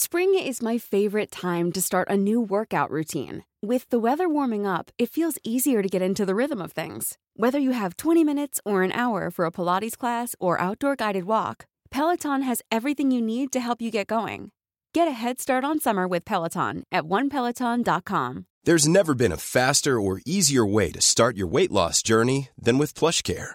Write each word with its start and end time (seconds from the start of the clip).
Spring 0.00 0.32
is 0.38 0.62
my 0.62 0.78
favorite 0.78 1.28
time 1.28 1.72
to 1.72 1.82
start 1.82 2.06
a 2.08 2.16
new 2.16 2.40
workout 2.40 2.88
routine. 2.88 3.42
With 3.60 3.90
the 3.90 3.98
weather 3.98 4.28
warming 4.28 4.64
up, 4.64 4.92
it 4.96 5.10
feels 5.10 5.38
easier 5.42 5.82
to 5.82 5.88
get 5.88 6.00
into 6.00 6.24
the 6.24 6.36
rhythm 6.36 6.62
of 6.62 6.70
things. 6.70 7.18
Whether 7.34 7.58
you 7.58 7.72
have 7.72 7.96
20 7.96 8.22
minutes 8.22 8.60
or 8.64 8.84
an 8.84 8.92
hour 8.92 9.28
for 9.28 9.44
a 9.44 9.50
Pilates 9.50 9.98
class 9.98 10.36
or 10.38 10.60
outdoor 10.60 10.94
guided 10.94 11.24
walk, 11.24 11.66
Peloton 11.90 12.42
has 12.42 12.62
everything 12.70 13.10
you 13.10 13.20
need 13.20 13.50
to 13.50 13.58
help 13.58 13.82
you 13.82 13.90
get 13.90 14.06
going. 14.06 14.52
Get 14.94 15.08
a 15.08 15.18
head 15.20 15.40
start 15.40 15.64
on 15.64 15.80
summer 15.80 16.06
with 16.06 16.24
Peloton 16.24 16.84
at 16.92 17.02
onepeloton.com. 17.02 18.46
There's 18.62 18.86
never 18.86 19.14
been 19.16 19.32
a 19.32 19.36
faster 19.36 20.00
or 20.00 20.20
easier 20.24 20.64
way 20.64 20.92
to 20.92 21.00
start 21.00 21.36
your 21.36 21.48
weight 21.48 21.72
loss 21.72 22.04
journey 22.04 22.50
than 22.56 22.78
with 22.78 22.94
PlushCare. 22.94 23.54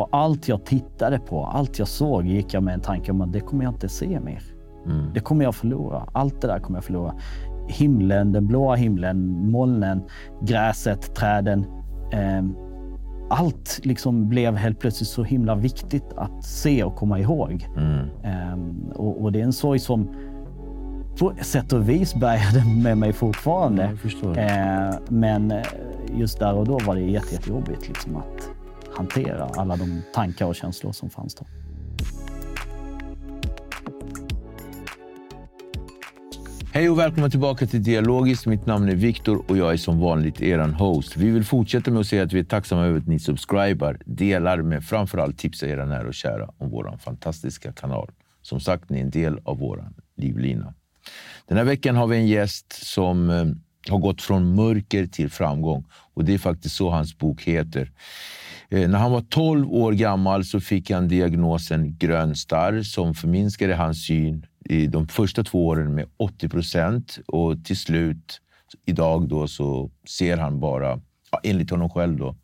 Och 0.00 0.08
allt 0.12 0.48
jag 0.48 0.64
tittade 0.64 1.18
på, 1.18 1.44
allt 1.44 1.78
jag 1.78 1.88
såg 1.88 2.26
gick 2.26 2.54
jag 2.54 2.62
med 2.62 2.74
en 2.74 2.80
tanke 2.80 3.12
om 3.12 3.20
att 3.20 3.32
det 3.32 3.40
kommer 3.40 3.64
jag 3.64 3.72
inte 3.72 3.88
se 3.88 4.20
mer. 4.20 4.42
Mm. 4.86 5.06
Det 5.14 5.20
kommer 5.20 5.44
jag 5.44 5.54
förlora. 5.54 6.06
Allt 6.12 6.40
det 6.40 6.46
där 6.46 6.58
kommer 6.58 6.76
jag 6.76 6.84
förlora. 6.84 7.14
Himlen, 7.68 8.32
den 8.32 8.46
blåa 8.46 8.74
himlen, 8.74 9.50
molnen, 9.50 10.02
gräset, 10.42 11.14
träden. 11.14 11.66
Eh, 12.12 12.44
allt 13.30 13.80
liksom 13.82 14.28
blev 14.28 14.56
helt 14.56 14.78
plötsligt 14.78 15.08
så 15.08 15.22
himla 15.22 15.54
viktigt 15.54 16.12
att 16.16 16.44
se 16.44 16.84
och 16.84 16.96
komma 16.96 17.18
ihåg. 17.18 17.66
Mm. 17.76 17.98
Eh, 18.24 18.58
och, 18.94 19.22
och 19.22 19.32
det 19.32 19.40
är 19.40 19.44
en 19.44 19.52
sorg 19.52 19.78
som 19.78 20.08
på 21.18 21.32
sätt 21.40 21.72
och 21.72 21.88
vis 21.88 22.14
bärgade 22.14 22.64
med 22.82 22.98
mig 22.98 23.12
fortfarande. 23.12 23.96
Förstår. 23.96 24.38
Eh, 24.38 24.90
men 25.08 25.54
just 26.14 26.38
där 26.38 26.54
och 26.54 26.66
då 26.66 26.78
var 26.86 26.94
det 26.94 27.00
jätte, 27.00 27.34
jättejobbigt 27.34 27.88
liksom 27.88 28.16
att 28.16 28.59
hantera 29.00 29.44
alla 29.44 29.76
de 29.76 30.02
tankar 30.14 30.46
och 30.46 30.54
känslor 30.54 30.92
som 30.92 31.10
fanns 31.10 31.34
då. 31.34 31.46
Hej 36.72 36.90
och 36.90 36.98
välkomna 36.98 37.30
tillbaka 37.30 37.66
till 37.66 37.82
Dialogiskt. 37.82 38.46
Mitt 38.46 38.66
namn 38.66 38.88
är 38.88 38.94
Viktor 38.94 39.44
och 39.48 39.56
jag 39.56 39.72
är 39.72 39.76
som 39.76 40.00
vanligt 40.00 40.42
er 40.42 40.58
host. 40.58 41.16
Vi 41.16 41.30
vill 41.30 41.44
fortsätta 41.44 41.90
med 41.90 42.00
att 42.00 42.06
säga 42.06 42.22
att 42.22 42.32
vi 42.32 42.38
är 42.38 42.44
tacksamma 42.44 42.84
över 42.84 42.98
att 42.98 43.06
ni 43.06 43.18
subscribar, 43.18 43.98
delar 44.04 44.62
med 44.62 44.84
framförallt 44.84 45.38
tipsar 45.38 45.66
era 45.66 45.84
nära 45.84 46.08
och 46.08 46.14
kära 46.14 46.50
om 46.58 46.70
vår 46.70 46.98
fantastiska 47.04 47.72
kanal. 47.72 48.10
Som 48.42 48.60
sagt, 48.60 48.90
ni 48.90 48.98
är 48.98 49.02
en 49.02 49.10
del 49.10 49.38
av 49.44 49.58
vår 49.58 49.88
livlina. 50.16 50.74
Den 51.48 51.56
här 51.56 51.64
veckan 51.64 51.96
har 51.96 52.06
vi 52.06 52.16
en 52.16 52.26
gäst 52.26 52.72
som 52.72 53.30
eh, 53.30 53.44
har 53.92 53.98
gått 53.98 54.22
från 54.22 54.54
mörker 54.54 55.06
till 55.06 55.30
framgång 55.30 55.84
och 56.14 56.24
det 56.24 56.34
är 56.34 56.38
faktiskt 56.38 56.76
så 56.76 56.90
hans 56.90 57.18
bok 57.18 57.42
heter. 57.42 57.92
Eh, 58.70 58.88
när 58.88 58.98
han 58.98 59.12
var 59.12 59.20
12 59.20 59.72
år 59.72 59.92
gammal 59.92 60.44
så 60.44 60.60
fick 60.60 60.90
han 60.90 61.08
diagnosen 61.08 61.96
grön 61.98 62.36
starr 62.36 62.82
som 62.82 63.14
förminskade 63.14 63.74
hans 63.74 64.06
syn 64.06 64.46
i 64.64 64.86
de 64.86 65.08
första 65.08 65.44
två 65.44 65.66
åren 65.66 65.94
med 65.94 66.06
80 66.16 66.48
procent 66.48 67.18
och 67.26 67.64
till 67.64 67.76
slut 67.76 68.40
idag 68.86 69.28
då 69.28 69.48
så 69.48 69.90
ser 70.08 70.36
han 70.36 70.60
bara, 70.60 71.00
enligt 71.42 71.70
honom 71.70 71.90
själv 71.90 72.16
då, 72.16 72.36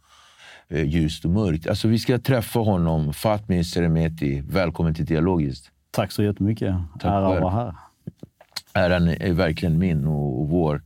eh, 0.68 0.84
ljust 0.84 1.24
och 1.24 1.30
mörkt. 1.30 1.66
Alltså 1.66 1.88
vi 1.88 1.98
ska 1.98 2.18
träffa 2.18 2.58
honom, 2.58 3.12
Fatmir 3.12 3.62
Seremeti. 3.62 4.40
Välkommen 4.40 4.94
till 4.94 5.04
Dialogiskt. 5.04 5.70
Tack 5.90 6.12
så 6.12 6.22
jättemycket. 6.22 6.74
Tack 7.00 7.10
Ära 7.10 7.28
att 7.28 7.42
vara 7.42 7.54
här. 7.54 7.74
Äran 8.74 9.08
är 9.08 9.32
verkligen 9.32 9.78
min 9.78 10.06
och, 10.06 10.40
och 10.40 10.48
vår. 10.48 10.82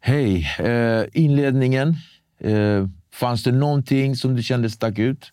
Hej! 0.00 0.46
Eh, 0.58 1.04
inledningen. 1.12 1.94
Eh, 2.38 2.86
fanns 3.20 3.42
det 3.42 3.52
någonting 3.52 4.16
som 4.16 4.36
du 4.36 4.42
kände 4.42 4.70
stack 4.70 4.98
ut? 4.98 5.32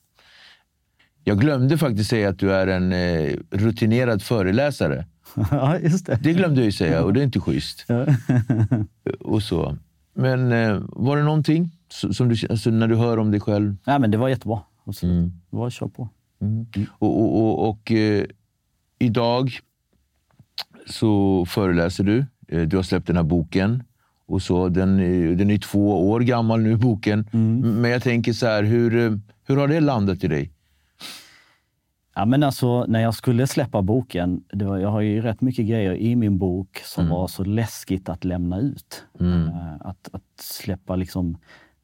Jag 1.24 1.40
glömde 1.40 1.78
faktiskt 1.78 2.10
säga 2.10 2.30
att 2.30 2.40
du 2.40 2.54
är 2.54 2.68
en 2.68 2.94
eh, 2.94 3.38
rutinerad 3.52 4.22
föreläsare. 4.22 5.06
ja, 5.52 5.80
just 5.80 6.06
det. 6.06 6.20
Det 6.24 6.34
glömde 6.34 6.62
jag 6.62 6.66
ju 6.66 6.72
säga 6.72 7.04
och 7.04 7.14
det 7.14 7.20
är 7.20 7.24
inte 7.24 7.40
schysst. 7.40 7.86
Och 9.20 9.44
så. 9.44 9.78
Men 10.14 10.52
eh, 10.52 10.82
var 10.90 11.18
det 11.18 11.24
någonting 11.24 11.72
som 11.90 12.30
du, 12.30 12.36
alltså, 12.50 12.70
när 12.70 12.88
du 12.88 12.96
hör 12.96 13.20
om 13.20 13.32
dig 13.32 13.40
själv? 13.40 13.76
Nej, 13.86 14.00
men 14.00 14.12
det 14.12 14.18
var 14.18 14.30
jättebra. 14.30 14.62
Och 14.84 14.96
så, 14.96 15.06
Mm. 15.06 15.32
Det 15.50 15.58
var 15.58 15.70
köra 15.70 15.90
på. 15.90 16.10
Och, 17.00 17.22
och, 17.22 17.42
och, 17.42 17.70
och 17.70 17.92
eh, 17.92 18.26
idag 19.00 19.60
så 20.88 21.46
föreläser 21.46 22.04
du. 22.04 22.26
Eh, 22.48 22.62
du 22.62 22.76
har 22.76 22.84
släppt 22.84 23.08
den 23.08 23.16
här 23.16 23.24
boken. 23.24 23.84
Och 24.28 24.42
så, 24.42 24.70
den, 24.70 25.00
är- 25.00 25.36
den 25.36 25.50
är 25.52 25.58
två 25.58 26.10
år 26.10 26.20
gammal 26.20 26.62
nu, 26.62 26.76
boken. 26.78 27.28
Men 27.82 27.92
jag 27.92 28.04
tänker 28.04 28.34
så 28.34 28.46
här, 28.46 28.64
hur, 28.64 29.20
hur 29.48 29.58
har 29.58 29.68
det 29.68 29.80
landat 29.80 30.24
i 30.24 30.28
dig? 30.28 30.52
Ja, 32.16 32.26
men 32.26 32.44
alltså, 32.44 32.86
när 32.86 33.00
jag 33.02 33.14
skulle 33.14 33.48
släppa 33.48 33.82
boken, 33.82 34.44
var, 34.54 34.78
jag 34.78 34.90
har 34.90 35.02
ju 35.02 35.22
rätt 35.22 35.42
mycket 35.42 35.66
grejer 35.68 35.94
i 35.96 36.16
min 36.16 36.38
bok 36.38 36.82
som 36.84 37.10
var 37.10 37.28
så 37.28 37.44
läskigt 37.44 38.10
att 38.10 38.24
lämna 38.24 38.60
ut. 38.60 39.04
Eh, 39.20 39.74
Att, 39.80 40.10
att 40.12 40.24
släppa 40.42 40.96
liksom 40.96 41.38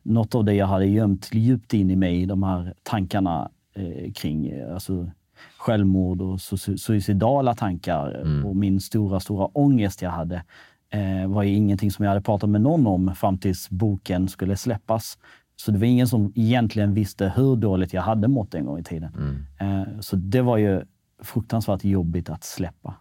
något 0.03 0.35
av 0.35 0.45
det 0.45 0.53
jag 0.53 0.67
hade 0.67 0.85
gömt 0.85 1.29
djupt 1.33 1.73
in 1.73 1.91
i 1.91 1.95
mig, 1.95 2.25
de 2.25 2.43
här 2.43 2.73
tankarna 2.83 3.49
eh, 3.75 4.11
kring 4.13 4.47
eh, 4.47 4.73
alltså, 4.73 5.11
självmord 5.57 6.21
och 6.21 6.37
su- 6.37 6.77
suicidala 6.77 7.55
tankar 7.55 8.21
eh, 8.39 8.45
och 8.47 8.55
min 8.55 8.79
stora, 8.79 9.19
stora 9.19 9.45
ångest 9.45 10.01
jag 10.01 10.11
hade 10.11 10.43
eh, 10.91 11.27
var 11.27 11.43
ju 11.43 11.55
ingenting 11.55 11.91
som 11.91 12.05
jag 12.05 12.09
hade 12.09 12.21
pratat 12.21 12.49
med 12.49 12.61
någon 12.61 12.87
om 12.87 13.15
fram 13.15 13.37
tills 13.37 13.69
boken 13.69 14.27
skulle 14.29 14.57
släppas. 14.57 15.17
Så 15.55 15.71
det 15.71 15.77
var 15.77 15.85
ingen 15.85 16.07
som 16.07 16.33
egentligen 16.35 16.93
visste 16.93 17.33
hur 17.35 17.55
dåligt 17.55 17.93
jag 17.93 18.01
hade 18.01 18.27
mått 18.27 18.53
en 18.53 18.65
gång 18.65 18.79
i 18.79 18.83
tiden. 18.83 19.45
Eh, 19.59 19.99
så 19.99 20.15
det 20.15 20.41
var 20.41 20.57
ju 20.57 20.81
fruktansvärt 21.23 21.83
jobbigt 21.83 22.29
att 22.29 22.43
släppa. 22.43 22.95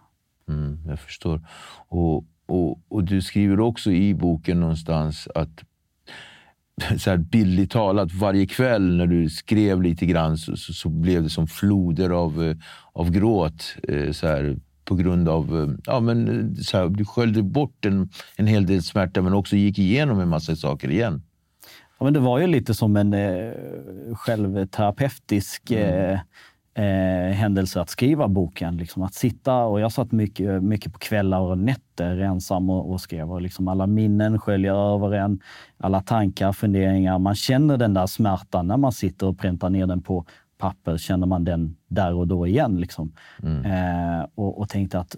Mm, 0.48 0.78
jag 0.88 1.00
förstår. 1.00 1.40
Och, 1.88 2.24
och, 2.46 2.80
och 2.88 3.04
du 3.04 3.22
skriver 3.22 3.60
också 3.60 3.90
i 3.92 4.14
boken 4.14 4.60
någonstans 4.60 5.28
att 5.34 5.64
så 6.98 7.10
här 7.10 7.16
bildligt 7.16 7.72
talat, 7.72 8.12
varje 8.12 8.46
kväll 8.46 8.96
när 8.96 9.06
du 9.06 9.28
skrev 9.30 9.82
lite 9.82 10.06
grann 10.06 10.38
så, 10.38 10.56
så, 10.56 10.72
så 10.72 10.88
blev 10.88 11.22
det 11.22 11.30
som 11.30 11.46
floder 11.46 12.10
av, 12.10 12.42
eh, 12.44 12.56
av 12.92 13.10
gråt. 13.10 13.76
eh, 13.88 14.12
Så 14.12 14.26
här, 14.26 14.56
på 14.90 14.96
grund 14.96 15.28
av... 15.28 15.44
eh, 15.62 15.68
Ja, 15.86 16.00
men, 16.00 16.28
eh, 16.28 16.62
så 16.62 16.76
här, 16.78 16.88
du 16.88 17.04
sköljde 17.04 17.42
bort 17.42 17.84
en, 17.84 18.08
en 18.36 18.46
hel 18.46 18.66
del 18.66 18.82
smärta 18.82 19.22
men 19.22 19.34
också 19.34 19.56
gick 19.56 19.78
igenom 19.78 20.20
en 20.20 20.28
massa 20.28 20.56
saker 20.56 20.90
igen. 20.90 21.22
Ja, 21.98 22.04
men 22.04 22.12
det 22.12 22.20
var 22.20 22.38
ju 22.40 22.46
lite 22.46 22.74
som 22.74 22.96
en 22.96 23.14
eh, 23.14 23.52
självterapeutisk 24.14 25.70
eh, 25.70 26.18
eh, 26.74 27.32
händelse 27.32 27.80
att 27.80 27.90
skriva 27.90 28.28
boken. 28.28 28.76
Liksom 28.76 29.02
att 29.02 29.14
sitta, 29.14 29.54
och 29.64 29.80
jag 29.80 29.92
satt 29.92 30.12
mycket, 30.12 30.62
mycket 30.62 30.92
på 30.92 30.98
kvällar 30.98 31.40
och 31.40 31.58
nätter 31.58 32.18
ensam 32.18 32.70
och, 32.70 32.90
och 32.92 33.00
skrev. 33.00 33.32
Och 33.32 33.42
liksom 33.42 33.68
alla 33.68 33.86
minnen 33.86 34.38
sköljer 34.38 34.94
över 34.94 35.12
en, 35.12 35.40
alla 35.78 36.00
tankar, 36.00 36.52
funderingar. 36.52 37.18
Man 37.18 37.34
känner 37.34 37.76
den 37.76 37.94
där 37.94 38.06
smärtan 38.06 38.66
när 38.66 38.76
man 38.76 38.92
sitter 38.92 39.26
och 39.26 39.38
präntar 39.38 39.70
ner 39.70 39.86
den 39.86 40.02
på 40.02 40.24
papper. 40.60 40.98
Känner 40.98 41.26
man 41.26 41.44
den 41.44 41.76
där 41.88 42.14
och 42.14 42.28
då 42.28 42.46
igen. 42.46 42.80
Liksom. 42.80 43.12
Eh, 43.42 44.26
och, 44.34 44.58
och 44.60 44.68
tänkte 44.68 44.98
att 44.98 45.16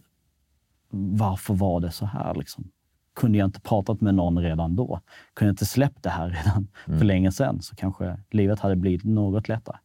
varför 0.95 1.55
var 1.55 1.81
det 1.81 1.91
så 1.91 2.07
här? 2.07 2.35
Liksom? 2.35 2.71
Kunde 3.15 3.39
jag 3.39 3.49
inte 3.49 3.61
pratat 3.61 4.01
med 4.01 4.15
någon 4.15 4.39
redan 4.39 4.77
då? 4.77 5.01
Kunde 5.35 5.49
jag 5.49 5.53
inte 5.53 5.67
släppt 5.67 6.03
det 6.03 6.11
här 6.11 6.29
redan 6.45 6.69
för 6.85 7.05
länge 7.05 7.33
sedan 7.33 7.63
så 7.63 7.77
kanske 7.77 8.17
livet 8.31 8.61
hade 8.61 8.77
blivit 8.77 9.05
något 9.05 9.49
lättare. 9.49 9.77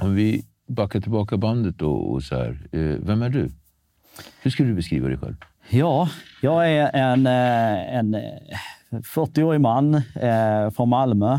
Om 0.00 0.14
vi 0.14 0.44
backar 0.66 1.00
tillbaka 1.00 1.36
bandet 1.36 1.78
då 1.78 1.92
och 1.92 2.22
så 2.22 2.34
här. 2.34 2.68
Eh, 2.72 2.80
vem 2.80 3.22
är 3.22 3.28
du? 3.28 3.50
Hur 4.42 4.50
skulle 4.50 4.68
du 4.68 4.74
beskriva 4.74 5.08
dig 5.08 5.18
själv? 5.18 5.36
Ja, 5.70 6.08
jag 6.42 6.72
är 6.72 6.90
en, 6.94 7.26
eh, 7.26 7.96
en 7.96 8.16
40-årig 8.90 9.60
man 9.60 9.94
eh, 9.94 10.70
från 10.70 10.88
Malmö. 10.88 11.38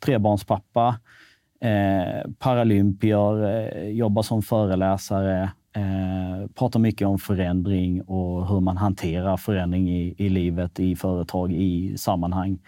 Trebarnspappa. 0.00 0.98
Eh, 1.60 2.30
paralympier, 2.38 3.44
eh, 3.44 3.88
jobbar 3.88 4.22
som 4.22 4.42
föreläsare. 4.42 5.50
Eh, 5.76 6.50
pratar 6.54 6.80
mycket 6.80 7.08
om 7.08 7.18
förändring 7.18 8.02
och 8.02 8.48
hur 8.48 8.60
man 8.60 8.76
hanterar 8.76 9.36
förändring 9.36 9.90
i, 9.90 10.14
i 10.18 10.28
livet, 10.28 10.80
i 10.80 10.96
företag, 10.96 11.52
i 11.52 11.98
sammanhang. 11.98 12.58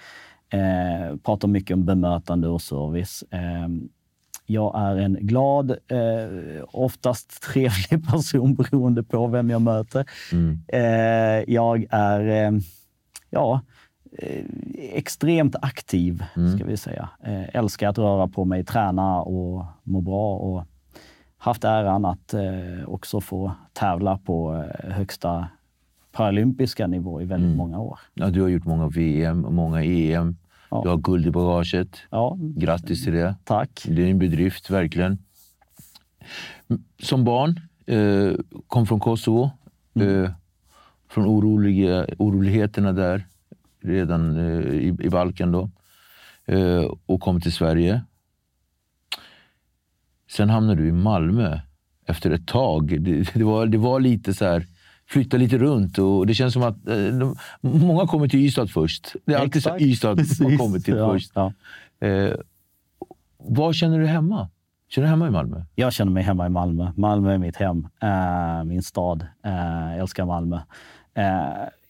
Eh, 0.52 1.16
pratar 1.16 1.48
mycket 1.48 1.74
om 1.74 1.84
bemötande 1.84 2.48
och 2.48 2.62
service. 2.62 3.24
Eh, 3.30 3.68
jag 4.46 4.80
är 4.80 4.96
en 4.96 5.14
glad, 5.20 5.70
eh, 5.70 6.64
oftast 6.66 7.42
trevlig 7.42 8.06
person 8.10 8.54
beroende 8.54 9.02
på 9.02 9.26
vem 9.26 9.50
jag 9.50 9.62
möter. 9.62 10.04
Mm. 10.32 10.58
Eh, 10.68 11.54
jag 11.54 11.86
är 11.90 12.46
eh, 12.46 12.52
ja, 13.30 13.60
extremt 14.78 15.56
aktiv, 15.62 16.24
mm. 16.36 16.56
ska 16.56 16.66
vi 16.66 16.76
säga. 16.76 17.08
Eh, 17.24 17.56
älskar 17.56 17.88
att 17.88 17.98
röra 17.98 18.28
på 18.28 18.44
mig, 18.44 18.64
träna 18.64 19.20
och 19.20 19.64
må 19.82 20.00
bra. 20.00 20.36
Och 20.36 20.64
haft 21.36 21.64
äran 21.64 22.04
att 22.04 22.34
eh, 22.34 22.84
också 22.86 23.20
få 23.20 23.52
tävla 23.72 24.18
på 24.18 24.64
högsta 24.84 25.48
paralympiska 26.12 26.86
nivå 26.86 27.22
i 27.22 27.24
väldigt 27.24 27.46
mm. 27.46 27.56
många 27.56 27.78
år. 27.78 27.98
Ja, 28.14 28.30
du 28.30 28.42
har 28.42 28.48
gjort 28.48 28.64
många 28.64 28.88
VM 28.88 29.44
och 29.44 29.52
många 29.52 29.82
EM. 29.84 30.36
Ja. 30.70 30.80
Du 30.82 30.88
har 30.88 30.96
guld 30.96 31.26
i 31.26 31.30
bagaget. 31.30 31.96
Ja. 32.10 32.38
Grattis 32.40 33.04
till 33.04 33.12
det. 33.12 33.36
Tack. 33.44 33.84
Det 33.88 34.02
är 34.02 34.10
en 34.10 34.18
bedrift, 34.18 34.70
verkligen. 34.70 35.18
Som 37.02 37.24
barn, 37.24 37.60
eh, 37.86 38.34
kom 38.66 38.86
från 38.86 39.00
Kosovo. 39.00 39.50
Mm. 39.94 40.24
Eh, 40.24 40.30
från 41.08 41.26
oroliga, 41.26 42.06
oroligheterna 42.18 42.92
där, 42.92 43.26
redan 43.82 44.36
eh, 44.36 44.74
i, 44.74 44.96
i 45.00 45.10
Balkan. 45.10 45.52
Då, 45.52 45.70
eh, 46.46 46.84
och 47.06 47.20
kom 47.20 47.40
till 47.40 47.52
Sverige. 47.52 48.02
Sen 50.30 50.50
hamnade 50.50 50.82
du 50.82 50.88
i 50.88 50.92
Malmö 50.92 51.60
efter 52.06 52.30
ett 52.30 52.46
tag. 52.46 53.02
Det, 53.02 53.34
det 53.34 53.44
var, 53.44 53.66
det 53.66 53.78
var 53.78 54.00
lite 54.00 54.34
så 54.34 54.44
här 54.44 54.66
flytta 55.06 55.36
lite 55.36 55.58
runt. 55.58 55.98
Och 55.98 56.26
det 56.26 56.34
känns 56.34 56.54
som 56.54 56.62
att 56.62 56.88
eh, 56.88 56.96
de, 56.96 57.36
många 57.60 58.06
kommer 58.06 58.28
till 58.28 58.40
Ystad 58.40 58.66
först. 58.66 59.16
Det 59.24 59.34
är 59.34 59.38
alltid 59.38 59.56
Exakt. 59.56 59.78
så 59.78 59.84
Ystad 59.84 60.16
man 60.40 60.58
kommer 60.58 60.78
till 60.78 60.96
ja, 60.96 61.12
först. 61.12 61.32
Ja. 61.34 61.52
Eh, 62.00 62.34
var 63.38 63.72
känner 63.72 63.98
du 63.98 64.06
hemma? 64.06 64.48
Känner 64.88 65.06
du 65.06 65.10
hemma 65.10 65.28
i 65.28 65.30
Malmö? 65.30 65.64
Jag 65.74 65.92
känner 65.92 66.12
mig 66.12 66.22
hemma 66.22 66.46
i 66.46 66.48
Malmö. 66.48 66.92
Malmö 66.96 67.32
är 67.34 67.38
mitt 67.38 67.56
hem, 67.56 67.88
eh, 68.02 68.64
min 68.64 68.82
stad. 68.82 69.26
Eh, 69.44 69.52
jag 69.90 69.98
älskar 69.98 70.24
Malmö. 70.24 70.60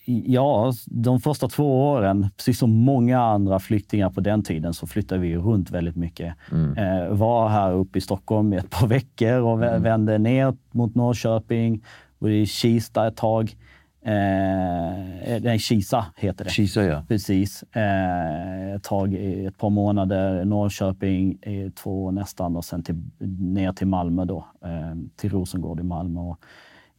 Eh, 0.05 0.31
ja, 0.33 0.73
de 0.87 1.21
första 1.21 1.49
två 1.49 1.91
åren, 1.91 2.29
precis 2.37 2.59
som 2.59 2.71
många 2.71 3.21
andra 3.21 3.59
flyktingar 3.59 4.11
på 4.11 4.21
den 4.21 4.43
tiden, 4.43 4.75
så 4.75 4.87
flyttade 4.87 5.21
vi 5.21 5.37
runt 5.37 5.71
väldigt 5.71 5.97
mycket. 5.97 6.35
Mm. 6.53 6.79
Eh, 6.79 7.09
var 7.09 7.49
här 7.49 7.73
uppe 7.73 7.99
i 7.99 8.01
Stockholm 8.01 8.53
i 8.53 8.57
ett 8.57 8.71
par 8.71 8.87
veckor 8.89 9.41
och 9.41 9.65
mm. 9.65 9.83
vände 9.83 10.19
ner 10.19 10.57
mot 10.71 10.95
Norrköping, 10.95 11.83
och 12.19 12.31
i 12.31 12.47
Kista 12.47 13.07
ett 13.07 13.17
tag. 13.17 13.57
Eh, 14.05 15.41
nej, 15.43 15.59
Kisa 15.59 16.07
heter 16.17 16.45
det. 16.45 16.51
Kisa, 16.51 16.85
ja. 16.85 17.05
Precis. 17.09 17.63
Eh, 17.63 18.75
ett 18.75 18.83
tag, 18.83 19.15
ett 19.15 19.59
par 19.59 19.71
månader. 19.71 20.45
Norrköping 20.45 21.33
i 21.33 21.71
två 21.71 22.11
nästan 22.11 22.57
och 22.57 22.65
sen 22.65 22.83
till, 22.83 23.03
ner 23.39 23.73
till 23.73 23.87
Malmö 23.87 24.25
då. 24.25 24.47
Eh, 24.65 24.95
till 25.17 25.31
Rosengård 25.31 25.81
i 25.81 25.83
Malmö. 25.83 26.21
Och 26.21 26.39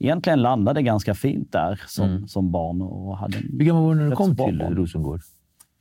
egentligen 0.03 0.41
landade 0.41 0.81
ganska 0.81 1.13
fint 1.13 1.51
där 1.51 1.81
som, 1.87 2.09
mm. 2.09 2.27
som 2.27 2.51
barn. 2.51 2.81
Och 2.81 3.17
hade 3.17 3.37
Hur 3.37 3.65
gammal 3.65 3.83
var 3.83 3.95
du 3.95 4.01
när 4.01 4.09
du 4.09 4.15
kom 4.15 4.35
till 4.35 4.57
barn. 4.57 4.75
Rosengård? 4.75 5.21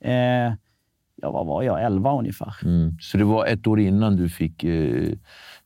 Eh, 0.00 0.14
ja, 1.22 1.30
vad 1.30 1.46
var 1.46 1.62
jag? 1.62 1.84
Elva 1.84 2.18
ungefär. 2.18 2.54
Mm. 2.62 2.96
Så 3.00 3.18
det 3.18 3.24
var 3.24 3.46
ett 3.46 3.66
år 3.66 3.80
innan 3.80 4.16
du 4.16 4.28
fick, 4.28 4.64
eh, 4.64 5.12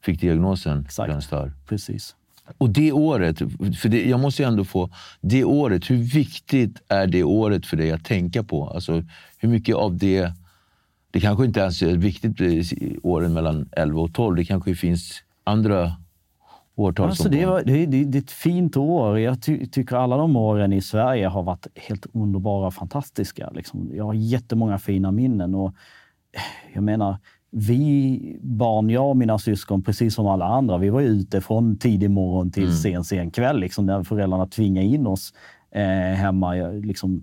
fick 0.03 0.21
diagnosen? 0.21 0.85
Exakt. 0.85 1.33
Precis. 1.69 2.17
Och 2.59 2.71
det 2.71 2.93
året, 2.93 3.39
för 3.81 3.89
det, 3.89 4.09
jag 4.09 4.21
måste 4.21 4.43
ju 4.43 4.49
ändå 4.49 4.65
få... 4.65 4.91
Det 5.21 5.45
året, 5.45 5.91
hur 5.91 5.97
viktigt 5.97 6.83
är 6.89 7.07
det 7.07 7.25
året 7.25 7.67
för 7.67 7.77
dig 7.77 7.93
att 7.93 8.05
tänka 8.05 8.43
på? 8.43 8.69
Alltså, 8.69 9.03
hur 9.39 9.49
mycket 9.49 9.77
av 9.77 9.97
det... 9.97 10.33
Det 11.11 11.21
kanske 11.21 11.45
inte 11.45 11.61
ens 11.61 11.83
är 11.83 11.97
viktigt 11.97 12.41
åren 13.03 13.33
mellan 13.33 13.69
11 13.73 14.01
och 14.01 14.15
12. 14.15 14.37
Det 14.37 14.45
kanske 14.45 14.75
finns 14.75 15.23
andra 15.45 15.93
årtal 16.77 17.09
alltså, 17.09 17.29
det, 17.29 17.47
var, 17.47 17.63
det, 17.63 17.87
det, 17.87 18.05
det, 18.05 18.19
är 18.19 18.23
ett 18.23 18.31
fint 18.31 18.77
år. 18.77 19.19
Jag 19.19 19.43
ty, 19.43 19.67
tycker 19.67 19.97
alla 19.97 20.17
de 20.17 20.37
åren 20.37 20.73
i 20.73 20.83
Sverige 20.83 21.27
har 21.27 21.43
varit 21.43 21.67
helt 21.75 22.07
underbara 22.13 22.67
och 22.67 22.75
fantastiska. 22.75 23.51
Liksom. 23.51 23.91
Jag 23.95 24.05
har 24.05 24.15
jättemånga 24.15 24.79
fina 24.79 25.13
minnen. 25.13 25.55
Och 25.55 25.75
jag 26.75 26.83
menar, 26.83 27.19
vi 27.51 28.39
barn, 28.43 28.91
jag 28.91 29.11
och 29.11 29.17
mina 29.17 29.39
syskon, 29.39 29.83
precis 29.83 30.15
som 30.15 30.27
alla 30.27 30.45
andra, 30.45 30.79
vi 30.79 30.91
var 30.91 31.01
ute 31.01 31.41
från 31.41 31.77
tidig 31.77 32.11
morgon 32.11 32.51
till 32.51 32.63
mm. 32.63 32.75
sen, 32.75 33.05
sen 33.05 33.31
kväll. 33.31 33.61
Liksom, 33.61 33.87
när 33.87 34.03
föräldrarna 34.03 34.47
tvingade 34.47 34.87
in 34.87 35.07
oss 35.07 35.35
eh, 35.71 36.17
hemma. 36.17 36.55
Liksom, 36.83 37.23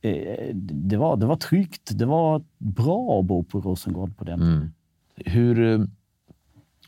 eh, 0.00 0.54
det, 0.54 0.96
var, 0.96 1.16
det 1.16 1.26
var 1.26 1.36
tryggt. 1.36 1.98
Det 1.98 2.06
var 2.06 2.42
bra 2.58 3.20
att 3.20 3.26
bo 3.26 3.44
på 3.44 3.60
Rosengård 3.60 4.16
på 4.16 4.24
den 4.24 4.42
mm. 4.42 4.72
Hur, 5.16 5.72
eh, 5.72 5.86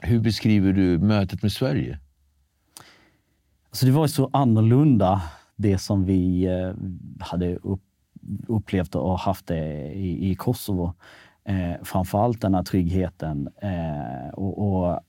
hur 0.01 0.21
beskriver 0.21 0.73
du 0.73 0.99
mötet 0.99 1.43
med 1.43 1.53
Sverige? 1.53 1.99
Alltså 3.75 3.87
det 3.87 3.93
var 3.93 4.07
så 4.07 4.31
annorlunda, 4.33 5.23
det 5.57 5.79
som 5.79 6.05
vi 6.05 6.45
eh, 6.47 6.73
hade 7.21 7.57
upp, 7.57 7.83
upplevt 8.49 8.95
och 8.95 9.19
haft 9.19 9.47
det 9.47 9.93
i, 9.93 10.31
i 10.31 10.35
Kosovo. 10.35 10.93
Eh, 11.45 11.83
framförallt 11.83 12.41
den 12.41 12.55
här 12.55 12.63
tryggheten 12.63 13.49
eh, 13.63 14.29
och, 14.35 14.59
och, 14.59 15.01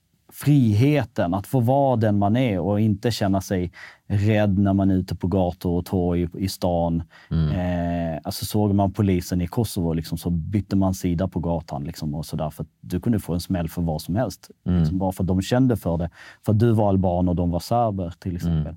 friheten 0.44 1.34
att 1.34 1.46
få 1.46 1.60
vara 1.60 1.96
den 1.96 2.18
man 2.18 2.36
är 2.36 2.60
och 2.60 2.80
inte 2.80 3.10
känna 3.10 3.40
sig 3.40 3.72
rädd 4.06 4.58
när 4.58 4.72
man 4.72 4.90
är 4.90 4.94
ute 4.94 5.14
på 5.14 5.26
gator 5.26 5.78
och 5.78 5.86
torg 5.86 6.28
i, 6.38 6.48
stan. 6.48 7.02
Mm. 7.30 7.50
Eh, 7.50 8.20
alltså 8.24 8.44
såg 8.44 8.74
man 8.74 8.92
polisen 8.92 9.40
i 9.40 9.46
Kosovo 9.46 9.92
liksom, 9.92 10.18
så 10.18 10.30
bytte 10.30 10.76
man 10.76 10.94
sida 10.94 11.28
på 11.28 11.40
gatan. 11.40 11.84
Liksom, 11.84 12.14
och 12.14 12.26
så 12.26 12.36
där, 12.36 12.50
för 12.50 12.66
du 12.80 13.00
kunde 13.00 13.18
få 13.18 13.34
en 13.34 13.40
smäll 13.40 13.68
för 13.68 13.82
vad 13.82 14.02
som 14.02 14.16
helst. 14.16 14.50
Mm. 14.66 14.78
Liksom, 14.78 14.98
bara 14.98 15.12
för 15.12 15.24
att 15.24 15.28
de 15.28 15.42
kände 15.42 15.76
för 15.76 15.96
det. 15.96 16.10
För 16.44 16.52
att 16.52 16.58
du 16.58 16.72
var 16.72 16.88
alban 16.88 17.28
och 17.28 17.36
de 17.36 17.50
var 17.50 17.60
serber 17.60 18.14
till 18.18 18.36
exempel. 18.36 18.74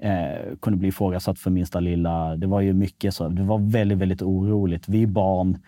Eh, 0.00 0.56
kunde 0.60 0.78
bli 0.78 0.88
ifrågasatt 0.88 1.38
för 1.38 1.50
minsta 1.50 1.80
lilla. 1.80 2.36
Det 2.36 2.46
var 2.46 2.60
ju 2.60 2.72
mycket 2.72 3.14
så. 3.14 3.28
Det 3.28 3.42
var 3.42 3.58
väldigt, 3.58 3.98
väldigt 3.98 4.22
oroligt. 4.22 4.88
Vi 4.88 5.06
barn 5.06 5.58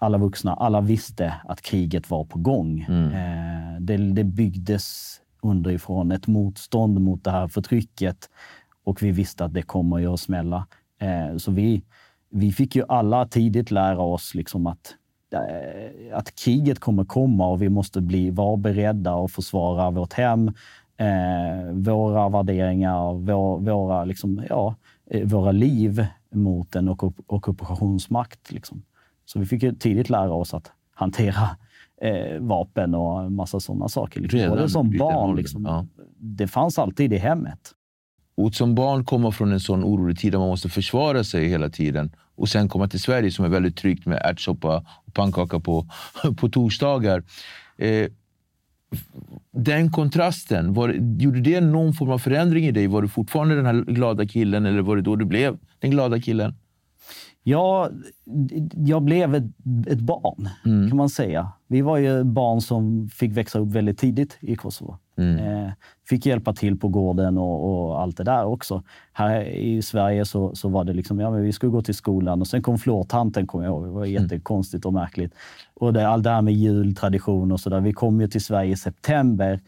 alla 0.00 0.18
vuxna, 0.18 0.54
alla 0.54 0.80
visste 0.80 1.34
att 1.44 1.62
kriget 1.62 2.10
var 2.10 2.24
på 2.24 2.38
gång. 2.38 2.86
Mm. 2.88 3.12
Eh, 3.12 3.80
det, 3.80 3.96
det 3.96 4.24
byggdes 4.24 5.16
underifrån, 5.42 6.12
ett 6.12 6.26
motstånd 6.26 7.00
mot 7.00 7.24
det 7.24 7.30
här 7.30 7.48
förtrycket 7.48 8.28
och 8.84 9.02
vi 9.02 9.10
visste 9.10 9.44
att 9.44 9.54
det 9.54 9.62
kommer 9.62 9.98
ju 9.98 10.12
att 10.12 10.20
smälla. 10.20 10.66
Eh, 11.00 11.36
så 11.36 11.50
vi, 11.50 11.82
vi 12.30 12.52
fick 12.52 12.76
ju 12.76 12.84
alla 12.88 13.26
tidigt 13.26 13.70
lära 13.70 14.00
oss 14.00 14.34
liksom 14.34 14.66
att, 14.66 14.94
eh, 15.34 16.18
att 16.18 16.34
kriget 16.34 16.78
kommer 16.78 17.04
komma 17.04 17.46
och 17.46 17.62
vi 17.62 17.68
måste 17.68 18.00
bli, 18.00 18.30
vara 18.30 18.56
beredda 18.56 19.14
och 19.14 19.30
försvara 19.30 19.90
vårt 19.90 20.12
hem, 20.12 20.48
eh, 20.96 21.72
våra 21.72 22.28
värderingar, 22.28 23.14
vår, 23.14 23.58
våra, 23.58 24.04
liksom, 24.04 24.42
ja, 24.48 24.74
eh, 25.10 25.26
våra 25.26 25.52
liv 25.52 26.06
mot 26.32 26.76
en 26.76 26.88
ockupationsmakt. 27.26 28.52
Liksom. 28.52 28.82
Så 29.32 29.38
vi 29.38 29.46
fick 29.46 29.78
tidigt 29.78 30.10
lära 30.10 30.32
oss 30.32 30.54
att 30.54 30.72
hantera 30.94 31.56
eh, 32.02 32.40
vapen 32.40 32.94
och 32.94 33.32
massa 33.32 33.60
sådana 33.60 33.88
saker. 33.88 34.20
Liksom. 34.20 34.48
Både 34.48 34.68
som 34.68 34.96
barn. 34.98 35.36
Liksom, 35.36 35.64
ja. 35.64 35.86
Det 36.18 36.46
fanns 36.46 36.78
alltid 36.78 37.12
i 37.12 37.16
hemmet. 37.16 37.72
Och 38.36 38.54
som 38.54 38.74
barn 38.74 39.04
komma 39.04 39.32
från 39.32 39.52
en 39.52 39.60
sån 39.60 39.84
orolig 39.84 40.18
tid 40.18 40.32
där 40.32 40.38
man 40.38 40.48
måste 40.48 40.68
försvara 40.68 41.24
sig 41.24 41.48
hela 41.48 41.68
tiden 41.68 42.12
och 42.34 42.48
sen 42.48 42.68
komma 42.68 42.88
till 42.88 43.00
Sverige 43.00 43.30
som 43.30 43.44
är 43.44 43.48
väldigt 43.48 43.76
tryggt 43.76 44.06
med 44.06 44.22
ärtsoppa 44.24 44.84
och 45.06 45.14
pannkaka 45.14 45.60
på, 45.60 45.86
på 46.36 46.48
torsdagar. 46.48 47.22
Eh, 47.78 48.10
den 49.52 49.90
kontrasten, 49.90 50.74
var, 50.74 50.88
gjorde 51.18 51.40
det 51.40 51.60
någon 51.60 51.92
form 51.92 52.10
av 52.10 52.18
förändring 52.18 52.64
i 52.64 52.72
dig? 52.72 52.86
Var 52.86 53.02
du 53.02 53.08
fortfarande 53.08 53.56
den 53.56 53.66
här 53.66 53.84
glada 53.84 54.26
killen 54.26 54.66
eller 54.66 54.82
var 54.82 54.96
det 54.96 55.02
då 55.02 55.16
du 55.16 55.24
blev 55.24 55.58
den 55.78 55.90
glada 55.90 56.20
killen? 56.20 56.54
Ja, 57.42 57.90
jag 58.76 59.02
blev 59.02 59.34
ett, 59.34 59.44
ett 59.86 60.00
barn, 60.00 60.48
mm. 60.64 60.88
kan 60.88 60.96
man 60.96 61.08
säga. 61.08 61.52
Vi 61.66 61.80
var 61.80 61.96
ju 61.96 62.24
barn 62.24 62.60
som 62.60 63.08
fick 63.08 63.32
växa 63.32 63.58
upp 63.58 63.68
väldigt 63.68 63.98
tidigt 63.98 64.38
i 64.40 64.56
Kosovo. 64.56 64.98
Mm. 65.16 65.38
Eh, 65.38 65.72
fick 66.08 66.26
hjälpa 66.26 66.52
till 66.52 66.78
på 66.78 66.88
gården 66.88 67.38
och, 67.38 67.88
och, 67.88 68.00
allt 68.00 68.16
det 68.16 68.24
där 68.24 68.44
också. 68.44 68.82
Här 69.12 69.42
i 69.48 69.82
Sverige 69.82 70.24
så, 70.24 70.54
så 70.54 70.68
var 70.68 70.84
det 70.84 70.92
liksom, 70.92 71.20
ja 71.20 71.30
men 71.30 71.42
vi 71.42 71.52
skulle 71.52 71.72
gå 71.72 71.82
till 71.82 71.94
skolan 71.94 72.40
och 72.40 72.46
sen 72.46 72.62
kom 72.62 72.78
flårtanten, 72.78 73.46
kommer 73.46 73.64
jag 73.64 73.72
ihåg. 73.72 73.84
Det 73.84 73.90
var 73.90 74.06
mm. 74.06 74.22
jättekonstigt 74.22 74.84
och 74.84 74.92
märkligt. 74.92 75.34
Och 75.74 75.92
det, 75.92 76.08
allt 76.08 76.24
det 76.24 76.30
här 76.30 76.42
med 76.42 76.54
jultradition 76.54 77.52
och 77.52 77.60
sådär. 77.60 77.80
Vi 77.80 77.92
kom 77.92 78.20
ju 78.20 78.28
till 78.28 78.44
Sverige 78.44 78.72
i 78.72 78.76
september 78.76 79.60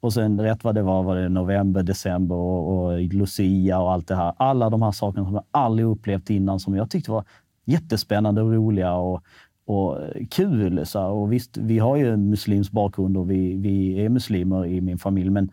Och 0.00 0.12
sen 0.12 0.40
rätt 0.40 0.64
vad 0.64 0.74
det 0.74 0.82
var, 0.82 1.02
var 1.02 1.16
det 1.16 1.28
november, 1.28 1.82
december 1.82 2.36
och, 2.36 2.84
och 2.84 3.00
Lucia 3.00 3.80
och 3.80 3.92
allt 3.92 4.08
det 4.08 4.16
här. 4.16 4.32
Alla 4.36 4.70
de 4.70 4.82
här 4.82 4.92
sakerna 4.92 5.24
som 5.24 5.34
jag 5.34 5.44
aldrig 5.50 5.88
upplevt 5.88 6.30
innan, 6.30 6.60
som 6.60 6.74
jag 6.74 6.90
tyckte 6.90 7.10
var 7.10 7.24
jättespännande 7.64 8.42
och 8.42 8.52
roliga 8.52 8.94
och, 8.94 9.22
och 9.64 9.98
kul. 10.30 10.86
Så 10.86 11.02
och 11.02 11.32
visst, 11.32 11.56
vi 11.56 11.78
har 11.78 11.96
ju 11.96 12.12
en 12.12 12.30
muslimsk 12.30 12.72
bakgrund 12.72 13.16
och 13.16 13.30
vi, 13.30 13.56
vi 13.56 14.04
är 14.04 14.08
muslimer 14.08 14.66
i 14.66 14.80
min 14.80 14.98
familj, 14.98 15.30
men 15.30 15.50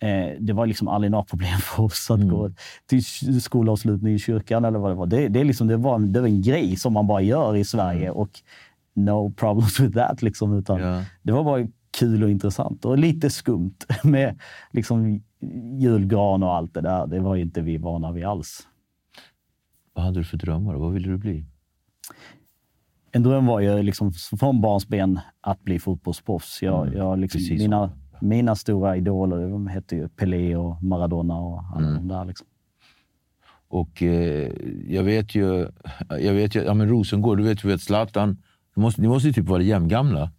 eh, 0.00 0.30
det 0.40 0.52
var 0.52 0.66
liksom 0.66 0.88
aldrig 0.88 1.10
några 1.10 1.24
problem 1.24 1.58
för 1.58 1.82
oss 1.82 2.10
att 2.10 2.16
mm. 2.16 2.28
gå 2.28 2.50
till 2.86 3.42
skolavslutning 3.42 4.14
i 4.14 4.18
kyrkan 4.18 4.64
eller 4.64 4.78
vad 4.78 4.90
det 4.90 4.94
var. 4.94 5.06
Det, 5.06 5.28
det, 5.28 5.44
liksom, 5.44 5.66
det, 5.66 5.76
var, 5.76 5.98
det 5.98 6.20
var 6.20 6.28
en 6.28 6.42
grej 6.42 6.76
som 6.76 6.92
man 6.92 7.06
bara 7.06 7.20
gör 7.20 7.56
i 7.56 7.64
Sverige 7.64 8.06
mm. 8.06 8.16
och 8.16 8.30
no 8.94 9.32
problems 9.36 9.80
with 9.80 9.94
that. 9.94 10.22
Liksom, 10.22 10.58
utan 10.58 10.80
yeah. 10.80 11.02
Det 11.22 11.32
var 11.32 11.44
bara 11.44 11.66
kul 11.98 12.22
och 12.22 12.30
intressant 12.30 12.84
och 12.84 12.98
lite 12.98 13.30
skumt 13.30 13.76
med 14.04 14.40
liksom 14.70 15.22
julgran 15.78 16.42
och 16.42 16.54
allt 16.54 16.74
det 16.74 16.80
där. 16.80 17.06
Det 17.06 17.20
var 17.20 17.36
inte 17.36 17.60
vi 17.60 17.76
vana 17.76 18.12
vid 18.12 18.24
alls. 18.24 18.68
Vad 19.94 20.04
hade 20.04 20.20
du 20.20 20.24
för 20.24 20.36
drömmar? 20.36 20.74
Vad 20.74 20.92
ville 20.92 21.08
du 21.08 21.18
bli? 21.18 21.44
En 23.12 23.22
dröm 23.22 23.46
var 23.46 23.60
ju 23.60 23.82
liksom 23.82 24.12
från 24.12 24.60
barnsben 24.60 25.20
att 25.40 25.62
bli 25.62 25.78
fotbollsproffs. 25.78 26.62
Jag, 26.62 26.86
mm, 26.86 26.98
jag 26.98 27.18
liksom, 27.18 27.56
mina, 27.56 27.90
mina 28.20 28.56
stora 28.56 28.96
idoler 28.96 29.48
de 29.50 29.66
hette 29.66 29.96
ju 29.96 30.08
Pelé 30.08 30.56
och 30.56 30.82
Maradona 30.82 31.38
och 31.38 31.62
alla 31.76 31.88
mm. 31.88 31.94
de 31.94 32.08
där. 32.08 32.24
Liksom. 32.24 32.46
Och 33.68 34.02
eh, 34.02 34.52
jag 34.88 35.02
vet 35.02 35.34
ju, 35.34 35.68
jag 36.08 36.34
vet 36.34 36.54
ju 36.54 36.62
ja, 36.62 36.74
men 36.74 36.88
Rosengård, 36.88 37.38
du 37.38 37.44
vet 37.44 37.64
ju 37.64 37.72
att 37.72 37.80
Zlatan, 37.80 38.42
ni 38.76 38.82
måste, 38.82 39.02
ni 39.02 39.08
måste 39.08 39.28
ju 39.28 39.34
typ 39.34 39.48
vara 39.48 39.62
jämngamla. 39.62 40.30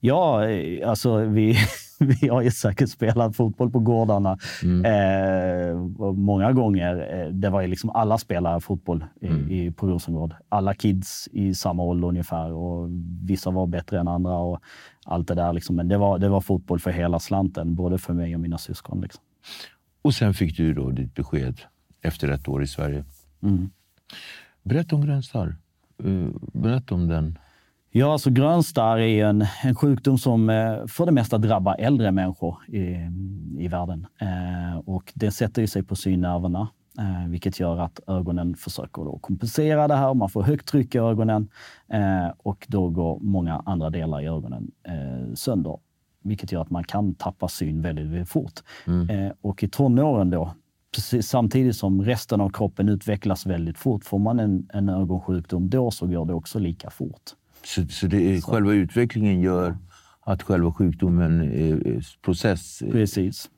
Ja, 0.00 0.42
alltså 0.84 1.16
vi, 1.16 1.56
vi 1.98 2.28
har 2.28 2.42
ju 2.42 2.50
säkert 2.50 2.88
spelat 2.88 3.36
fotboll 3.36 3.70
på 3.70 3.78
gårdarna 3.78 4.38
mm. 4.62 4.84
eh, 4.84 5.76
många 6.12 6.52
gånger. 6.52 7.20
Eh, 7.20 7.28
det 7.28 7.50
var 7.50 7.60
ju 7.60 7.66
liksom 7.66 7.90
alla 7.90 8.18
spelare 8.18 8.60
fotboll 8.60 9.04
i, 9.20 9.26
mm. 9.26 9.50
i, 9.50 9.70
på 9.70 9.86
Rosengård. 9.86 10.34
Alla 10.48 10.74
kids 10.74 11.28
i 11.32 11.54
samma 11.54 11.82
ålder 11.82 12.08
ungefär 12.08 12.52
och 12.52 12.88
vissa 13.22 13.50
var 13.50 13.66
bättre 13.66 14.00
än 14.00 14.08
andra 14.08 14.38
och 14.38 14.60
allt 15.04 15.28
det 15.28 15.34
där. 15.34 15.52
Liksom. 15.52 15.76
Men 15.76 15.88
det 15.88 15.98
var, 15.98 16.18
det 16.18 16.28
var 16.28 16.40
fotboll 16.40 16.78
för 16.78 16.90
hela 16.90 17.18
slanten, 17.18 17.74
både 17.74 17.98
för 17.98 18.14
mig 18.14 18.34
och 18.34 18.40
mina 18.40 18.58
syskon. 18.58 19.00
Liksom. 19.00 19.22
Och 20.02 20.14
sen 20.14 20.34
fick 20.34 20.56
du 20.56 20.74
då 20.74 20.90
ditt 20.90 21.14
besked 21.14 21.60
efter 22.02 22.28
ett 22.28 22.48
år 22.48 22.62
i 22.62 22.66
Sverige. 22.66 23.04
Mm. 23.42 23.70
Berätta 24.62 24.96
om 24.96 25.06
Grönstar. 25.06 25.56
Uh, 26.04 26.30
berätta 26.52 26.94
om 26.94 27.08
den 27.08 27.38
Ja, 27.90 28.12
alltså 28.12 28.30
grönstarr 28.30 28.98
är 28.98 29.24
en, 29.26 29.46
en 29.62 29.74
sjukdom 29.74 30.18
som 30.18 30.50
eh, 30.50 30.86
för 30.86 31.06
det 31.06 31.12
mesta 31.12 31.38
drabbar 31.38 31.76
äldre 31.78 32.12
människor 32.12 32.56
i, 32.68 33.10
i 33.58 33.68
världen. 33.68 34.06
Eh, 34.20 34.78
och 34.78 35.12
det 35.14 35.30
sätter 35.30 35.66
sig 35.66 35.82
på 35.82 35.96
synnerverna, 35.96 36.68
eh, 36.98 37.28
vilket 37.28 37.60
gör 37.60 37.78
att 37.78 38.00
ögonen 38.06 38.54
försöker 38.54 39.04
då 39.04 39.18
kompensera 39.18 39.88
det 39.88 39.94
här. 39.94 40.14
Man 40.14 40.28
får 40.28 40.42
högt 40.42 40.68
tryck 40.68 40.94
i 40.94 40.98
ögonen 40.98 41.48
eh, 41.88 42.28
och 42.38 42.66
då 42.68 42.88
går 42.88 43.20
många 43.20 43.62
andra 43.66 43.90
delar 43.90 44.20
i 44.20 44.26
ögonen 44.26 44.70
eh, 44.82 45.34
sönder, 45.34 45.78
vilket 46.22 46.52
gör 46.52 46.62
att 46.62 46.70
man 46.70 46.84
kan 46.84 47.14
tappa 47.14 47.48
syn 47.48 47.82
väldigt, 47.82 48.06
väldigt 48.06 48.28
fort. 48.28 48.60
Mm. 48.86 49.10
Eh, 49.10 49.32
och 49.40 49.62
i 49.62 49.68
tonåren 49.68 50.30
då, 50.30 50.54
precis, 50.94 51.28
samtidigt 51.28 51.76
som 51.76 52.02
resten 52.02 52.40
av 52.40 52.50
kroppen 52.50 52.88
utvecklas 52.88 53.46
väldigt 53.46 53.78
fort, 53.78 54.04
får 54.04 54.18
man 54.18 54.40
en, 54.40 54.68
en 54.72 54.88
ögonsjukdom, 54.88 55.70
då 55.70 55.90
så 55.90 56.06
går 56.06 56.24
det 56.24 56.34
också 56.34 56.58
lika 56.58 56.90
fort. 56.90 57.22
Så, 57.66 57.86
så, 57.88 58.06
det 58.06 58.34
är, 58.34 58.40
så. 58.40 58.50
själva 58.50 58.72
utvecklingen 58.72 59.40
gör 59.40 59.76
att 60.20 60.42
själva 60.42 60.72
sjukdomen, 60.72 61.40
eh, 61.52 62.00
process, 62.24 62.82
eh, 62.82 62.90
Precis. 62.90 63.50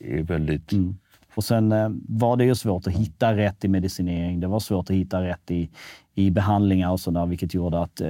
är 0.00 0.22
väldigt... 0.22 0.72
Mm. 0.72 0.96
Och 1.34 1.44
sen 1.44 1.72
eh, 1.72 1.88
var 2.08 2.36
det 2.36 2.44
ju 2.44 2.54
svårt 2.54 2.86
att 2.86 2.92
hitta 2.92 3.36
rätt 3.36 3.64
i 3.64 3.68
medicinering. 3.68 4.40
Det 4.40 4.46
var 4.46 4.60
svårt 4.60 4.90
att 4.90 4.96
hitta 4.96 5.22
rätt 5.22 5.50
i, 5.50 5.70
i 6.14 6.30
behandlingar 6.30 6.90
och 6.90 7.00
sådär, 7.00 7.26
vilket 7.26 7.54
gjorde 7.54 7.80
att 7.80 8.00
eh, 8.00 8.08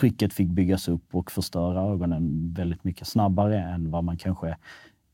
trycket 0.00 0.32
fick 0.32 0.48
byggas 0.48 0.88
upp 0.88 1.14
och 1.14 1.30
förstöra 1.30 1.82
ögonen 1.92 2.54
väldigt 2.56 2.84
mycket 2.84 3.08
snabbare 3.08 3.60
än 3.60 3.90
vad 3.90 4.04
man 4.04 4.16
kanske 4.16 4.56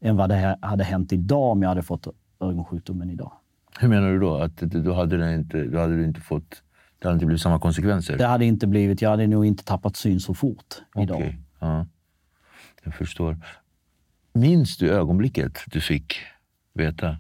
än 0.00 0.16
vad 0.16 0.28
det 0.28 0.58
hade 0.60 0.84
hänt 0.84 1.12
idag 1.12 1.52
om 1.52 1.62
jag 1.62 1.68
hade 1.68 1.82
fått 1.82 2.08
ögonsjukdomen 2.40 3.10
idag. 3.10 3.32
Hur 3.78 3.88
menar 3.88 4.08
du 4.08 4.18
då? 4.18 4.36
Att 4.36 4.56
då 4.56 4.92
hade, 4.92 5.34
inte, 5.34 5.64
då 5.64 5.78
hade 5.78 5.96
du 5.96 6.04
inte 6.04 6.20
fått 6.20 6.62
det 7.04 7.08
hade 7.08 7.16
inte 7.16 7.26
blivit 7.26 7.42
samma 7.42 7.58
konsekvenser? 7.58 8.18
Det 8.18 8.26
hade 8.26 8.44
inte 8.44 8.66
blivit. 8.66 9.02
Jag 9.02 9.10
hade 9.10 9.26
nog 9.26 9.46
inte 9.46 9.64
tappat 9.64 9.96
syn 9.96 10.20
så 10.20 10.34
fort 10.34 10.74
idag. 10.96 11.16
Okay. 11.16 11.34
Ja, 11.60 11.86
jag 12.84 12.94
förstår. 12.94 13.36
Minns 14.32 14.76
du 14.76 14.90
ögonblicket 14.90 15.58
du 15.66 15.80
fick 15.80 16.14
veta? 16.74 17.16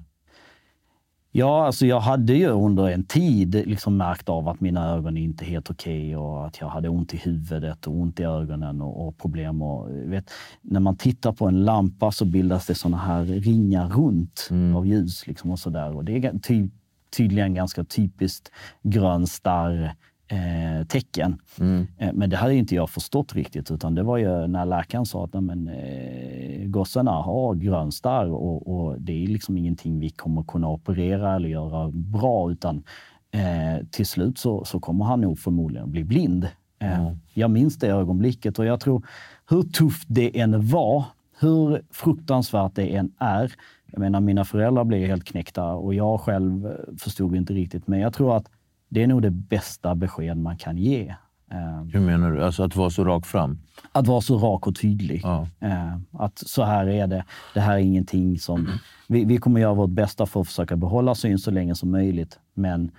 Ja, 1.30 1.66
alltså 1.66 1.86
jag 1.86 2.00
hade 2.00 2.34
ju 2.34 2.48
under 2.48 2.88
en 2.88 3.04
tid 3.04 3.54
liksom 3.54 3.96
märkt 3.96 4.28
av 4.28 4.48
att 4.48 4.60
mina 4.60 4.90
ögon 4.90 5.16
inte 5.16 5.44
är 5.44 5.46
helt 5.46 5.70
okej 5.70 6.16
okay 6.16 6.16
och 6.16 6.46
att 6.46 6.60
jag 6.60 6.68
hade 6.68 6.88
ont 6.88 7.14
i 7.14 7.16
huvudet 7.16 7.86
och 7.86 7.94
ont 7.94 8.20
i 8.20 8.22
ögonen 8.22 8.80
och, 8.80 9.08
och 9.08 9.18
problem. 9.18 9.62
Och, 9.62 9.90
vet, 9.90 10.30
när 10.62 10.80
man 10.80 10.96
tittar 10.96 11.32
på 11.32 11.46
en 11.46 11.64
lampa 11.64 12.12
så 12.12 12.24
bildas 12.24 12.66
det 12.66 12.74
såna 12.74 12.96
här 12.96 13.24
ringar 13.24 13.88
runt 13.88 14.48
mm. 14.50 14.76
av 14.76 14.86
ljus. 14.86 15.26
Liksom 15.26 15.50
och 15.50 15.58
så 15.58 15.70
där. 15.70 15.96
Och 15.96 16.04
det 16.04 16.16
är 16.16 16.38
typ 16.38 16.72
tydligen 17.16 17.54
ganska 17.54 17.84
typiskt 17.84 18.50
grön 18.82 19.26
starr 19.26 19.94
eh, 20.28 20.86
tecken. 20.86 21.38
Mm. 21.60 21.86
Eh, 21.98 22.12
men 22.12 22.30
det 22.30 22.36
hade 22.36 22.54
inte 22.54 22.74
jag 22.74 22.90
förstått 22.90 23.34
riktigt, 23.34 23.70
utan 23.70 23.94
det 23.94 24.02
var 24.02 24.16
ju 24.16 24.46
när 24.46 24.64
läkaren 24.64 25.06
sa 25.06 25.24
att 25.24 25.44
men, 25.44 25.68
eh, 25.68 26.66
gossarna 26.66 27.10
har 27.10 27.54
grön 27.54 27.92
starr 27.92 28.26
och, 28.26 28.74
och, 28.74 29.00
det 29.00 29.24
är 29.24 29.26
liksom 29.26 29.56
ingenting 29.56 30.00
vi 30.00 30.10
kommer 30.10 30.42
kunna 30.42 30.68
operera 30.68 31.34
eller 31.34 31.48
göra 31.48 31.90
bra, 31.90 32.50
utan 32.50 32.82
eh, 33.30 33.86
till 33.90 34.06
slut 34.06 34.38
så, 34.38 34.64
så 34.64 34.80
kommer 34.80 35.04
han 35.04 35.20
nog 35.20 35.38
förmodligen 35.38 35.90
bli 35.90 36.04
blind. 36.04 36.48
Eh, 36.78 37.00
mm. 37.00 37.18
Jag 37.34 37.50
minns 37.50 37.78
det 37.78 37.88
ögonblicket 37.88 38.58
och 38.58 38.64
jag 38.64 38.80
tror 38.80 39.06
hur 39.50 39.62
tufft 39.62 40.06
det 40.08 40.40
än 40.40 40.68
var, 40.68 41.04
hur 41.40 41.82
fruktansvärt 41.90 42.74
det 42.74 42.96
än 42.96 43.12
är, 43.18 43.52
jag 43.94 44.00
menar, 44.00 44.20
mina 44.20 44.44
föräldrar 44.44 44.84
blev 44.84 45.06
helt 45.06 45.24
knäckta 45.24 45.64
och 45.64 45.94
jag 45.94 46.20
själv 46.20 46.68
förstod 46.98 47.36
inte 47.36 47.52
riktigt. 47.52 47.86
Men 47.86 48.00
jag 48.00 48.12
tror 48.14 48.36
att 48.36 48.50
det 48.88 49.02
är 49.02 49.06
nog 49.06 49.22
det 49.22 49.30
bästa 49.30 49.94
besked 49.94 50.36
man 50.36 50.56
kan 50.56 50.76
ge. 50.78 51.08
Eh, 51.50 51.84
Hur 51.92 52.00
menar 52.00 52.32
du? 52.32 52.44
Alltså 52.44 52.62
att 52.62 52.76
vara 52.76 52.90
så 52.90 53.04
rak 53.04 53.26
fram? 53.26 53.58
Att 53.92 54.06
vara 54.06 54.20
så 54.20 54.38
rak 54.38 54.66
och 54.66 54.76
tydlig. 54.76 55.20
Ja. 55.24 55.48
Eh, 55.60 55.96
att 56.12 56.38
så 56.38 56.62
här 56.64 56.86
är 56.86 57.06
det. 57.06 57.24
Det 57.54 57.60
här 57.60 57.74
är 57.74 57.78
ingenting 57.78 58.38
som... 58.38 58.68
Vi, 59.08 59.24
vi 59.24 59.36
kommer 59.36 59.60
göra 59.60 59.74
vårt 59.74 59.90
bästa 59.90 60.26
för 60.26 60.40
att 60.40 60.46
försöka 60.46 60.76
behålla 60.76 61.14
syn 61.14 61.38
så 61.38 61.50
länge 61.50 61.74
som 61.74 61.90
möjligt. 61.90 62.38
Men 62.54 62.90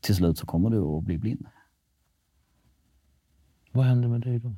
till 0.00 0.14
slut 0.14 0.38
så 0.38 0.46
kommer 0.46 0.70
du 0.70 0.80
att 0.82 1.04
bli 1.04 1.18
blind. 1.18 1.46
Vad 3.72 3.84
händer 3.84 4.08
med 4.08 4.20
dig 4.20 4.38
då? 4.38 4.52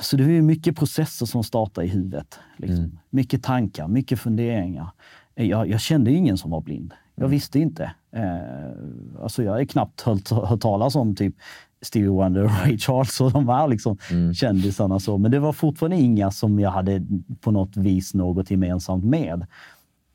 Så 0.00 0.16
det 0.16 0.24
är 0.24 0.42
mycket 0.42 0.76
processer 0.76 1.26
som 1.26 1.44
startar 1.44 1.82
i 1.82 1.86
huvudet. 1.86 2.38
Liksom. 2.56 2.84
Mm. 2.84 2.98
Mycket 3.10 3.42
tankar, 3.42 3.88
mycket 3.88 4.20
funderingar. 4.20 4.90
Jag, 5.34 5.68
jag 5.68 5.80
kände 5.80 6.12
ingen 6.12 6.38
som 6.38 6.50
var 6.50 6.60
blind. 6.60 6.94
Jag 7.14 7.22
mm. 7.22 7.30
visste 7.30 7.58
inte. 7.58 7.92
Eh, 8.12 9.22
alltså 9.22 9.42
jag 9.42 9.52
har 9.52 9.64
knappt 9.64 10.00
hört, 10.00 10.30
hört 10.30 10.60
talas 10.60 10.94
om 10.94 11.16
typ 11.16 11.34
Stevie 11.82 12.08
Wonder 12.08 12.44
och 12.44 12.50
Ray 12.50 12.78
Charles 12.78 13.20
och 13.20 13.32
de 13.32 13.48
här 13.48 13.68
liksom 13.68 13.98
mm. 14.10 14.34
kändisarna. 14.34 15.00
Så. 15.00 15.18
Men 15.18 15.30
det 15.30 15.38
var 15.38 15.52
fortfarande 15.52 15.96
inga 15.96 16.30
som 16.30 16.60
jag 16.60 16.70
hade 16.70 17.02
på 17.40 17.50
något 17.50 17.76
vis 17.76 18.14
något 18.14 18.50
gemensamt 18.50 19.04
med. 19.04 19.46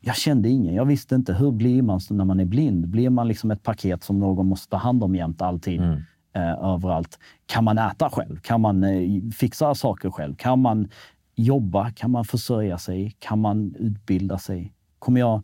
Jag 0.00 0.16
kände 0.16 0.48
ingen. 0.48 0.74
Jag 0.74 0.84
visste 0.84 1.14
inte. 1.14 1.34
Hur 1.34 1.50
blir 1.50 1.82
man 1.82 2.00
när 2.10 2.24
man 2.24 2.40
är 2.40 2.44
blind? 2.44 2.88
Blir 2.88 3.10
man 3.10 3.28
liksom 3.28 3.50
ett 3.50 3.62
paket 3.62 4.04
som 4.04 4.18
någon 4.18 4.46
måste 4.46 4.68
ta 4.68 4.76
hand 4.76 5.04
om 5.04 5.14
jämt 5.14 5.42
alltid? 5.42 5.80
Mm 5.80 6.00
eh, 6.32 6.64
överallt. 6.64 7.18
Kan 7.46 7.64
man 7.64 7.78
äta 7.78 8.10
själv? 8.10 8.40
Kan 8.40 8.60
man 8.60 8.84
eh, 8.84 9.30
fixa 9.38 9.74
saker 9.74 10.10
själv? 10.10 10.36
Kan 10.36 10.58
man 10.58 10.88
jobba? 11.34 11.90
Kan 11.90 12.10
man 12.10 12.24
försörja 12.24 12.78
sig? 12.78 13.16
Kan 13.18 13.40
man 13.40 13.74
utbilda 13.78 14.38
sig? 14.38 14.74
Kommer 14.98 15.20
jag, 15.20 15.42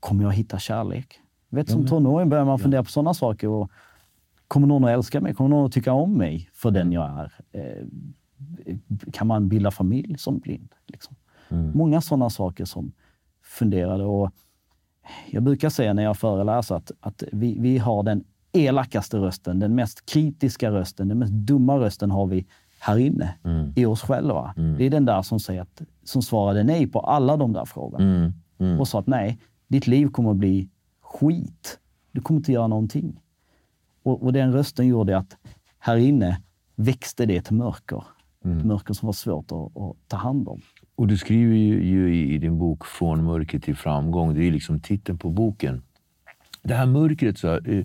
kommer 0.00 0.24
jag 0.24 0.32
hitta 0.32 0.58
kärlek? 0.58 1.20
Vet, 1.48 1.70
som 1.70 1.86
tonåring 1.86 2.28
börjar 2.28 2.44
man 2.44 2.58
fundera 2.58 2.84
på 2.84 2.90
sådana 2.90 3.14
saker. 3.14 3.48
Och 3.48 3.70
kommer 4.48 4.66
någon 4.66 4.84
att 4.84 4.90
älska 4.90 5.20
mig? 5.20 5.34
Kommer 5.34 5.50
någon 5.50 5.66
att 5.66 5.72
tycka 5.72 5.92
om 5.92 6.18
mig 6.18 6.50
för 6.52 6.70
den 6.70 6.92
jag 6.92 7.10
är? 7.10 7.32
Eh, 7.52 7.86
kan 9.12 9.26
man 9.26 9.48
bilda 9.48 9.70
familj 9.70 10.18
som 10.18 10.38
blind? 10.38 10.74
Liksom? 10.86 11.16
Mm. 11.48 11.72
Många 11.74 12.00
sådana 12.00 12.30
saker 12.30 12.64
som 12.64 12.92
funderade. 13.42 14.04
Och 14.04 14.30
jag 15.30 15.42
brukar 15.42 15.68
säga 15.68 15.94
när 15.94 16.02
jag 16.02 16.18
föreläser 16.18 16.74
att, 16.74 16.92
att 17.00 17.22
vi, 17.32 17.58
vi 17.58 17.78
har 17.78 18.02
den 18.02 18.24
elakaste 18.54 19.16
rösten, 19.16 19.58
den 19.58 19.74
mest 19.74 20.06
kritiska 20.06 20.70
rösten, 20.70 21.08
den 21.08 21.18
mest 21.18 21.32
dumma 21.32 21.78
rösten 21.78 22.10
har 22.10 22.26
vi 22.26 22.46
här 22.78 22.98
inne 22.98 23.34
mm. 23.44 23.72
i 23.76 23.86
oss 23.86 24.02
själva. 24.02 24.54
Mm. 24.56 24.78
Det 24.78 24.84
är 24.84 24.90
den 24.90 25.04
där 25.04 25.22
som, 25.22 25.40
säger 25.40 25.62
att, 25.62 25.82
som 26.04 26.22
svarade 26.22 26.64
nej 26.64 26.86
på 26.86 27.00
alla 27.00 27.36
de 27.36 27.52
där 27.52 27.64
frågorna. 27.64 28.04
Mm. 28.04 28.32
mm. 28.58 28.80
Och 28.80 28.88
sa 28.88 28.98
att 28.98 29.06
nej, 29.06 29.38
ditt 29.68 29.86
liv 29.86 30.06
kommer 30.06 30.30
att 30.30 30.36
bli 30.36 30.68
skit. 31.00 31.78
Du 32.12 32.20
kommer 32.20 32.40
inte 32.40 32.52
göra 32.52 32.66
någonting. 32.66 33.20
Och, 34.02 34.22
och 34.22 34.32
den 34.32 34.52
rösten 34.52 34.86
gjorde 34.86 35.18
att 35.18 35.36
här 35.78 35.96
inne 35.96 36.40
växte 36.74 37.26
det 37.26 37.42
till 37.42 37.56
mörker. 37.56 38.04
Ett 38.44 38.64
mörker 38.64 38.94
som 38.94 39.06
var 39.06 39.12
svårt 39.12 39.52
att, 39.52 39.82
att 39.82 39.96
ta 40.08 40.16
hand 40.16 40.48
om. 40.48 40.60
Och 40.96 41.06
du 41.06 41.16
skriver 41.16 41.54
ju, 41.54 41.84
ju 41.84 42.14
i, 42.14 42.34
i 42.34 42.38
din 42.38 42.58
bok 42.58 42.84
Från 42.84 43.24
mörker 43.24 43.58
till 43.58 43.76
framgång. 43.76 44.34
Det 44.34 44.44
är 44.44 44.50
liksom 44.50 44.80
titeln 44.80 45.18
på 45.18 45.30
boken. 45.30 45.82
Det 46.62 46.74
här 46.74 46.86
mörkret, 46.86 47.38
så 47.38 47.48
här, 47.48 47.70
eh, 47.70 47.84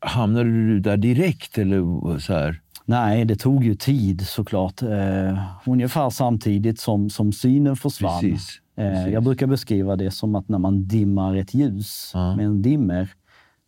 hamnade 0.00 0.50
du 0.50 0.80
där 0.80 0.96
direkt? 0.96 1.58
Eller 1.58 2.18
så 2.18 2.32
här? 2.32 2.60
Nej, 2.84 3.24
det 3.24 3.36
tog 3.36 3.64
ju 3.64 3.74
tid 3.74 4.26
såklart. 4.28 4.82
Eh, 4.82 5.44
ungefär 5.66 6.10
samtidigt 6.10 6.80
som, 6.80 7.10
som 7.10 7.32
synen 7.32 7.76
försvann. 7.76 8.20
Precis, 8.20 8.58
Eh, 8.76 8.90
precis. 8.92 9.12
jag 9.12 9.22
brukar 9.24 9.46
beskriva 9.46 9.96
det 9.96 10.10
som 10.10 10.34
att 10.34 10.48
när 10.48 10.58
man 10.58 10.88
dimmar 10.88 11.36
ett 11.36 11.54
ljus 11.54 12.10
Ja. 12.14 12.36
med 12.36 12.46
en 12.46 12.62
dimmer, 12.62 13.08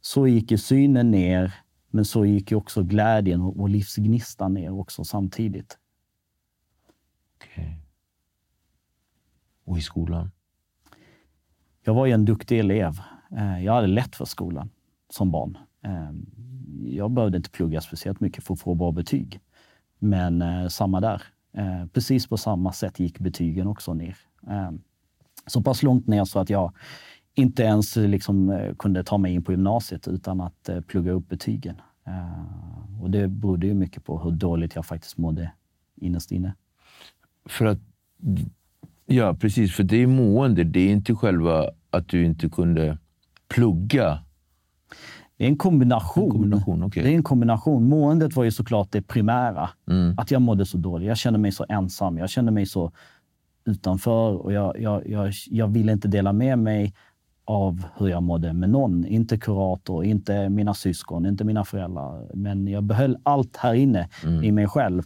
så 0.00 0.26
gick 0.26 0.50
ju 0.50 0.58
synen 0.58 1.10
ner, 1.10 1.52
men 1.90 2.04
så 2.04 2.24
gick 2.26 2.50
ju 2.50 2.56
också 2.56 2.82
glädjen 2.82 3.40
och, 3.40 3.60
och 3.60 3.68
livsgnistan 3.68 4.54
ner 4.54 4.72
också 4.78 5.04
samtidigt. 5.04 5.78
Okej. 7.36 7.78
Och 9.64 9.78
i 9.78 9.80
skolan? 9.80 10.30
Jag 11.84 11.94
var 11.94 12.06
ju 12.06 12.12
en 12.12 12.24
duktig 12.24 12.58
elev. 12.58 13.00
Eh, 13.36 13.64
Jag 13.64 13.72
hade 13.72 13.86
lätt 13.86 14.16
för 14.16 14.24
skolan 14.24 14.70
som 15.10 15.30
barn. 15.30 15.58
Ehm, 15.84 16.26
jag 16.86 17.10
behövde 17.10 17.36
inte 17.36 17.50
plugga 17.50 17.80
speciellt 17.80 18.20
mycket 18.20 18.44
för 18.44 18.54
att 18.54 18.60
få 18.60 18.74
bra 18.74 18.92
betyg. 18.92 19.40
Men 19.98 20.42
eh, 20.42 20.68
samma 20.68 21.00
där. 21.00 21.22
Eh, 21.52 21.86
Precis 21.92 22.26
på 22.26 22.36
samma 22.36 22.72
sätt 22.72 23.00
gick 23.00 23.18
betygen 23.18 23.66
också 23.66 23.94
ner. 23.94 24.16
Eh, 24.46 24.70
Så 25.46 25.62
pass 25.62 25.82
långt 25.82 26.06
ner 26.06 26.24
så 26.24 26.38
att 26.38 26.50
jag 26.50 26.72
inte 27.34 27.62
ens 27.62 27.96
eh, 27.96 28.08
liksom, 28.08 28.50
eh, 28.50 28.74
kunde 28.74 29.04
ta 29.04 29.18
mig 29.18 29.34
in 29.34 29.42
på 29.44 29.52
gymnasiet 29.52 30.08
utan 30.08 30.40
att 30.40 30.68
eh, 30.68 30.80
plugga 30.80 31.12
upp 31.12 31.28
betygen. 31.28 31.76
Eh, 32.06 33.02
Och 33.02 33.10
det 33.10 33.28
berodde 33.28 33.66
ju 33.66 33.74
mycket 33.74 34.04
på 34.04 34.18
hur 34.18 34.30
dåligt 34.30 34.74
jag 34.74 34.86
faktiskt 34.86 35.18
mådde 35.18 35.52
innerst 35.96 36.32
inne. 36.32 36.54
För 37.48 37.66
att, 37.66 37.78
ja, 39.06 39.34
precis. 39.34 39.74
För 39.74 39.82
det 39.82 39.96
är 39.96 40.06
mående. 40.06 40.64
Det 40.64 40.80
är 40.80 40.92
inte 40.92 41.14
själva 41.14 41.70
att 41.90 42.08
du 42.08 42.24
inte 42.24 42.48
kunde 42.48 42.98
plugga. 43.48 44.23
Det 45.36 45.44
är 45.44 45.48
en 45.48 45.56
kombination. 45.56 46.24
En 46.24 46.30
kombination, 46.30 46.82
okej. 46.82 47.02
Det 47.02 47.10
är 47.10 47.14
en 47.14 47.22
kombination. 47.22 47.88
Måendet 47.88 48.36
var 48.36 48.44
ju 48.44 48.50
såklart 48.50 48.92
det 48.92 49.02
primära. 49.02 49.70
Mm. 49.88 50.14
Att 50.18 50.30
jag 50.30 50.42
mådde 50.42 50.66
så 50.66 50.78
dåligt. 50.78 51.08
Jag 51.08 51.16
kände 51.16 51.38
mig 51.38 51.52
så 51.52 51.66
ensam. 51.68 52.18
Jag 52.18 52.30
kände 52.30 52.52
mig 52.52 52.66
så 52.66 52.92
utanför 53.64 54.36
och 54.36 54.52
jag, 54.52 54.80
jag, 54.80 55.08
jag, 55.08 55.32
jag 55.50 55.68
ville 55.68 55.92
inte 55.92 56.08
dela 56.08 56.32
med 56.32 56.58
mig 56.58 56.94
av 57.44 57.84
hur 57.96 58.08
jag 58.08 58.22
mådde 58.22 58.52
med 58.52 58.70
någon. 58.70 59.04
Inte 59.04 59.38
kurator, 59.38 60.04
inte 60.04 60.48
mina 60.48 60.74
syskon, 60.74 61.26
inte 61.26 61.44
mina 61.44 61.64
föräldrar. 61.64 62.30
Men 62.34 62.68
jag 62.68 62.84
behöll 62.84 63.18
allt 63.22 63.56
här 63.56 63.74
inne 63.74 64.08
i 64.42 64.52
mig 64.52 64.68
själv. 64.68 65.02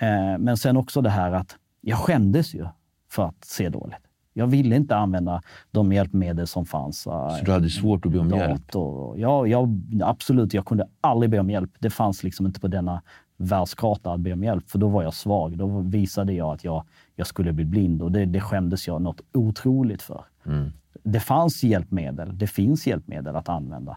Eh, 0.00 0.38
men 0.38 0.56
sen 0.56 0.76
också 0.76 1.00
det 1.00 1.10
här 1.10 1.32
att 1.32 1.56
jag 1.80 1.98
skämdes 1.98 2.54
ju 2.54 2.66
för 3.10 3.24
att 3.24 3.44
se 3.44 3.68
dåligt. 3.68 4.09
Jag 4.32 4.46
ville 4.46 4.76
inte 4.76 4.96
använda 4.96 5.42
de 5.70 5.92
hjälpmedel 5.92 6.46
som 6.46 6.66
fanns. 6.66 7.00
Så 7.00 7.38
du 7.44 7.52
hade 7.52 7.70
svårt 7.70 8.06
att 8.06 8.12
be 8.12 8.18
om 8.18 8.30
hjälp? 8.30 8.72
dator. 8.72 9.18
Ja, 9.18 9.46
jag, 9.46 9.80
absolut, 10.02 10.54
jag 10.54 10.66
kunde 10.66 10.88
aldrig 11.00 11.30
be 11.30 11.38
om 11.38 11.50
hjälp. 11.50 11.70
Det 11.78 11.90
fanns 11.90 12.22
liksom 12.22 12.46
inte 12.46 12.60
på 12.60 12.68
denna 12.68 13.02
världskarta 13.36 14.12
att 14.12 14.20
be 14.20 14.32
om 14.32 14.44
hjälp, 14.44 14.70
för 14.70 14.78
då 14.78 14.88
var 14.88 15.02
jag 15.02 15.14
svag. 15.14 15.58
Då 15.58 15.80
visade 15.80 16.32
jag 16.32 16.54
att 16.54 16.64
jag, 16.64 16.84
jag 17.16 17.26
skulle 17.26 17.52
bli 17.52 17.64
blind 17.64 18.02
och 18.02 18.12
det, 18.12 18.24
det 18.24 18.40
skämdes 18.40 18.86
jag 18.86 19.02
något 19.02 19.20
otroligt 19.32 20.02
för. 20.02 20.24
Mm. 20.46 20.70
Det 21.02 21.20
fanns 21.20 21.62
hjälpmedel. 21.62 22.38
Det 22.38 22.46
finns 22.46 22.86
hjälpmedel 22.86 23.36
att 23.36 23.48
använda. 23.48 23.96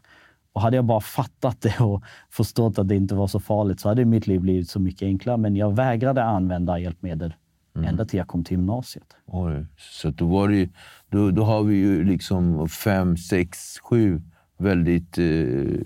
Och 0.53 0.61
hade 0.61 0.75
jag 0.75 0.85
bara 0.85 1.01
fattat 1.01 1.61
det 1.61 1.79
och 1.79 2.03
förstått 2.29 2.79
att 2.79 2.87
det 2.87 2.95
inte 2.95 3.15
var 3.15 3.27
så 3.27 3.39
farligt 3.39 3.79
så 3.79 3.89
hade 3.89 4.05
mitt 4.05 4.27
liv 4.27 4.41
blivit 4.41 4.69
så 4.69 4.79
mycket 4.79 5.05
enklare. 5.05 5.37
Men 5.37 5.55
jag 5.55 5.75
vägrade 5.75 6.23
använda 6.23 6.79
hjälpmedel 6.79 7.33
ända 7.75 8.05
till 8.05 8.17
jag 8.17 8.27
kom 8.27 8.43
till 8.43 8.57
gymnasiet. 8.57 9.15
Oj. 9.25 9.65
Så 9.77 10.09
då, 10.09 10.27
var 10.27 10.49
det, 10.49 10.69
då, 11.09 11.31
då 11.31 11.43
har 11.43 11.63
vi 11.63 11.75
ju 11.75 12.03
liksom 12.03 12.69
fem, 12.69 13.17
sex, 13.17 13.79
sju 13.79 14.21
väldigt 14.57 15.17
eh, 15.17 15.81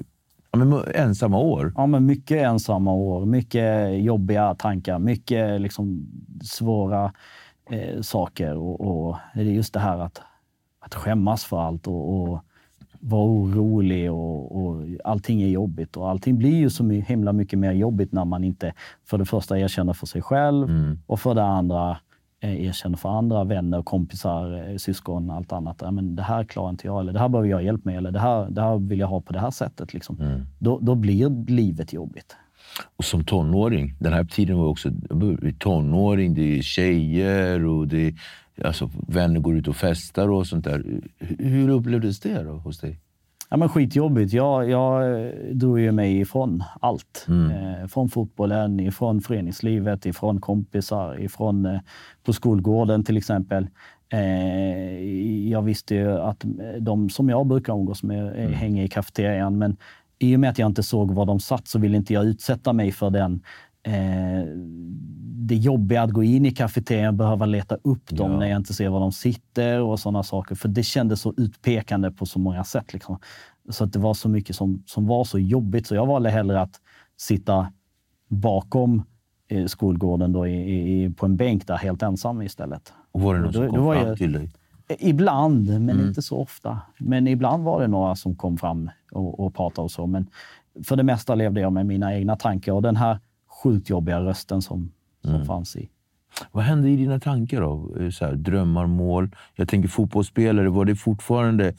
ja, 0.52 0.58
men 0.58 0.74
ensamma 0.96 1.38
år. 1.38 1.74
Ja, 1.76 1.86
men 1.86 2.06
mycket 2.06 2.38
ensamma 2.38 2.94
år, 2.94 3.26
mycket 3.26 4.00
jobbiga 4.04 4.56
tankar, 4.56 5.00
mycket 5.00 5.62
liksom 5.62 6.08
svåra 6.44 7.14
eh, 7.70 8.02
saker. 8.02 8.56
Och, 8.56 8.82
och 8.82 9.18
det 9.34 9.42
är 9.42 9.46
just 9.46 9.74
det 9.74 9.80
här 9.80 9.98
att, 9.98 10.22
att 10.80 10.96
skämmas 10.96 11.46
för 11.46 11.62
allt 11.62 11.88
och, 11.88 12.22
och 12.22 12.44
vara 13.08 13.24
orolig 13.24 14.12
och, 14.12 14.66
och 14.66 14.84
allting 15.04 15.42
är 15.42 15.48
jobbigt. 15.48 15.98
Och 15.98 16.10
allting 16.10 16.38
blir 16.38 16.56
ju 16.56 16.70
så 16.70 16.90
himla 16.90 17.34
mycket 17.34 17.60
mer 17.60 17.72
jobbigt 17.72 18.12
när 18.12 18.26
man 18.26 18.44
inte 18.44 18.74
för 19.06 19.18
det 19.18 19.26
första 19.26 19.60
erkänner 19.60 19.94
för 19.94 20.08
sig 20.08 20.22
själv 20.22 20.68
och 21.06 21.20
för 21.20 21.36
det 21.36 21.44
andra 21.44 21.98
eh, 22.40 22.66
erkänner 22.66 22.98
för 22.98 23.10
andra 23.10 23.44
vänner, 23.44 23.82
kompisar, 23.82 24.70
eh, 24.70 24.78
syskon, 24.78 25.30
allt 25.30 25.52
annat. 25.52 25.78
Ja, 25.82 25.92
men 25.92 26.16
det 26.16 26.24
här 26.24 26.44
klarar 26.44 26.70
inte 26.70 26.88
jag, 26.88 27.00
eller 27.00 27.14
det 27.14 27.20
här 27.20 27.30
behöver 27.30 27.50
jag 27.50 27.64
hjälp 27.64 27.86
med, 27.86 27.98
eller 27.98 28.12
det 28.12 28.20
här, 28.20 28.50
det 28.50 28.62
här 28.62 28.78
vill 28.78 29.00
jag 29.00 29.08
ha 29.08 29.22
på 29.22 29.34
det 29.34 29.40
här 29.40 29.52
sättet. 29.52 29.94
Liksom. 29.94 30.46
Då, 30.60 30.80
då 30.82 30.96
blir 30.96 31.52
livet 31.52 31.94
jobbigt. 31.94 32.36
Och 32.98 33.06
som 33.06 33.24
tonåring, 33.24 33.96
den 34.00 34.14
här 34.14 34.24
tiden 34.24 34.58
var 34.58 34.68
också 34.68 34.90
tonåring, 35.60 36.34
det 36.34 36.58
är 36.58 36.62
tjejer 36.62 37.66
och 37.66 37.88
det 37.88 38.08
är, 38.08 38.14
alltså, 38.64 38.90
vänner 39.08 39.40
går 39.40 39.58
ut 39.58 39.68
och 39.68 39.76
festar 39.76 40.30
och 40.30 40.48
sånt 40.48 40.66
där. 40.66 41.02
Hur- 41.20 41.70
upplevdes 41.70 42.20
det 42.20 42.44
då 42.44 42.52
hos 42.52 42.80
dig? 42.80 43.00
Ja, 43.50 43.58
men 43.58 43.70
skitjobbigt. 43.70 44.34
Jag, 44.34 44.70
jag 44.70 45.22
eh, 45.26 45.32
drog 45.54 45.80
ju 45.80 45.92
mig 45.92 46.20
ifrån 46.20 46.64
allt. 46.82 47.26
Eh, 47.30 47.88
från 47.88 48.10
fotbollen, 48.10 48.80
ifrån 48.80 49.22
föreningslivet, 49.22 50.06
ifrån 50.06 50.42
kompisar, 50.42 51.20
ifrån 51.20 51.66
eh, 51.66 51.80
på 52.24 52.34
skolgården 52.34 53.04
till 53.04 53.18
exempel. 53.18 53.68
Eh, 54.10 55.50
jag 55.50 55.62
visste 55.62 55.96
ju 55.96 56.12
att 56.12 56.46
de 56.80 57.10
som 57.10 57.30
jag 57.30 57.48
brukar 57.48 57.74
umgås 57.74 58.04
med 58.04 58.26
eh, 58.46 58.50
hänger 58.52 58.84
i 58.84 58.88
kafeterian, 58.88 59.58
men 59.58 59.78
i 60.20 60.36
och 60.36 60.40
med 60.40 60.50
att 60.50 60.60
jag 60.60 60.70
inte 60.70 60.84
såg 60.84 61.12
var 61.12 61.26
de 61.26 61.40
satt 61.40 61.68
så 61.68 61.80
ville 61.80 61.98
inte 61.98 62.14
jag 62.14 62.26
utsätta 62.26 62.74
mig 62.74 62.92
för 62.92 63.10
den 63.10 63.42
eh, 63.88 64.48
det 65.50 65.56
jobbiga 65.56 66.02
att 66.04 66.12
gå 66.12 66.24
in 66.24 66.46
i 66.46 66.52
kafeterian, 66.52 67.18
behöva 67.18 67.46
leta 67.46 67.76
upp 67.76 68.10
dem 68.10 68.32
Ja. 68.32 68.40
när 68.40 68.48
jag 68.48 68.58
inte 68.58 68.74
ser 68.74 68.90
var 68.90 69.00
de 69.00 69.12
sitter 69.12 69.82
och 69.82 70.00
sådana 70.00 70.24
saker. 70.24 70.56
För 70.56 70.68
det 70.70 70.84
kändes 70.84 71.22
så 71.22 71.34
utpekande 71.38 72.12
på 72.12 72.26
så 72.26 72.40
många 72.40 72.64
sätt. 72.64 72.94
Liksom. 72.94 73.20
Så 73.70 73.84
att 73.84 73.94
det 73.94 74.00
var 74.00 74.14
så 74.14 74.30
mycket 74.30 74.56
som, 74.56 74.84
som 74.86 75.08
var 75.08 75.24
så 75.24 75.40
jobbigt. 75.40 75.88
Så 75.88 75.96
jag 75.96 76.06
valde 76.06 76.30
hellre 76.30 76.62
att 76.62 76.82
sitta 77.18 77.72
bakom 78.28 79.04
eh, 79.48 79.66
skolgården 79.66 80.32
då, 80.34 80.48
i, 80.48 81.04
i, 81.04 81.10
på 81.10 81.26
en 81.26 81.38
bänk 81.38 81.68
där 81.68 81.78
helt 81.78 82.04
ensam 82.04 82.42
istället. 82.42 82.94
Och 83.12 83.22
var 83.22 83.36
det 83.36 83.40
någon 83.42 83.52
Då- 83.52 83.60
som 83.60 83.70
kom 83.70 83.94
fram 83.96 84.08
jag- 84.08 84.18
till 84.18 84.32
dig? 84.32 84.52
Ibland, 85.00 85.68
men 85.70 85.90
Mm. 85.90 86.08
inte 86.08 86.22
så 86.22 86.38
ofta. 86.38 86.80
Men 86.98 87.28
ibland 87.28 87.64
var 87.64 87.82
det 87.82 87.88
några 87.88 88.16
som 88.16 88.36
kom 88.36 88.58
fram 88.58 88.90
och, 89.12 89.40
och 89.40 89.56
pratade 89.56 89.84
och 89.84 89.92
så. 89.92 90.08
Men 90.08 90.28
för 90.84 90.96
det 90.96 91.04
mesta 91.04 91.36
levde 91.36 91.62
jag 91.62 91.74
med 91.74 91.86
mina 91.86 92.16
egna 92.16 92.36
tankar 92.36 92.72
och 92.74 92.82
den 92.82 92.96
här 92.96 93.20
sjukt 93.64 93.90
jobbiga 93.90 94.20
rösten 94.22 94.62
som, 94.62 94.92
som 95.22 95.34
Mm. 95.34 95.46
fanns 95.46 95.76
i. 95.76 95.90
Vad 96.52 96.64
hände 96.64 96.90
i 96.90 96.96
dina 96.96 97.20
tankar 97.20 97.62
då? 97.62 97.96
Eh, 98.00 98.10
Så 98.10 98.26
här, 98.26 98.34
drömmar, 98.36 98.86
mål? 98.88 99.36
Jag 99.56 99.68
tänker 99.70 99.90
fotbollsspelare, 99.90 100.70
var 100.70 100.86
det 100.86 100.96
fortfarande... 100.96 101.74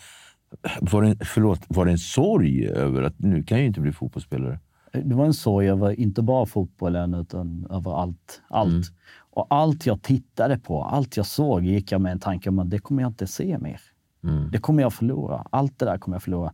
Var 0.81 1.03
det, 1.03 1.25
förlåt, 1.25 1.61
var 1.69 1.85
det 1.85 1.91
en 1.91 1.99
sorg 1.99 2.67
över 2.69 3.03
att 3.03 3.19
nu 3.19 3.43
kan 3.43 3.59
jag 3.59 3.67
inte 3.67 3.81
bli 3.81 3.93
fotbollsspelare? 3.93 4.59
Det 4.93 5.15
var 5.15 5.25
en 5.27 5.35
sorg 5.35 5.69
över 5.71 6.01
inte 6.01 6.23
bara 6.23 6.47
fotbollen, 6.47 7.15
utan 7.15 7.67
över 7.71 8.01
allt. 8.03 8.43
allt. 8.49 8.71
Mm. 8.71 8.83
Och 9.31 9.47
allt 9.51 9.87
jag 9.87 10.03
tittade 10.03 10.59
på, 10.59 10.83
allt 10.85 11.17
jag 11.17 11.27
såg, 11.27 11.65
gick 11.65 11.93
jag 11.93 12.01
med 12.01 12.13
en 12.13 12.19
tanke 12.19 12.49
om 12.49 12.59
att 12.59 12.71
det 12.71 12.79
kommer 12.79 13.03
jag 13.03 13.11
inte 13.11 13.27
se 13.27 13.59
mer. 13.59 13.81
Mm. 14.25 14.51
Det 14.51 14.59
kommer 14.59 14.83
jag 14.83 14.93
förlora. 14.93 15.45
Allt 15.51 15.79
det 15.79 15.85
där 15.87 15.99
kommer 15.99 16.15
jag 16.15 16.23
förlora. 16.23 16.53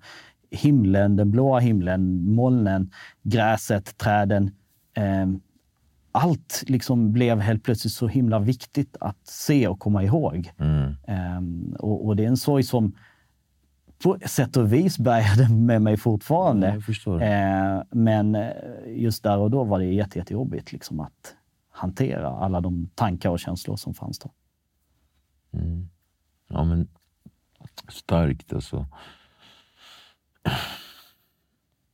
Himlen, 0.50 1.16
den 1.16 1.30
blåa 1.30 1.58
himlen, 1.58 2.30
molnen, 2.34 2.90
gräset, 3.22 3.98
träden. 3.98 4.50
Eh, 4.94 5.26
allt 6.12 6.64
liksom 6.66 7.12
blev 7.12 7.40
helt 7.40 7.62
plötsligt 7.62 7.92
så 7.92 8.08
himla 8.08 8.38
viktigt 8.38 8.96
att 9.00 9.26
se 9.26 9.68
och 9.68 9.78
komma 9.78 10.02
ihåg. 10.02 10.52
Mm. 10.58 10.94
Eh, 11.06 11.78
och, 11.78 12.06
och 12.06 12.16
det 12.16 12.24
är 12.24 12.28
en 12.28 12.36
sorg 12.36 12.62
som 12.62 12.96
på 14.02 14.18
sätt 14.26 14.56
och 14.56 14.72
vis 14.72 14.98
bärgade 14.98 15.54
med 15.54 15.82
mig 15.82 15.96
fortfarande. 15.96 16.80
Förstår. 16.80 17.22
Eh, 17.22 17.82
men 17.90 18.36
just 18.86 19.22
där 19.22 19.38
och 19.38 19.50
då 19.50 19.64
var 19.64 19.78
det 19.78 19.84
jätte, 19.84 20.18
jättejobbigt 20.18 20.72
liksom 20.72 21.00
att 21.00 21.36
hantera 21.70 22.28
alla 22.28 22.60
de 22.60 22.90
tankar 22.94 23.30
och 23.30 23.40
känslor 23.40 23.76
som 23.76 23.94
fanns 23.94 24.18
då. 24.18 24.30
Ja, 26.48 26.64
men 26.64 26.88
starkt 27.88 28.52
alltså. 28.52 28.86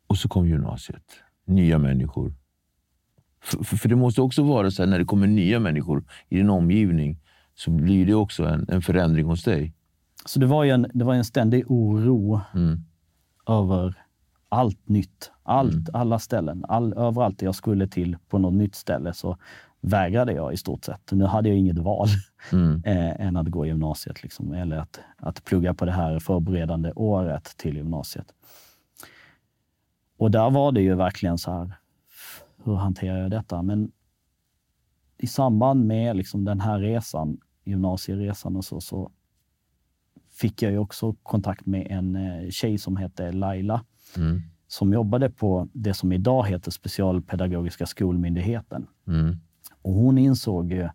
Och 0.06 0.18
så 0.18 0.28
kom 0.28 0.48
gymnasiet. 0.48 1.12
Nya 1.44 1.78
människor. 1.78 2.34
För, 3.42 3.64
för, 3.64 3.76
för 3.76 3.88
det 3.88 3.96
måste 3.96 4.20
också 4.22 4.42
vara 4.42 4.70
så 4.70 4.82
här, 4.82 4.90
när 4.90 4.98
det 4.98 5.04
kommer 5.04 5.26
nya 5.26 5.60
människor 5.60 6.04
i 6.28 6.36
din 6.36 6.50
omgivning 6.50 7.18
så 7.54 7.70
blir 7.70 8.06
det 8.06 8.14
också 8.14 8.44
en, 8.44 8.66
en 8.68 8.82
förändring 8.82 9.24
hos 9.26 9.44
dig. 9.44 9.74
Så 10.26 10.40
det 10.40 10.46
var 10.46 10.64
ju 10.64 10.70
en, 10.70 10.86
det 10.94 11.04
var 11.04 11.14
en 11.14 11.24
ständig 11.24 11.64
oro 11.70 12.40
Mm. 12.54 12.80
över 13.48 13.94
allt 14.48 14.88
nytt. 14.88 15.30
Allt, 15.42 15.88
Alla 15.92 16.18
ställen. 16.18 16.64
All, 16.68 16.92
överallt 16.92 17.42
jag 17.42 17.54
skulle 17.54 17.86
till 17.88 18.16
på 18.28 18.38
något 18.38 18.54
nytt 18.54 18.74
ställe 18.74 19.12
så 19.12 19.36
vägrade 19.80 20.32
jag 20.32 20.52
i 20.52 20.56
stort 20.56 20.84
sett. 20.84 21.12
Nu 21.12 21.24
hade 21.24 21.48
jag 21.48 21.58
inget 21.58 21.78
val 21.78 22.08
Mm. 22.52 22.82
eh, 22.86 23.26
än 23.26 23.36
att 23.36 23.46
gå 23.48 23.66
gymnasiet 23.66 24.22
liksom, 24.22 24.52
eller 24.52 24.76
att, 24.76 25.00
att 25.16 25.44
plugga 25.44 25.74
på 25.74 25.84
det 25.84 25.92
här 25.92 26.18
förberedande 26.18 26.92
året 26.92 27.44
till 27.56 27.76
gymnasiet. 27.76 28.26
Och 30.18 30.30
där 30.30 30.50
var 30.50 30.72
det 30.72 30.80
ju 30.80 30.94
verkligen 30.94 31.38
så 31.38 31.52
här, 31.52 31.72
hur 32.64 32.74
hanterar 32.74 33.18
jag 33.18 33.30
detta? 33.30 33.62
Men 33.62 33.92
i 35.18 35.26
samband 35.26 35.86
med 35.86 36.16
liksom 36.16 36.44
den 36.44 36.60
här 36.60 36.78
resan, 36.78 37.38
gymnasieresan 37.64 38.56
och 38.56 38.64
så, 38.64 38.80
så 38.80 39.10
fick 40.30 40.62
jag 40.62 40.72
ju 40.72 40.78
också 40.78 41.12
kontakt 41.22 41.66
med 41.66 41.86
en 41.90 42.16
eh, 42.16 42.50
tjej 42.50 42.78
som 42.78 42.96
hette 42.96 43.32
Laila, 43.32 43.84
Mm. 44.16 44.42
som 44.68 44.92
jobbade 44.92 45.30
på 45.30 45.68
det 45.72 45.94
som 45.94 46.12
idag 46.12 46.46
heter 46.46 46.70
Specialpedagogiska 46.70 47.86
skolmyndigheten. 47.86 48.86
Mm. 49.06 49.36
Och 49.82 49.92
hon 49.92 50.18
insåg 50.18 50.72
ju 50.72 50.88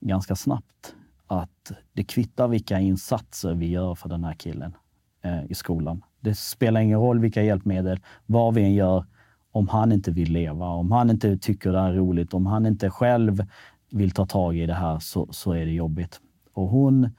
ganska 0.00 0.36
snabbt 0.36 0.94
att 1.26 1.72
det 1.92 2.04
kvittar 2.04 2.48
vilka 2.48 2.80
insatser 2.80 3.54
vi 3.54 3.66
gör 3.70 3.94
för 3.94 4.08
den 4.08 4.24
här 4.24 4.34
killen 4.34 4.74
eh, 5.22 5.44
i 5.50 5.54
skolan. 5.54 6.02
Det 6.20 6.34
spelar 6.34 6.80
ingen 6.80 6.98
roll 7.00 7.18
vilka 7.18 7.42
hjälpmedel, 7.42 8.00
vad 8.26 8.54
vi 8.54 8.62
än 8.62 8.74
gör, 8.74 9.04
om 9.52 9.68
han 9.68 9.92
inte 9.92 10.10
vill 10.10 10.32
leva, 10.32 10.66
om 10.66 10.92
han 10.92 11.10
inte 11.10 11.36
tycker 11.36 11.72
det 11.72 11.78
är 11.78 11.92
roligt, 11.92 12.34
om 12.34 12.46
han 12.46 12.66
inte 12.66 12.90
själv 12.90 13.46
vill 13.90 14.10
ta 14.10 14.26
tag 14.26 14.56
i 14.56 14.66
det 14.66 14.74
här 14.74 14.98
så, 14.98 15.28
så 15.30 15.52
är 15.52 15.66
det 15.66 15.72
jobbigt. 15.72 16.20
Och 16.52 16.68
hon 16.68 17.10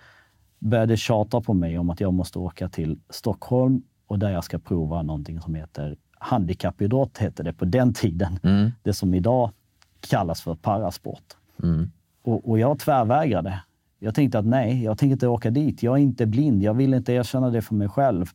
började 0.60 0.98
tjata 0.98 1.42
på 1.42 1.54
mig 1.54 1.80
om 1.80 1.90
att 1.90 2.00
jag 2.00 2.14
måste 2.14 2.40
åka 2.40 2.70
till 2.70 3.00
Stockholm 3.10 3.82
och 4.08 4.20
där 4.20 4.30
jag 4.30 4.44
ska 4.44 4.60
prova 4.60 5.02
någonting 5.02 5.42
som 5.42 5.56
heter 5.56 5.98
handikappidrott, 6.12 7.18
hette 7.18 7.44
det 7.44 7.54
på 7.54 7.66
den 7.66 7.94
tiden. 7.94 8.40
Mm. 8.44 8.72
Det 8.84 8.94
som 8.94 9.14
idag 9.14 9.52
kallas 10.00 10.42
för 10.42 10.56
parasport. 10.56 11.24
Mm. 11.64 11.92
Och, 12.22 12.50
och 12.50 12.60
jag 12.60 12.80
tvärvägrade. 12.80 13.62
Jag 14.00 14.16
tänkte 14.16 14.40
att 14.40 14.46
nej, 14.46 14.84
jag 14.84 14.98
tänker 14.98 15.14
inte 15.14 15.28
åka 15.28 15.50
dit. 15.50 15.84
Jag 15.84 15.98
är 15.98 16.02
inte 16.02 16.26
blind. 16.26 16.64
Jag 16.64 16.74
vill 16.74 16.94
inte 16.94 17.14
erkänna 17.14 17.50
det 17.50 17.62
för 17.62 17.76
mig 17.76 17.90
själv. 17.90 18.26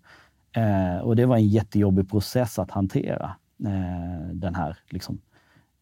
Eh, 0.53 0.99
och 0.99 1.17
det 1.17 1.27
var 1.27 1.37
en 1.37 1.49
jättejobbig 1.49 2.11
process 2.11 2.59
att 2.59 2.71
hantera. 2.71 3.37
Eh, 3.64 4.29
den 4.33 4.55
här 4.55 4.79
liksom, 4.88 5.21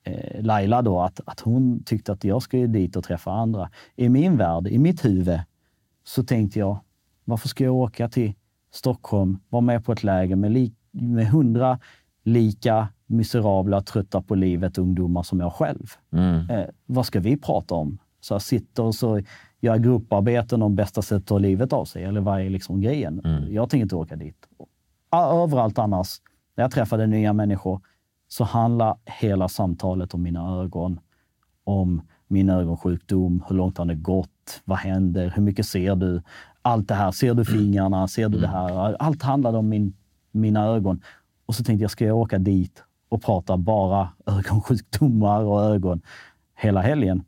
eh, 0.02 0.42
Laila 0.42 0.82
då, 0.82 1.00
att, 1.00 1.20
att 1.26 1.40
hon 1.40 1.82
tyckte 1.84 2.12
att 2.12 2.24
jag 2.24 2.42
skulle 2.42 2.66
dit 2.66 2.96
och 2.96 3.04
träffa 3.04 3.32
andra. 3.32 3.70
I 3.96 4.08
min 4.08 4.36
värld, 4.36 4.66
i 4.66 4.78
mitt 4.78 5.04
huvud, 5.04 5.40
så 6.04 6.24
tänkte 6.24 6.58
jag, 6.58 6.78
varför 7.24 7.48
ska 7.48 7.64
jag 7.64 7.74
åka 7.74 8.08
till 8.08 8.32
Stockholm, 8.72 9.38
vara 9.48 9.60
med 9.60 9.84
på 9.84 9.92
ett 9.92 10.02
läger 10.02 10.36
med, 10.36 10.52
li, 10.52 10.72
med 10.90 11.26
hundra 11.26 11.78
lika 12.22 12.88
miserabla, 13.06 13.80
trötta 13.80 14.22
på 14.22 14.34
livet 14.34 14.78
ungdomar 14.78 15.22
som 15.22 15.40
jag 15.40 15.52
själv? 15.52 15.86
Mm. 16.12 16.50
eh, 16.50 16.66
vad 16.86 17.06
ska 17.06 17.20
vi 17.20 17.36
prata 17.36 17.74
om? 17.74 17.98
Så 18.20 18.34
jag 18.34 18.42
sitter 18.42 18.82
och 18.82 18.94
så 18.94 19.20
gör 19.60 19.76
grupparbeten 19.76 20.62
om 20.62 20.74
bästa 20.74 21.02
sätt 21.02 21.16
att 21.16 21.26
ta 21.26 21.38
livet 21.38 21.72
av 21.72 21.84
sig, 21.84 22.04
eller 22.04 22.20
vad 22.20 22.40
är 22.40 22.50
liksom 22.50 22.80
grejen? 22.80 23.20
Jag 23.50 23.70
tänker 23.70 23.82
inte 23.82 23.96
åka 23.96 24.16
dit. 24.16 24.46
Överallt 25.12 25.78
annars, 25.78 26.20
när 26.54 26.64
jag 26.64 26.70
träffade 26.70 27.06
nya 27.06 27.32
människor, 27.32 27.80
så 28.28 28.44
handlar 28.44 28.96
hela 29.04 29.48
samtalet 29.48 30.14
om 30.14 30.22
mina 30.22 30.60
ögon, 30.60 31.00
om 31.64 32.02
min 32.28 32.50
ögonsjukdom, 32.50 33.44
hur 33.48 33.56
långt 33.56 33.78
har 33.78 33.84
det 33.84 33.94
gått, 33.94 34.62
vad 34.64 34.78
händer, 34.78 35.32
hur 35.36 35.42
mycket 35.42 35.66
ser 35.66 35.94
du? 35.94 36.22
Allt 36.62 36.88
det 36.88 36.94
här, 36.94 37.10
ser 37.10 37.34
du 37.34 37.44
fingrarna, 37.44 38.08
ser 38.08 38.28
du 38.28 38.38
det 38.38 38.48
här? 38.48 38.96
Allt 39.02 39.22
handlade 39.22 39.58
om 39.58 39.68
min, 39.68 39.96
mina 40.30 40.64
ögon. 40.66 41.02
Och 41.46 41.54
så 41.54 41.64
tänkte 41.64 41.82
jag, 41.82 41.90
ska 41.90 42.04
jag 42.04 42.16
åka 42.16 42.38
dit 42.38 42.82
och 43.08 43.22
prata 43.22 43.56
bara 43.56 44.08
ögonsjukdomar 44.26 45.42
och 45.42 45.64
ögon 45.64 46.02
hela 46.54 46.80
helgen? 46.80 47.24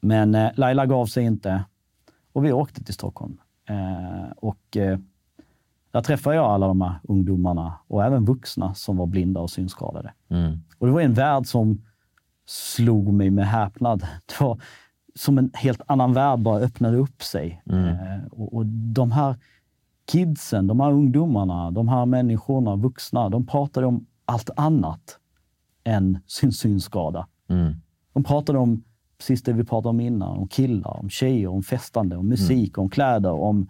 Men 0.00 0.34
eh, 0.34 0.50
Laila 0.54 0.86
gav 0.86 1.06
sig 1.06 1.24
inte 1.24 1.64
och 2.32 2.44
vi 2.44 2.52
åkte 2.52 2.84
till 2.84 2.94
Stockholm. 2.94 3.38
Eh, 3.68 4.32
och 4.36 4.76
eh, 4.76 4.98
där 5.94 6.00
träffade 6.00 6.36
jag 6.36 6.44
alla 6.44 6.66
de 6.66 6.80
här 6.80 7.00
ungdomarna 7.02 7.74
och 7.88 8.04
även 8.04 8.24
vuxna 8.24 8.74
som 8.74 8.96
var 8.96 9.06
blinda 9.06 9.40
och 9.40 9.50
synskadade. 9.50 10.12
Mm. 10.28 10.58
Och 10.78 10.86
det 10.86 10.92
var 10.92 11.00
en 11.00 11.14
värld 11.14 11.46
som 11.46 11.82
slog 12.46 13.12
mig 13.12 13.30
med 13.30 13.46
häpnad. 13.48 14.00
Det 14.26 14.40
var 14.44 14.60
som 15.14 15.38
en 15.38 15.50
helt 15.54 15.80
annan 15.86 16.12
värld 16.12 16.38
bara 16.38 16.58
öppnade 16.58 16.96
upp 16.96 17.22
sig. 17.22 17.62
Eh, 17.70 18.26
och, 18.30 18.54
och 18.54 18.66
de 18.66 19.12
här 19.12 19.36
kidsen, 20.06 20.66
de 20.66 20.80
här 20.80 20.92
ungdomarna, 20.92 21.70
de 21.70 21.88
här 21.88 22.06
människorna, 22.06 22.76
vuxna, 22.76 23.28
de 23.28 23.46
pratade 23.46 23.86
om 23.86 24.06
allt 24.24 24.50
annat 24.56 25.18
än 25.84 26.18
sin 26.26 26.52
synskada. 26.52 27.26
Mm. 27.48 27.74
De 28.12 28.24
pratade 28.24 28.58
om 28.58 28.82
precis 29.18 29.42
det 29.42 29.52
vi 29.52 29.64
pratade 29.64 29.88
om 29.88 30.00
innan. 30.00 30.38
Om 30.38 30.48
killar, 30.48 31.00
om 31.00 31.10
tjejer, 31.10 31.48
om 31.48 31.62
festande, 31.62 32.16
om 32.16 32.28
musik, 32.28 32.78
om 32.78 32.90
kläder, 32.90 33.32
om 33.32 33.68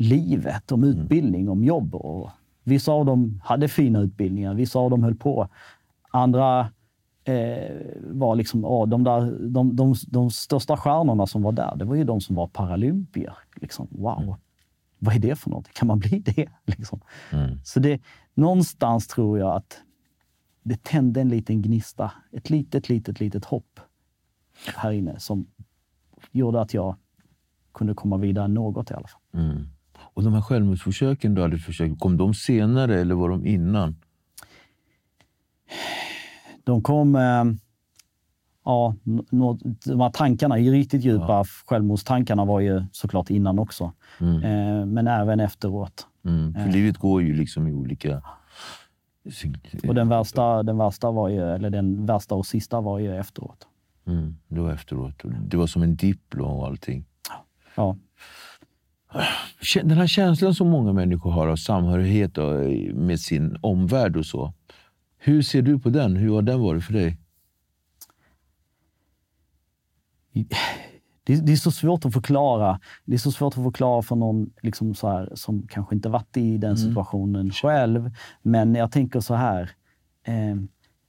livet, 0.00 0.72
om 0.72 0.84
utbildning, 0.84 1.48
om 1.48 1.64
jobb. 1.64 1.94
Och 1.94 2.30
vissa 2.64 2.92
av 2.92 3.06
dem 3.06 3.40
hade 3.44 3.68
fina 3.68 4.00
utbildningar, 4.00 4.54
vissa 4.54 4.78
av 4.78 4.90
dem 4.90 5.02
höll 5.02 5.14
på. 5.14 5.48
Andra 6.10 6.60
eh, 7.24 7.76
var 8.00 8.34
liksom, 8.34 8.62
ja, 8.62 8.86
de, 8.86 9.04
där, 9.04 9.48
de, 9.48 9.76
de, 9.76 9.94
de 10.08 10.30
största 10.30 10.76
stjärnorna 10.76 11.26
som 11.26 11.42
var 11.42 11.52
där, 11.52 11.76
det 11.76 11.84
var 11.84 11.94
ju 11.94 12.04
de 12.04 12.20
som 12.20 12.36
var 12.36 12.46
paralympier. 12.46 13.34
Liksom, 13.56 13.88
wow, 13.90 14.36
vad 14.98 15.14
är 15.14 15.18
det 15.18 15.36
för 15.36 15.50
något? 15.50 15.74
Kan 15.74 15.88
man 15.88 15.98
bli 15.98 16.18
det? 16.36 16.48
Liksom. 16.64 17.00
Mm. 17.32 17.58
Så 17.64 17.80
det, 17.80 18.00
någonstans 18.34 19.08
tror 19.08 19.38
jag 19.38 19.56
att 19.56 19.80
det 20.62 20.84
tände 20.84 21.20
en 21.20 21.28
liten 21.28 21.62
gnista, 21.62 22.12
ett 22.32 22.50
litet, 22.50 22.88
litet, 22.88 23.20
litet 23.20 23.44
hopp 23.44 23.80
här 24.76 24.92
inne 24.92 25.20
som 25.20 25.46
gjorde 26.32 26.60
att 26.60 26.74
jag 26.74 26.96
kunde 27.74 27.94
komma 27.94 28.16
vidare 28.16 28.48
något 28.48 28.90
i 28.90 28.94
alla 28.94 29.08
fall. 29.08 29.20
Mm. 29.32 29.66
Och 30.14 30.22
de 30.22 30.32
här 30.32 30.40
självmordsförsöken 30.40 31.34
du 31.34 31.42
hade 31.42 31.58
försökt, 31.58 32.00
kom 32.00 32.16
de 32.16 32.34
senare 32.34 33.00
eller 33.00 33.14
var 33.14 33.28
de 33.28 33.46
innan? 33.46 33.96
De 36.64 36.82
kom... 36.82 37.16
Eh, 37.16 37.44
ja, 38.64 38.94
de 39.84 40.00
här 40.00 40.10
tankarna, 40.10 40.56
riktigt 40.56 41.04
djupa 41.04 41.44
självmordstankarna 41.66 42.44
var 42.44 42.60
ju 42.60 42.84
såklart 42.92 43.30
innan 43.30 43.58
också. 43.58 43.92
Mm. 44.20 44.42
Eh, 44.42 44.86
men 44.86 45.06
även 45.06 45.40
efteråt. 45.40 46.06
Mm. 46.24 46.54
För 46.54 46.72
livet 46.72 46.98
går 46.98 47.22
ju 47.22 47.34
liksom 47.34 47.66
i 47.66 47.72
olika... 47.72 48.22
Och 49.88 49.94
den 49.94 50.08
värsta, 50.08 50.62
den 50.62 50.78
värsta 50.78 51.10
var 51.10 51.28
ju, 51.28 51.54
eller 51.54 51.70
den 51.70 52.06
värsta 52.06 52.34
och 52.34 52.46
sista 52.46 52.80
var 52.80 52.98
ju 52.98 53.16
efteråt. 53.16 53.66
Mm. 54.06 54.36
Det 54.48 54.60
var 54.60 54.72
efteråt. 54.72 55.22
Det 55.24 55.56
var 55.56 55.66
som 55.66 55.82
en 55.82 55.96
dipp 55.96 56.34
och 56.34 56.66
allting. 56.66 57.04
Ja. 57.74 57.96
Den 59.74 59.98
här 59.98 60.06
känslan 60.06 60.54
som 60.54 60.68
många 60.68 60.92
människor 60.92 61.30
har 61.30 61.48
av 61.48 61.56
samhörighet 61.56 62.38
och, 62.38 62.54
med 62.94 63.20
sin 63.20 63.56
omvärld 63.60 64.16
och 64.16 64.26
så. 64.26 64.52
Hur 65.18 65.42
ser 65.42 65.62
du 65.62 65.78
på 65.78 65.90
den? 65.90 66.16
Hur 66.16 66.34
har 66.34 66.42
den 66.42 66.60
varit 66.60 66.84
för 66.84 66.92
dig? 66.92 67.18
Det, 71.24 71.46
det 71.46 71.52
är 71.52 71.56
så 71.56 71.70
svårt 71.70 72.04
att 72.04 72.12
förklara. 72.12 72.80
Det 73.04 73.14
är 73.14 73.18
så 73.18 73.32
svårt 73.32 73.58
att 73.58 73.64
förklara 73.64 74.02
för 74.02 74.16
någon 74.16 74.50
liksom 74.62 74.94
så 74.94 75.08
här, 75.08 75.32
som 75.34 75.66
kanske 75.68 75.94
inte 75.94 76.08
varit 76.08 76.36
i 76.36 76.58
den 76.58 76.76
situationen 76.76 77.50
själv. 77.50 78.10
Men 78.42 78.74
jag 78.74 78.92
tänker 78.92 79.20
så 79.20 79.34
här. 79.34 79.70
Eh, 80.26 80.56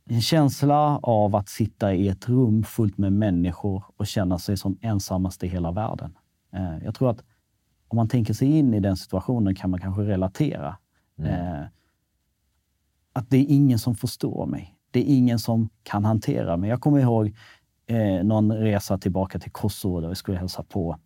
en 0.05 0.21
känsla 0.21 0.97
av 0.97 1.35
att 1.35 1.49
sitta 1.49 1.93
i 1.93 2.07
ett 2.07 2.29
rum 2.29 2.63
fullt 2.63 2.97
med 2.97 3.13
människor 3.13 3.83
och 3.97 4.07
känna 4.07 4.39
sig 4.39 4.57
som 4.57 4.77
ensammast 4.81 5.43
i 5.43 5.47
hela 5.47 5.71
världen. 5.71 6.17
Eh, 6.53 6.83
jag 6.83 6.95
tror 6.95 7.09
att 7.09 7.23
om 7.91 7.95
man 7.95 8.07
tänker 8.07 8.33
sig 8.33 8.57
in 8.57 8.73
i 8.73 8.79
den 8.79 8.97
situationen 8.97 9.55
kan 9.55 9.69
man 9.69 9.79
kanske 9.79 10.01
relatera. 10.01 10.77
Eh, 11.19 11.61
att 13.13 13.29
det 13.29 13.37
är 13.37 13.45
ingen 13.49 13.79
som 13.79 13.95
förstår 13.95 14.45
mig. 14.45 14.75
Det 14.91 14.99
är 14.99 15.15
ingen 15.15 15.39
som 15.39 15.69
kan 15.83 16.05
hantera 16.05 16.57
mig. 16.57 16.69
Jag 16.69 16.81
kommer 16.81 16.99
ihåg 16.99 17.35
eh, 17.87 18.23
någon 18.23 18.51
resa 18.51 18.97
tillbaka 18.97 19.39
till 19.39 19.51
Kosovo 19.51 20.01
där 20.01 20.09
vi 20.09 20.15
skulle 20.15 20.37
hälsa 20.37 20.63
på. 20.63 20.97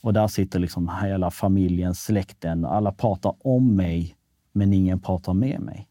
Och 0.00 0.12
där 0.12 0.28
sitter 0.28 0.58
liksom 0.58 0.90
hela 1.02 1.30
familjen, 1.30 1.94
släkten. 1.94 2.64
Alla 2.64 2.92
pratar 2.92 3.34
om 3.40 3.76
mig, 3.76 4.16
men 4.52 4.72
ingen 4.72 5.00
pratar 5.00 5.34
med 5.34 5.60
mig. 5.60 5.88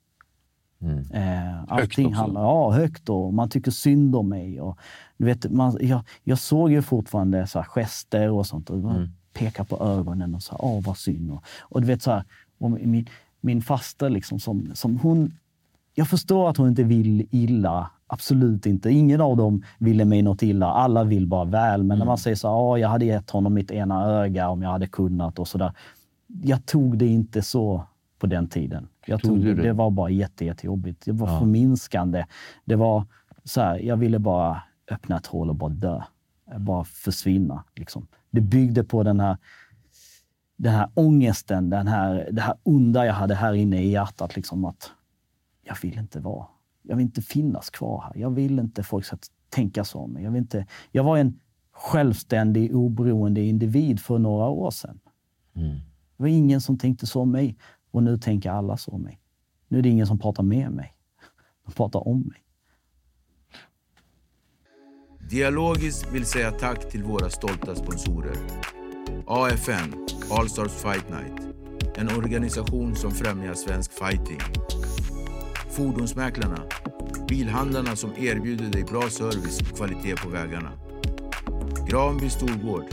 Mm. 0.81 1.11
Eh, 1.11 1.63
allting 1.67 2.07
också. 2.07 2.19
handlar 2.19 2.41
ja, 2.41 2.71
högt 2.71 3.09
och 3.09 3.33
man 3.33 3.49
tycker 3.49 3.71
synd 3.71 4.15
om 4.15 4.29
mig. 4.29 4.61
Och, 4.61 4.77
du 5.17 5.25
vet, 5.25 5.51
man, 5.51 5.77
jag, 5.81 6.01
jag 6.23 6.39
såg 6.39 6.71
ju 6.71 6.81
fortfarande 6.81 7.47
så 7.47 7.59
här 7.59 7.65
gester 7.65 8.31
och 8.31 8.45
sånt. 8.45 8.69
Och 8.69 8.77
man 8.77 9.09
pekar 9.33 9.63
på 9.63 9.77
ögonen 9.83 10.35
och 10.35 10.43
så 10.43 10.51
här, 10.51 10.59
åh 10.65 10.81
vad 10.83 10.97
synd. 10.97 11.31
Och, 11.31 11.43
och 11.61 11.81
du 11.81 11.87
vet 11.87 12.01
så 12.01 12.11
här, 12.11 12.23
min, 12.57 13.09
min 13.41 13.61
faster 13.61 14.09
liksom 14.09 14.39
som, 14.39 14.71
som 14.73 14.97
hon... 14.97 15.31
Jag 15.95 16.07
förstår 16.07 16.49
att 16.49 16.57
hon 16.57 16.67
inte 16.67 16.83
vill 16.83 17.27
illa. 17.31 17.89
Absolut 18.07 18.65
inte. 18.65 18.89
Ingen 18.89 19.21
av 19.21 19.37
dem 19.37 19.63
ville 19.77 20.05
mig 20.05 20.21
något 20.21 20.43
illa. 20.43 20.67
Alla 20.67 21.03
vill 21.03 21.27
bara 21.27 21.45
väl. 21.45 21.83
Men 21.83 21.99
när 21.99 22.05
man 22.05 22.17
säger 22.17 22.35
så 22.35 22.47
här, 22.47 22.55
"Ja, 22.55 22.77
jag 22.77 22.89
hade 22.89 23.05
gett 23.05 23.29
honom 23.29 23.53
mitt 23.53 23.71
ena 23.71 24.05
öga 24.05 24.49
om 24.49 24.61
jag 24.61 24.69
hade 24.69 24.87
kunnat 24.87 25.39
och 25.39 25.47
så 25.47 25.57
där. 25.57 25.71
Jag 26.43 26.65
tog 26.65 26.97
det 26.97 27.07
inte 27.07 27.41
så 27.41 27.83
på 28.19 28.27
den 28.27 28.47
tiden. 28.47 28.87
Jag 29.05 29.21
Tog 29.21 29.45
det? 29.45 29.53
det 29.53 29.73
var 29.73 29.91
bara 29.91 30.09
jätte, 30.09 30.45
jättejobbigt. 30.45 31.05
Det 31.05 31.11
var 31.11 31.27
Ja. 31.31 31.39
förminskande. 31.39 32.25
Det 32.65 32.75
var 32.75 33.05
så 33.43 33.61
här, 33.61 33.79
jag 33.79 33.97
ville 33.97 34.19
bara 34.19 34.61
öppna 34.91 35.17
ett 35.17 35.25
hål 35.27 35.49
och 35.49 35.55
bara 35.55 35.69
dö. 35.69 36.01
Bara 36.57 36.83
försvinna. 36.83 37.63
Liksom. 37.75 38.07
Det 38.33 38.41
byggde 38.41 38.83
på 38.83 39.03
den 39.03 39.19
här, 39.19 39.37
den 40.55 40.73
här 40.73 40.89
ångesten, 40.93 41.69
den 41.69 41.87
här, 41.87 42.29
det 42.31 42.41
här 42.41 42.55
onda 42.63 43.05
jag 43.05 43.13
hade 43.13 43.35
här 43.35 43.53
inne 43.53 43.83
i 43.83 43.91
hjärtat. 43.91 44.35
Liksom, 44.35 44.65
att 44.65 44.91
jag 45.63 45.77
vill 45.81 45.97
inte 45.97 46.19
vara, 46.19 46.47
jag 46.81 46.95
vill 46.95 47.03
inte 47.05 47.21
finnas 47.21 47.69
kvar 47.69 48.01
här. 48.01 48.21
Jag 48.21 48.29
vill 48.29 48.59
inte 48.59 48.83
folk 48.83 49.05
ska 49.05 49.17
tänka 49.49 49.83
så 49.83 49.99
om 49.99 50.11
mig. 50.11 50.23
Jag, 50.23 50.31
vill 50.31 50.41
inte, 50.41 50.65
jag 50.91 51.03
var 51.03 51.17
en 51.17 51.39
självständig, 51.71 52.75
oberoende 52.75 53.41
individ 53.41 53.99
för 53.99 54.19
några 54.19 54.47
år 54.47 54.71
sedan. 54.71 54.99
Mm. 55.55 55.75
Det 56.17 56.23
var 56.23 56.27
ingen 56.27 56.61
som 56.61 56.77
tänkte 56.77 57.07
så 57.07 57.21
om 57.21 57.31
mig 57.31 57.57
och 57.91 58.03
nu 58.03 58.17
tänker 58.17 58.51
alla 58.51 58.77
så 58.77 58.91
om 58.91 59.01
mig. 59.01 59.19
Nu 59.67 59.79
är 59.79 59.81
det 59.81 59.89
ingen 59.89 60.07
som 60.07 60.19
pratar 60.19 60.43
med 60.43 60.71
mig. 60.71 60.93
De 61.65 61.71
pratar 61.71 62.07
om 62.07 62.19
mig. 62.21 62.42
Dialogiskt 65.29 66.11
vill 66.11 66.25
säga 66.25 66.51
tack 66.51 66.89
till 66.89 67.03
våra 67.03 67.29
stolta 67.29 67.75
sponsorer. 67.75 68.35
AFN, 69.27 70.07
All 70.31 70.49
Stars 70.49 70.71
Fight 70.71 71.09
Night. 71.09 71.55
En 71.95 72.17
organisation 72.17 72.95
som 72.95 73.11
främjar 73.11 73.53
svensk 73.53 73.91
fighting. 73.91 74.39
Fordonsmäklarna, 75.69 76.59
bilhandlarna 77.27 77.95
som 77.95 78.11
erbjuder 78.17 78.65
dig 78.69 78.83
bra 78.83 79.01
service 79.01 79.61
och 79.61 79.77
kvalitet 79.77 80.15
på 80.15 80.29
vägarna. 80.29 80.71
Granby 81.89 82.29
Storgård, 82.29 82.85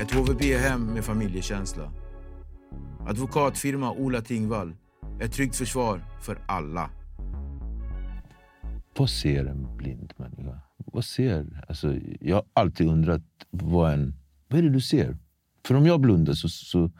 ett 0.00 0.12
HVB-hem 0.12 0.86
med 0.86 1.04
familjekänsla. 1.04 1.92
Advokatfirma 3.06 3.92
Ola 3.92 4.20
Tingvall, 4.20 4.74
ett 5.20 5.32
tryggt 5.32 5.56
försvar 5.56 6.04
för 6.22 6.38
alla. 6.46 6.90
Vad 8.98 9.10
ser 9.10 9.44
en 9.46 9.76
blind 9.76 10.12
människa? 10.16 10.58
Vad 10.92 11.04
ser? 11.04 11.64
Alltså, 11.68 11.94
jag 12.20 12.36
har 12.36 12.44
alltid 12.52 12.86
undrat 12.86 13.22
vad 13.50 13.92
en... 13.92 14.14
Vad 14.48 14.58
är 14.58 14.62
det 14.62 14.70
du 14.70 14.80
ser? 14.80 15.16
För 15.64 15.74
om 15.74 15.86
jag 15.86 16.00
blundar 16.00 16.32
så, 16.32 16.48
så 16.48 16.90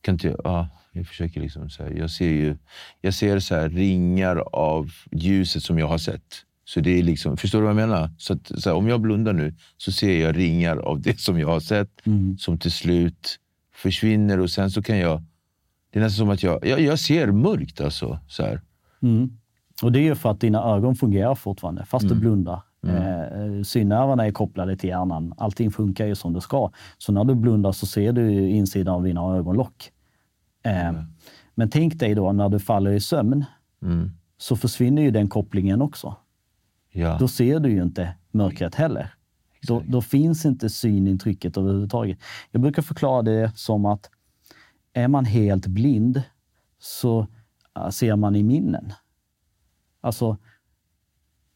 kan 0.00 0.14
inte 0.14 0.28
jag... 0.28 0.40
Ah, 0.44 0.68
jag 0.92 1.06
försöker 1.06 1.40
liksom 1.40 1.70
så 1.70 1.82
här, 1.82 1.90
jag 1.90 2.10
ser 2.10 2.30
ju 2.30 2.56
jag 3.00 3.14
ser 3.14 3.38
så 3.38 3.54
här, 3.54 3.68
ringar 3.68 4.36
av 4.52 4.90
ljuset 5.12 5.62
som 5.62 5.78
jag 5.78 5.86
har 5.86 5.98
sett. 5.98 6.34
Så 6.64 6.80
det 6.80 6.98
är 6.98 7.02
liksom, 7.02 7.36
förstår 7.36 7.58
du 7.58 7.62
vad 7.62 7.70
jag 7.70 7.88
menar? 7.88 8.10
Så, 8.18 8.32
att, 8.32 8.46
så 8.62 8.70
här, 8.70 8.76
om 8.76 8.88
jag 8.88 9.00
blundar 9.00 9.32
nu 9.32 9.54
så 9.76 9.92
ser 9.92 10.20
jag 10.20 10.36
ringar 10.36 10.76
av 10.76 11.00
det 11.00 11.20
som 11.20 11.40
jag 11.40 11.48
har 11.48 11.60
sett 11.60 12.06
mm. 12.06 12.38
som 12.38 12.58
till 12.58 12.72
slut 12.72 13.38
försvinner 13.74 14.40
och 14.40 14.50
sen 14.50 14.70
så 14.70 14.82
kan 14.82 14.98
jag... 14.98 15.22
Det 15.90 15.98
är 15.98 16.02
nästan 16.02 16.26
som 16.26 16.30
att 16.30 16.42
jag, 16.42 16.66
jag, 16.66 16.80
jag 16.80 16.98
ser 16.98 17.26
mörkt. 17.26 17.80
Alltså, 17.80 18.18
så 18.28 18.42
här. 18.42 18.60
Mm. 19.02 19.38
Och 19.82 19.92
det 19.92 19.98
är 19.98 20.02
ju 20.02 20.14
för 20.14 20.30
att 20.30 20.40
dina 20.40 20.62
ögon 20.62 20.96
fungerar 20.96 21.34
fortfarande, 21.34 21.84
fast 21.84 22.04
mm. 22.04 22.14
du 22.14 22.20
blundar. 22.20 22.62
Mm. 22.82 23.56
Eh, 23.58 23.62
synnerverna 23.62 24.26
är 24.26 24.30
kopplade 24.30 24.76
till 24.76 24.90
hjärnan. 24.90 25.34
Allting 25.36 25.70
funkar 25.70 26.06
ju 26.06 26.14
som 26.14 26.32
det 26.32 26.40
ska. 26.40 26.70
Så 26.98 27.12
när 27.12 27.24
du 27.24 27.34
blundar 27.34 27.72
så 27.72 27.86
ser 27.86 28.12
du 28.12 28.48
insidan 28.48 28.94
av 28.94 29.02
dina 29.02 29.36
ögonlock. 29.36 29.92
Eh, 30.64 30.88
mm. 30.88 31.04
Men 31.54 31.70
tänk 31.70 31.98
dig 31.98 32.14
då 32.14 32.32
när 32.32 32.48
du 32.48 32.58
faller 32.58 32.90
i 32.90 33.00
sömn, 33.00 33.44
mm. 33.82 34.10
så 34.38 34.56
försvinner 34.56 35.02
ju 35.02 35.10
den 35.10 35.28
kopplingen 35.28 35.82
också. 35.82 36.16
Ja. 36.92 37.16
Då 37.20 37.28
ser 37.28 37.60
du 37.60 37.70
ju 37.70 37.82
inte 37.82 38.14
mörkret 38.30 38.74
heller. 38.74 39.14
Då, 39.66 39.82
då, 39.86 40.02
finns 40.02 40.46
inte 40.46 40.70
synintrycket 40.70 41.56
överhuvudtaget. 41.56 42.18
Jag 42.50 42.62
brukar 42.62 42.82
förklara 42.82 43.22
det 43.22 43.52
som 43.56 43.86
att 43.86 44.10
är 44.92 45.08
man 45.08 45.24
helt 45.24 45.66
blind 45.66 46.22
så 46.78 47.26
uh, 47.78 47.88
ser 47.88 48.16
man 48.16 48.36
i 48.36 48.42
minnen. 48.42 48.92
Alltså, 50.00 50.38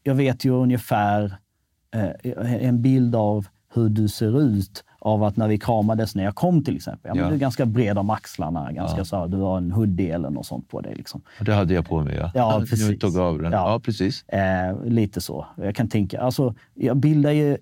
jag 0.03 0.15
vet 0.15 0.45
ju 0.45 0.49
ungefär 0.49 1.37
eh, 1.95 2.65
en 2.65 2.81
bild 2.81 3.15
av 3.15 3.47
hur 3.73 3.89
du 3.89 4.07
ser 4.07 4.41
ut 4.41 4.83
av 5.03 5.23
att 5.23 5.37
när 5.37 5.47
vi 5.47 5.57
kramades 5.57 6.15
när 6.15 6.23
jag 6.23 6.35
kom 6.35 6.63
till 6.63 6.75
exempel. 6.75 7.11
Ja, 7.15 7.21
ja. 7.21 7.27
Du 7.27 7.35
är 7.35 7.39
ganska 7.39 7.65
bred 7.65 7.97
om 7.97 8.09
axlarna, 8.09 8.71
ganska 8.71 8.97
ja. 8.97 9.05
så, 9.05 9.27
du 9.27 9.37
har 9.37 9.57
en 9.57 9.71
hoodie 9.71 10.11
eller 10.11 10.29
något 10.29 10.45
sånt 10.45 10.69
på 10.69 10.81
dig. 10.81 10.95
Liksom. 10.95 11.21
Det 11.39 11.53
hade 11.53 11.73
jag 11.73 11.87
på 11.87 12.03
mig, 12.03 12.15
ja. 12.15 12.31
Ja, 12.33 12.59
precis. 12.59 12.89
Nu 12.89 12.95
tog 12.95 13.17
av 13.17 13.41
den. 13.41 13.51
Ja, 13.51 13.79
precis. 13.83 14.23
Eh, 14.23 14.83
lite 14.85 15.21
så. 15.21 15.45
Jag 15.55 15.75
kan 15.75 15.89
tänka, 15.89 16.21
alltså, 16.21 16.55
jag 16.73 16.97
bildar 16.97 17.31
ju, 17.31 17.57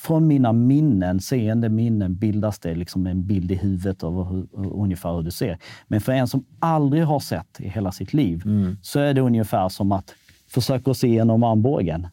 från 0.00 0.26
mina 0.26 0.52
minnen, 0.52 1.20
seende 1.20 1.68
minnen, 1.68 2.14
bildas 2.14 2.58
det 2.58 2.74
liksom 2.74 3.06
en 3.06 3.26
bild 3.26 3.50
i 3.50 3.54
huvudet 3.54 4.02
av 4.02 4.24
hur, 4.30 4.46
ungefär 4.72 5.16
hur 5.16 5.22
du 5.22 5.30
ser. 5.30 5.58
Men 5.88 6.00
för 6.00 6.12
en 6.12 6.28
som 6.28 6.44
aldrig 6.58 7.04
har 7.04 7.20
sett 7.20 7.60
i 7.60 7.68
hela 7.68 7.92
sitt 7.92 8.12
liv, 8.12 8.42
mm. 8.44 8.76
så 8.82 9.00
är 9.00 9.14
det 9.14 9.20
ungefär 9.20 9.68
som 9.68 9.92
att 9.92 10.14
försöka 10.54 10.94
se 10.94 11.08
genom 11.08 11.42
armbågen. 11.42 12.08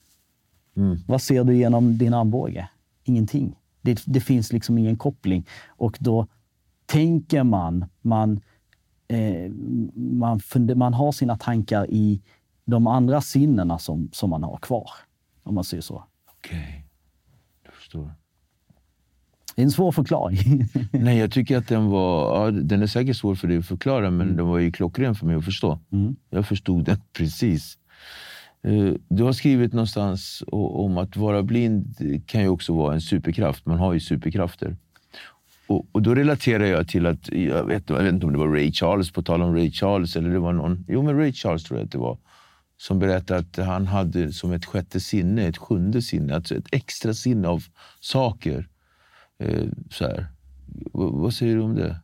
Mm. 0.78 0.98
Vad 1.08 1.22
ser 1.22 1.44
du 1.44 1.58
genom 1.58 1.98
din 1.98 2.14
armbåge? 2.14 2.70
Ingenting. 3.04 3.56
Det, 3.82 4.04
det, 4.06 4.22
finns 4.22 4.54
liksom 4.54 4.78
ingen 4.78 4.98
koppling. 4.98 5.48
Och 5.68 5.98
då 6.00 6.28
tänker 6.86 7.44
man, 7.44 7.86
man, 8.02 8.42
eh, 9.08 9.52
man, 9.96 10.40
funder, 10.40 10.76
man 10.76 10.94
har 10.94 11.12
sina 11.12 11.38
tankar 11.38 11.88
i 11.90 12.22
de 12.66 12.88
andra 12.88 13.22
sinnena 13.22 13.80
som, 13.80 14.10
som 14.14 14.30
man 14.30 14.44
har 14.44 14.58
kvar. 14.58 14.90
Om 15.44 15.56
man 15.56 15.64
säger 15.64 15.82
så. 15.82 16.04
Okej, 16.38 16.60
okay. 16.60 16.82
jag 17.64 17.74
förstår. 17.74 18.12
Det 19.56 19.62
är 19.62 19.66
en 19.66 19.72
svår 19.72 19.92
förklaring. 19.92 20.66
Nej, 20.92 21.18
jag 21.18 21.32
tycker 21.32 21.58
att 21.58 21.68
den 21.68 21.86
var... 21.86 22.36
Ja, 22.36 22.52
den 22.52 22.82
är 22.82 22.88
säkert 22.88 23.18
svår 23.18 23.36
för 23.36 23.48
dig 23.48 23.58
att 23.58 23.66
förklara, 23.66 24.12
men 24.12 24.22
mm. 24.22 24.36
den 24.36 24.48
var 24.48 24.60
ju 24.60 24.72
klockren 24.72 25.16
för 25.16 25.26
mig 25.26 25.36
att 25.36 25.46
förstå. 25.46 25.80
Mm. 25.92 26.16
Jag 26.30 26.48
förstod 26.48 26.86
den 26.86 26.98
precis. 27.14 27.78
Eh, 28.64 28.94
du 29.10 29.24
har 29.24 29.34
skrivit 29.34 29.74
någonstans 29.74 30.44
om 30.52 30.98
att 30.98 31.18
vara 31.18 31.44
blind 31.44 31.96
kan 32.26 32.42
ju 32.42 32.48
också 32.48 32.74
vara 32.74 32.94
en 32.94 33.02
superkraft. 33.02 33.66
Man 33.66 33.80
har 33.80 33.94
ju 33.94 34.00
superkrafter. 34.00 34.76
Och, 35.68 35.88
och 35.92 36.02
då 36.02 36.16
relaterar 36.16 36.66
jag 36.66 36.88
till 36.88 37.06
att, 37.06 37.30
jag 37.32 37.66
vet, 37.66 37.90
jag 37.90 38.04
vet, 38.04 38.14
inte 38.14 38.26
om 38.26 38.32
det 38.32 38.38
var 38.38 38.48
Ray 38.48 38.72
Charles, 38.72 39.12
på 39.12 39.22
tal 39.22 39.42
om 39.42 39.56
Ray 39.56 39.72
Charles, 39.72 40.16
eller 40.16 40.30
det 40.30 40.40
var 40.40 40.54
någon, 40.54 40.86
jo 40.88 41.02
men 41.02 41.18
Ray 41.18 41.34
Charles 41.34 41.64
tror 41.64 41.80
jag 41.80 41.86
att 41.86 41.92
det 41.92 41.98
var, 41.98 42.18
som 42.78 43.00
berättade 43.00 43.40
att 43.40 43.68
han 43.68 43.88
hade 43.88 44.34
som 44.34 44.52
ett 44.52 44.66
sjätte 44.66 45.00
sinne, 45.00 45.48
ett 45.48 45.58
sjunde 45.58 46.02
sinne, 46.02 46.36
alltså 46.36 46.56
ett 46.56 46.68
extra 46.72 47.14
sinne 47.14 47.48
av 47.48 47.64
saker. 48.00 48.68
Eh, 49.40 49.68
så 49.90 50.06
här. 50.06 50.28
V 50.76 50.90
vad 50.94 51.34
säger 51.34 51.56
du 51.56 51.62
om 51.62 51.76
det? 51.76 51.96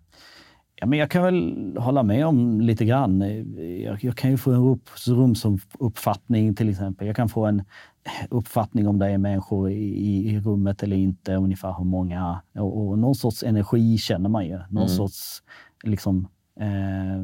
Ja, 0.79 0.85
men 0.85 0.99
jag 0.99 1.11
kan 1.11 1.23
väl 1.23 1.77
hålla 1.77 2.03
med 2.03 2.25
om 2.25 2.61
lite 2.61 2.85
grann. 2.85 3.21
Jag, 3.83 4.03
jag 4.03 4.15
kan 4.15 4.31
ju 4.31 4.37
få 4.37 4.51
en 4.51 4.79
rumsuppfattning 5.07 6.55
till 6.55 6.69
exempel. 6.69 7.07
Jag 7.07 7.15
kan 7.15 7.29
få 7.29 7.45
en 7.45 7.63
uppfattning 8.29 8.87
om 8.87 8.99
det 8.99 9.07
är 9.07 9.17
människor 9.17 9.69
i, 9.69 10.29
i 10.29 10.39
rummet 10.39 10.83
eller 10.83 10.95
inte, 10.95 11.35
ungefär 11.35 11.75
hur 11.77 11.85
många. 11.85 12.41
Och, 12.55 12.87
och 12.87 12.99
någon 12.99 13.15
sorts 13.15 13.43
energi 13.43 13.97
känner 13.97 14.29
man 14.29 14.45
ju. 14.45 14.57
Någon 14.57 14.83
mm. 14.83 14.87
sorts 14.87 15.43
liksom, 15.83 16.27
eh, 16.59 17.23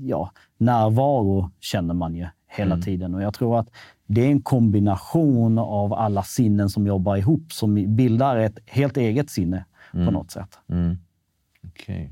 ja, 0.00 0.30
närvaro 0.58 1.50
känner 1.60 1.94
man 1.94 2.14
ju 2.14 2.26
hela 2.48 2.74
mm. 2.74 2.82
tiden. 2.82 3.14
Och 3.14 3.22
jag 3.22 3.34
tror 3.34 3.58
att 3.58 3.68
det 4.06 4.20
är 4.20 4.30
en 4.30 4.42
kombination 4.42 5.58
av 5.58 5.92
alla 5.92 6.22
sinnen 6.22 6.68
som 6.68 6.86
jobbar 6.86 7.16
ihop 7.16 7.52
som 7.52 7.96
bildar 7.96 8.36
ett 8.36 8.58
helt 8.66 8.96
eget 8.96 9.30
sinne 9.30 9.64
mm. 9.94 10.06
på 10.06 10.12
något 10.12 10.30
sätt. 10.30 10.58
Okej. 11.66 11.94
Okay. 11.94 12.08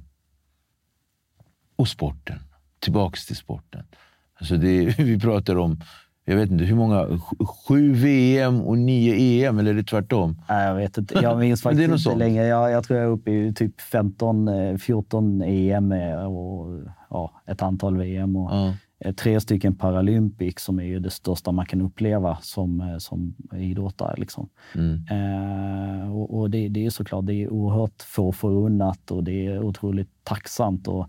Och 1.77 1.89
sporten. 1.89 2.39
Tillbaks 2.79 3.27
till 3.27 3.37
sporten. 3.37 3.85
Alltså 4.35 4.57
det, 4.57 4.85
vi 4.99 5.21
pratar 5.21 5.57
om, 5.59 5.81
jag 6.25 6.37
vet 6.37 6.51
inte 6.51 6.65
hur 6.65 6.77
många, 6.77 7.21
sju 7.69 7.93
VM 7.93 8.61
och 8.61 8.79
nio 8.79 9.15
EM, 9.15 9.59
eller 9.59 9.71
är 9.71 9.75
det 9.75 9.85
tvärtom? 9.85 10.43
Nej, 10.49 10.67
jag 10.67 10.75
vet 10.75 10.99
inte. 10.99 11.15
Jag 11.23 11.39
minns 11.39 11.63
faktiskt 11.63 11.85
inte 11.85 11.99
sånt. 11.99 12.19
längre. 12.19 12.47
Jag, 12.47 12.71
jag, 12.71 12.85
tror 12.85 12.99
jag 12.99 13.09
är 13.09 13.13
uppe 13.13 13.31
i 13.31 13.55
typ 13.55 13.81
15, 13.81 14.79
14 14.79 15.43
EM 15.43 15.93
och 15.93 16.81
ja, 17.11 17.43
ett 17.47 17.63
antal 17.63 17.97
VM. 17.97 18.37
Och, 18.37 18.51
ja. 18.51 18.75
Eh, 19.01 19.15
tre 19.15 19.41
stycken 19.41 19.75
Paralympics 19.75 20.65
som 20.65 20.79
är 20.79 20.85
ju 20.85 20.99
det 20.99 21.11
största 21.11 21.53
man 21.53 21.67
kan 21.67 21.81
uppleva 21.81 22.39
som, 22.43 22.81
eh, 22.81 22.99
som 22.99 23.35
idrottare. 23.57 24.15
Liksom. 24.17 24.49
Mm. 24.75 25.05
Eh, 25.11 26.17
och, 26.17 26.39
och 26.39 26.51
det, 26.51 26.69
det, 26.69 26.87
är 26.87 26.91
såklart 26.91 27.27
det 27.27 27.35
är 27.35 27.49
oerhört 27.49 28.03
få 28.03 28.33
förunnat 28.33 29.11
och 29.11 29.25
det 29.25 29.47
är 29.47 29.63
otroligt 29.63 30.11
tacksamt. 30.23 30.89
Och, 30.89 31.09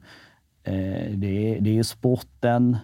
eh, 0.63 1.11
det, 1.15 1.55
är, 1.55 1.61
det 1.61 1.79
är 1.79 1.83
sporten 1.83 2.77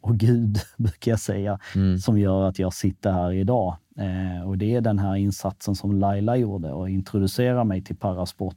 och 0.00 0.16
Gud, 0.16 0.58
brukar 0.76 1.10
jag 1.10 1.20
säga, 1.20 1.58
mm. 1.74 1.98
som 1.98 2.18
gör 2.18 2.48
att 2.48 2.58
jag 2.58 2.74
sitter 2.74 3.12
här 3.12 3.32
idag. 3.32 3.76
Eh, 3.98 4.48
och 4.48 4.58
det 4.58 4.74
är 4.74 4.80
den 4.80 4.98
här 4.98 5.16
insatsen 5.16 5.74
som 5.74 5.94
Laila 5.94 6.36
gjorde 6.36 6.72
och 6.72 6.90
introducera 6.90 7.64
mig 7.64 7.82
till 7.82 7.96
parasport 7.96 8.56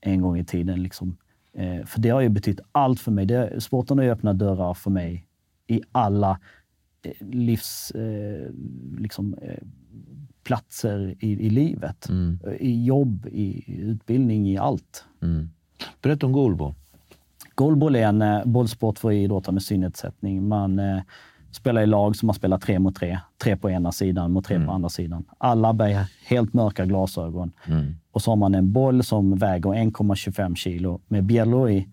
en 0.00 0.20
gång 0.20 0.38
i 0.38 0.44
tiden. 0.44 0.82
Liksom, 0.82 1.16
Eh, 1.58 1.84
för 1.86 2.00
det 2.00 2.08
har 2.08 2.20
ju 2.20 2.28
betytt 2.28 2.60
allt 2.72 3.00
för 3.00 3.10
mig. 3.12 3.26
Det, 3.26 3.60
sporten 3.60 3.98
har 3.98 4.04
ju 4.04 4.10
öppnat 4.10 4.38
dörrar 4.38 4.74
för 4.74 4.90
mig 4.90 5.26
i 5.66 5.80
alla 5.92 6.38
eh, 7.02 7.26
livs... 7.26 7.90
Eh, 7.90 8.50
liksom, 8.98 9.34
eh, 9.42 9.58
platser 10.44 11.14
i, 11.18 11.46
i 11.46 11.50
livet. 11.50 12.08
Mm. 12.08 12.38
I 12.60 12.84
jobb, 12.84 13.26
i 13.32 13.64
utbildning, 13.80 14.48
i 14.48 14.58
allt. 14.58 15.04
Mm. 15.22 15.50
Berätta 16.02 16.26
om 16.26 16.32
goalball. 16.32 16.74
Goalball 17.54 17.96
är 17.96 18.06
en 18.06 18.22
eh, 18.22 18.44
bollsport 18.44 18.98
för 18.98 19.12
idrottare 19.12 19.52
med 19.52 19.62
synnedsättning. 19.62 20.48
Man 20.48 20.78
eh, 20.78 21.00
spelar 21.50 21.82
i 21.82 21.86
lag 21.86 22.16
som 22.16 22.26
man 22.26 22.34
spelar 22.34 22.58
tre 22.58 22.78
mot 22.78 22.96
tre. 22.96 23.18
Tre 23.42 23.56
på 23.56 23.70
ena 23.70 23.92
sidan 23.92 24.32
mot 24.32 24.44
tre 24.44 24.56
Mm. 24.56 24.66
på 24.68 24.72
andra 24.74 24.88
sidan. 24.88 25.24
Alla 25.38 25.72
bär 25.72 26.06
helt 26.26 26.52
mörka 26.52 26.84
glasögon. 26.86 27.52
Och 28.16 28.22
så 28.22 28.30
har 28.30 28.36
man 28.36 28.54
en 28.54 28.72
boll 28.72 29.02
som 29.02 29.36
väger 29.36 29.70
1,25 29.70 30.54
kilo 30.54 31.00
med 31.08 31.24
bjällror 31.24 31.70
i. 31.70 31.88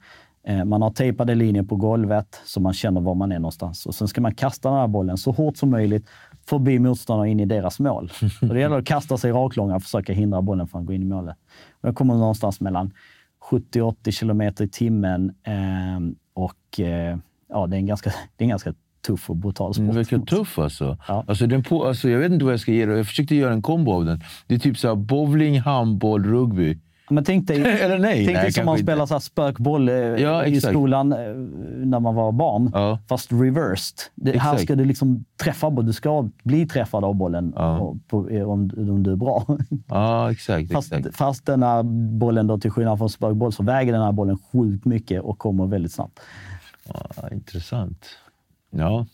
Eh, 0.47 0.65
Man 0.65 0.81
har 0.81 0.89
tejpade 0.89 1.35
linjer 1.35 1.63
på 1.63 1.75
golvet 1.75 2.41
så 2.45 2.59
man 2.59 2.73
känner 2.73 3.01
var 3.01 3.15
man 3.15 3.31
är 3.31 3.39
någonstans. 3.39 3.85
Och 3.85 3.95
sen 3.95 4.07
ska 4.07 4.21
man 4.21 4.35
kasta 4.35 4.69
den 4.69 4.77
här 4.79 4.87
bollen 4.87 5.17
så 5.17 5.31
hårt 5.31 5.57
som 5.57 5.69
möjligt 5.69 6.09
förbi 6.45 6.79
motståndaren 6.79 7.31
in 7.31 7.39
i 7.39 7.45
deras 7.45 7.79
mål. 7.79 8.11
Och 8.41 8.47
det 8.47 8.59
gäller 8.59 8.77
att 8.77 8.85
kasta 8.85 9.17
sig 9.17 9.31
raklånga 9.31 9.75
och 9.75 9.83
försöka 9.83 10.13
hindra 10.13 10.41
bollen 10.41 10.67
från 10.67 10.81
att 10.81 10.87
gå 10.87 10.93
in 10.93 11.01
i 11.01 11.05
målet. 11.05 11.35
Jag 11.81 11.95
kommer 11.95 12.13
någonstans 12.13 12.61
mellan 12.61 12.93
70-80 13.51 14.11
kilometer 14.11 14.65
i 14.65 14.69
timmen 14.69 15.35
eh, 15.43 15.99
och 16.33 16.79
eh, 16.79 17.17
ja, 17.49 17.67
det 17.67 17.75
är 17.75 17.79
en 17.79 17.85
ganska, 17.85 18.09
det 18.35 18.43
är 18.43 18.45
en 18.45 18.49
ganska 18.49 18.73
tuff 19.07 19.29
och 19.29 19.35
brutal 19.35 19.73
sport. 19.73 19.85
Den 19.85 19.95
verkar 19.95 20.19
tuff 20.19 20.59
alltså. 20.59 20.97
Ja. 21.07 21.23
alltså, 21.27 21.47
den 21.47 21.63
på, 21.63 21.85
alltså. 21.85 22.09
Jag 22.09 22.19
vet 22.19 22.31
inte 22.31 22.45
vad 22.45 22.53
jag 22.53 22.59
ska 22.59 22.71
ge 22.71 22.85
dig. 22.85 22.97
Jag 22.97 23.07
försökte 23.07 23.35
göra 23.35 23.53
en 23.53 23.61
kombo 23.61 23.91
av 23.93 24.05
den. 24.05 24.21
Det 24.47 24.55
är 24.55 24.59
typ 24.59 24.77
så 24.77 24.87
här 24.87 24.95
bowling, 24.95 25.59
handboll, 25.59 26.23
rugby. 26.23 26.79
Men 27.09 27.23
tänk 27.23 27.47
dig, 27.47 27.61
Eller 27.81 27.99
nej, 27.99 28.25
tänk 28.25 28.35
nej, 28.35 28.43
dig 28.43 28.51
som 28.53 28.65
man 28.65 28.77
spelar 28.77 29.05
så 29.05 29.19
spökboll 29.19 29.89
eh, 29.89 29.95
Ja, 29.95 30.45
i 30.45 30.57
exakt. 30.57 30.73
skolan 30.73 31.13
eh, 31.13 31.17
när 31.85 31.99
man 31.99 32.15
var 32.15 32.31
barn. 32.31 32.71
Ja. 32.73 32.99
Fast 33.07 33.31
reversed. 33.31 33.97
Det, 34.15 34.39
här 34.39 34.57
ska 34.57 34.75
du 34.75 34.85
liksom 34.85 35.25
träffa. 35.43 35.69
Du 35.69 35.93
ska 35.93 36.29
bli 36.43 36.67
träffad 36.67 37.03
av 37.03 37.15
bollen 37.15 37.53
Ja. 37.55 37.95
på, 38.07 38.17
om, 38.17 38.71
om 38.77 39.03
du 39.03 39.11
är 39.11 39.15
bra. 39.15 39.45
Ja, 39.87 40.31
exakt. 40.31 40.71
Fast, 40.71 40.93
exakt. 40.93 41.15
fast 41.17 41.45
den 41.45 41.63
här 41.63 41.83
bollen, 42.17 42.47
då, 42.47 42.57
till 42.57 42.71
skillnad 42.71 42.97
från 42.97 43.09
spökboll, 43.09 43.53
så 43.53 43.63
väger 43.63 43.93
den 43.93 44.01
här 44.01 44.11
bollen 44.11 44.37
sjukt 44.51 44.85
mycket 44.85 45.21
och 45.21 45.37
kommer 45.37 45.65
väldigt 45.65 45.91
snabbt. 45.91 46.19
Intressant. 47.31 48.05
Ja. 48.73 49.05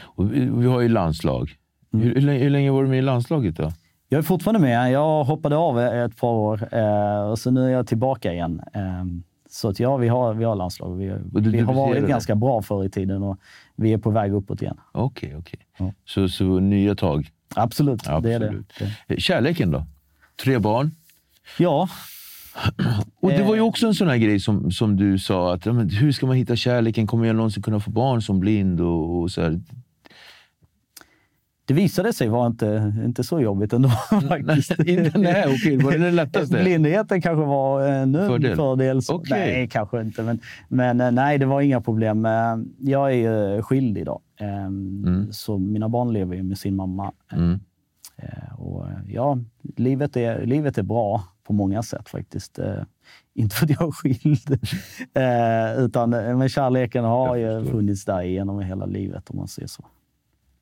Och 0.00 0.32
vi, 0.32 0.40
vi 0.40 0.66
har 0.66 0.80
ju 0.80 0.88
landslag. 0.88 1.56
Mm. 1.92 2.06
Hur, 2.06 2.14
hur, 2.14 2.50
länge, 2.50 2.70
var 2.70 2.82
du 2.82 2.88
med 2.88 2.98
i 2.98 3.02
landslaget 3.02 3.56
då? 3.56 3.72
Jag 4.08 4.18
är 4.18 4.22
fortfarande 4.22 4.60
med. 4.60 4.92
Jag 4.92 5.24
hoppade 5.24 5.56
av 5.56 5.80
ett 5.80 6.16
par 6.16 6.32
år 6.32 6.68
eh, 6.74 7.30
och 7.30 7.38
så 7.38 7.50
nu 7.50 7.66
är 7.66 7.70
jag 7.70 7.86
tillbaka 7.86 8.32
igen. 8.32 8.62
Eh, 8.74 9.04
så 9.50 9.68
att 9.68 9.80
ja, 9.80 9.96
vi 9.96 10.08
har, 10.08 10.34
vi 10.34 10.44
har 10.44 10.56
landslag. 10.56 10.96
Vi, 10.96 11.06
du 11.06 11.50
vi 11.50 11.60
har 11.60 11.74
varit 11.74 11.88
debuterade? 11.88 12.08
ganska 12.08 12.34
bra 12.34 12.62
förr 12.62 12.84
i 12.84 12.90
tiden 12.90 13.22
och 13.22 13.38
vi 13.76 13.92
är 13.92 13.98
på 13.98 14.10
väg 14.10 14.32
uppåt 14.32 14.62
igen. 14.62 14.80
Okej, 14.92 15.36
okej. 15.36 15.60
Ja. 15.78 15.92
Så, 16.04 16.28
så 16.28 16.44
nya 16.44 16.94
tag. 16.94 17.30
Absolut, 17.54 18.04
det 18.04 18.10
är 18.10 18.20
det. 18.20 18.36
Absolut. 18.36 18.72
det. 19.08 19.20
Kärleken 19.20 19.70
då? 19.70 19.84
Tre 20.44 20.58
barn. 20.58 20.90
Ja, 21.58 21.88
Och 23.20 23.30
det 23.30 23.42
var 23.42 23.54
ju 23.54 23.60
Eh. 23.60 23.66
också 23.66 23.86
en 23.86 23.94
sån 23.94 24.08
här 24.08 24.16
grej 24.16 24.40
som, 24.40 24.70
som 24.70 24.96
du 24.96 25.18
sa. 25.18 25.54
Att, 25.54 25.64
men 25.64 25.88
hur 25.90 26.12
ska 26.12 26.26
man 26.26 26.36
hitta 26.36 26.56
kärleken? 26.56 27.06
Kommer 27.06 27.26
jag 27.26 27.36
någonsin 27.36 27.62
kunna 27.62 27.80
få 27.80 27.90
barn 27.90 28.22
som 28.22 28.40
blind? 28.40 28.80
Och, 28.80 29.20
och 29.22 29.30
så 29.30 29.42
här. 29.42 29.60
det 31.64 31.74
visade 31.74 32.12
sig 32.12 32.28
vara 32.28 32.46
inte, 32.46 32.94
inte 33.04 33.24
så 33.24 33.40
jobbigt 33.40 33.72
ändå 33.72 33.88
faktiskt. 34.28 34.72
Nej, 35.14 35.44
okej. 35.46 35.76
Var 35.76 35.92
det 35.92 35.98
det 35.98 36.10
lättaste? 36.10 36.58
Blindheten 36.62 37.22
kanske 37.22 37.44
var 37.44 37.82
en 37.88 38.14
Fördel. 38.14 38.56
fördel. 38.56 39.02
Så, 39.02 39.14
Okej. 39.14 39.38
Nej, 39.52 39.68
kanske 39.68 40.00
inte. 40.00 40.22
Men, 40.22 40.40
men 40.68 41.00
eh, 41.00 41.10
nej, 41.10 41.38
det 41.38 41.46
var 41.46 41.60
inga 41.60 41.80
problem. 41.80 42.24
Eh, 42.26 42.32
Jag 42.78 43.14
är 43.14 43.56
eh, 43.56 43.62
skild 43.62 43.98
idag, 43.98 44.20
Eh, 44.40 44.70
så 45.30 45.58
mina 45.58 45.88
barn 45.88 46.12
lever 46.12 46.36
ju 46.36 46.42
med 46.42 46.58
sin 46.58 46.76
mamma. 46.76 47.12
Mm. 47.32 47.60
Och 48.58 48.86
ja, 49.08 49.38
livet 49.76 50.16
är, 50.16 50.46
livet 50.46 50.78
är 50.78 50.82
bra 50.82 51.24
på 51.48 51.52
många 51.54 51.82
sätt 51.82 52.08
faktiskt. 52.08 52.58
Eh, 52.58 52.82
Inte 53.34 53.56
för 53.56 53.64
att 53.64 53.70
jag 53.70 53.88
är 53.88 53.92
skild, 53.92 54.52
eh, 55.14 55.84
utan 55.84 56.14
eh, 56.14 56.36
men 56.36 56.48
kärleken 56.48 57.04
har 57.04 57.36
ju 57.36 57.64
funnits 57.64 58.04
där 58.04 58.22
genom 58.22 58.60
hela 58.60 58.86
livet 58.86 59.30
om 59.30 59.36
man 59.36 59.48
säger 59.48 59.68
så. 59.68 59.84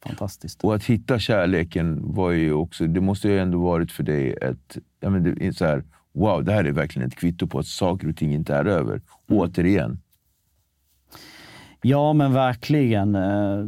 Fantastiskt. 0.04 0.64
Och 0.64 0.74
att 0.74 0.84
hitta 0.84 1.18
kärleken 1.18 2.14
var 2.14 2.30
ju 2.30 2.52
också, 2.52 2.86
det 2.86 3.00
måste 3.00 3.28
ju 3.28 3.38
ändå 3.38 3.58
varit 3.58 3.92
för 3.92 4.02
dig 4.02 4.32
ett, 4.42 4.78
ja, 5.00 5.10
men 5.10 5.22
det 5.22 5.56
så 5.56 5.64
här, 5.64 5.84
wow, 6.14 6.44
det 6.44 6.52
här 6.52 6.64
är 6.64 6.72
verkligen 6.72 7.08
ett 7.08 7.16
kvitto 7.16 7.46
på 7.46 7.58
att 7.58 7.66
saker 7.66 8.08
och 8.08 8.16
ting 8.16 8.34
inte 8.34 8.54
är 8.54 8.64
över. 8.64 9.00
Återigen. 9.28 9.98
Ja, 11.88 12.12
men 12.12 12.32
verkligen. 12.32 13.14
eh, 13.14 13.64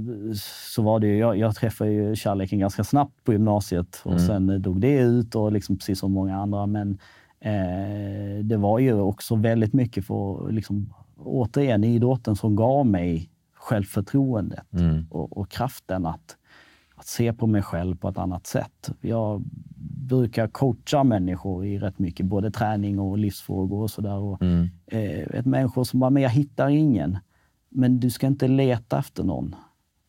Så 0.72 0.82
var 0.82 1.00
det 1.00 1.06
ju. 1.06 1.16
Jag, 1.18 1.38
jag 1.38 1.54
träffade 1.56 1.90
ju 1.90 2.16
kärleken 2.16 2.58
ganska 2.58 2.84
snabbt 2.84 3.24
på 3.24 3.32
gymnasiet 3.32 4.00
och 4.04 4.20
sen 4.20 4.48
eh, 4.50 4.56
dog 4.56 4.80
det 4.80 4.98
ut, 5.00 5.34
och 5.34 5.52
liksom 5.52 5.76
precis 5.76 5.98
som 5.98 6.12
många 6.12 6.36
andra. 6.36 6.66
Men 6.66 6.98
eh, 7.40 8.44
det 8.44 8.56
var 8.56 8.78
ju 8.78 8.92
också 8.92 9.36
väldigt 9.36 9.72
mycket 9.72 10.04
för, 10.04 10.52
liksom, 10.52 10.94
återigen, 11.16 11.84
idrotten 11.84 12.36
som 12.36 12.56
gav 12.56 12.86
mig 12.86 13.30
självförtroendet 13.54 14.66
och, 15.10 15.36
och 15.38 15.50
kraften 15.50 16.06
att, 16.06 16.36
att 16.96 17.06
se 17.06 17.32
på 17.32 17.46
mig 17.46 17.62
själv 17.62 17.96
på 17.96 18.08
ett 18.08 18.18
annat 18.18 18.46
sätt. 18.46 18.90
Jag 19.00 19.44
brukar 20.08 20.48
coacha 20.48 21.04
människor 21.04 21.64
i 21.64 21.78
rätt 21.78 21.98
mycket, 21.98 22.26
både 22.26 22.50
träning 22.50 22.98
och 22.98 23.18
livsfrågor 23.18 23.82
och 23.82 23.90
sådär. 23.90 24.42
Mm. 24.44 24.68
Eh, 24.86 25.38
ett 25.38 25.46
människor 25.46 25.84
som 25.84 26.00
bara, 26.00 26.10
men 26.10 26.22
jag 26.22 26.30
hittar 26.30 26.68
ingen. 26.68 27.18
Men 27.68 28.00
du 28.00 28.10
ska 28.10 28.26
inte 28.26 28.48
leta 28.48 28.98
efter 28.98 29.24
någon. 29.24 29.54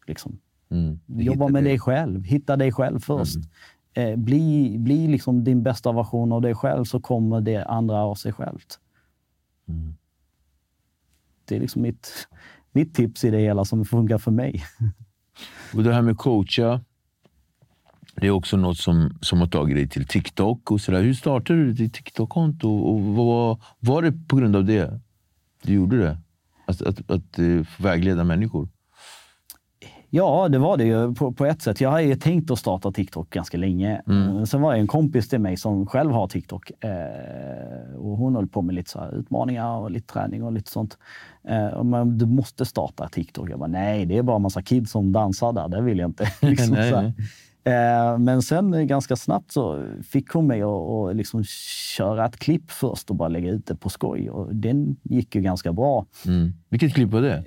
Liksom. 0.07 0.39
Mm. 0.69 0.99
Jobba 1.05 1.47
med 1.47 1.63
det. 1.63 1.69
dig 1.69 1.79
själv. 1.79 2.23
Hitta 2.23 2.55
dig 2.55 2.71
själv 2.71 2.99
först. 2.99 3.37
Eh, 3.93 4.15
bli 4.15 4.75
bli 4.79 5.07
liksom 5.07 5.43
din 5.43 5.63
bästa 5.63 5.91
version 5.91 6.31
av 6.31 6.41
dig 6.41 6.55
själv 6.55 6.83
så 6.83 6.99
kommer 6.99 7.41
det 7.41 7.65
andra 7.65 7.97
av 7.97 8.15
sig 8.15 8.33
självt. 8.33 8.79
Det 11.45 11.55
är 11.55 11.59
liksom 11.59 11.81
mitt, 11.81 12.27
mitt 12.71 12.95
tips 12.95 13.23
i 13.23 13.29
det 13.29 13.39
hela 13.39 13.65
som 13.65 13.85
funkar 13.85 14.17
för 14.17 14.31
mig. 14.31 14.63
Och 15.73 15.83
det 15.83 15.93
här 15.93 16.01
med 16.01 16.17
coacha, 16.17 16.81
det 18.15 18.27
är 18.27 18.31
också 18.31 18.57
något 18.57 18.77
som, 18.77 19.17
som 19.21 19.39
har 19.39 19.47
tagit 19.47 19.75
dig 19.75 19.87
till 19.87 20.05
TikTok. 20.05 20.71
och 20.71 20.81
så 20.81 20.91
där. 20.91 21.01
Hur 21.01 21.13
startade 21.13 21.59
du 21.59 21.73
ditt 21.73 21.93
TikTok-konto? 21.93 22.69
Och 22.69 23.01
vad, 23.01 23.61
var 23.79 24.01
det 24.01 24.11
på 24.27 24.35
grund 24.35 24.55
av 24.55 24.65
det 24.65 24.99
du 25.61 25.73
gjorde 25.73 25.97
det? 25.97 26.17
Att, 26.69 26.81
att, 26.81 27.11
att 27.11 27.39
eh, 27.39 27.67
vägleda 27.79 28.23
människor? 28.23 28.67
Ja, 30.11 30.47
det 30.49 30.57
var 30.57 30.77
det 30.77 30.83
ju 30.83 31.13
på, 31.13 31.31
på 31.31 31.45
ett 31.45 31.61
sätt. 31.61 31.81
Jag 31.81 31.89
har 31.89 31.99
ju 31.99 32.15
tänkt 32.15 32.51
att 32.51 32.59
starta 32.59 32.91
TikTok 32.91 33.29
ganska 33.29 33.57
länge. 33.57 34.01
Mm. 34.07 34.45
Sen 34.45 34.61
var 34.61 34.73
det 34.73 34.79
en 34.79 34.87
kompis 34.87 35.29
till 35.29 35.39
mig 35.39 35.57
som 35.57 35.85
själv 35.85 36.11
har 36.11 36.27
TikTok. 36.27 36.71
Eh, 36.83 37.95
och 37.97 38.17
hon 38.17 38.35
höll 38.35 38.47
på 38.47 38.61
med 38.61 38.75
lite 38.75 38.89
så 38.89 39.09
utmaningar 39.13 39.77
och 39.77 39.91
lite 39.91 40.13
träning 40.13 40.43
och 40.43 40.53
lite 40.53 40.71
sånt. 40.71 40.97
Eh, 41.47 41.67
och 41.67 41.85
men 41.85 42.17
du 42.17 42.25
måste 42.25 42.65
starta 42.65 43.09
TikTok. 43.09 43.49
Jag 43.49 43.59
bara, 43.59 43.67
nej, 43.67 44.05
det 44.05 44.17
är 44.17 44.23
bara 44.23 44.35
en 44.35 44.41
massa 44.41 44.61
kids 44.61 44.91
som 44.91 45.11
dansar 45.11 45.53
där. 45.53 45.67
Det 45.67 45.81
vill 45.81 45.99
jag 45.99 46.09
inte. 46.09 46.31
liksom 46.41 46.75
Nej, 46.75 46.91
nej. 46.91 47.13
Eh, 47.69 48.17
men 48.17 48.41
sen 48.41 48.73
eh, 48.73 48.81
ganska 48.81 49.15
snabbt 49.15 49.51
så 49.51 49.85
fick 50.03 50.29
hon 50.29 50.47
mig 50.47 50.61
att 50.61 51.15
liksom 51.15 51.43
köra 51.97 52.25
ett 52.25 52.37
klipp 52.37 52.71
först 52.71 53.09
och 53.09 53.15
bara 53.15 53.29
lägga 53.29 53.51
ut 53.51 53.65
det 53.65 53.75
på 53.75 53.89
skoj. 53.89 54.29
Och 54.29 54.55
den 54.55 54.97
gick 55.03 55.35
ju 55.35 55.41
ganska 55.41 55.73
bra. 55.73 56.05
Mm. 56.25 56.53
Vilket 56.69 56.93
klipp 56.93 57.11
var 57.11 57.21
det? 57.21 57.43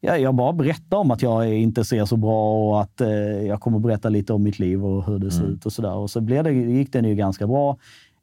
Ja, 0.00 0.16
jag 0.16 0.34
bara 0.34 0.52
berättar 0.52 0.96
om 0.96 1.10
att 1.10 1.22
jag 1.22 1.54
inte 1.54 1.84
ser 1.84 2.04
så 2.04 2.16
bra 2.16 2.68
och 2.68 2.80
att 2.80 3.00
eh, 3.00 3.08
jag 3.46 3.60
kommer 3.60 3.78
berätta 3.78 4.08
lite 4.08 4.32
om 4.32 4.42
mitt 4.42 4.58
liv 4.58 4.84
och 4.84 5.06
hur 5.06 5.18
det 5.18 5.30
ser 5.30 5.44
ut 5.44 5.66
och 5.66 5.72
sådär. 5.72 5.94
Och 5.94 6.10
så 6.10 6.20
blev 6.20 6.44
det, 6.44 6.52
gick 6.52 6.92
den 6.92 7.04
ju 7.04 7.14
ganska 7.14 7.46
bra. 7.46 7.78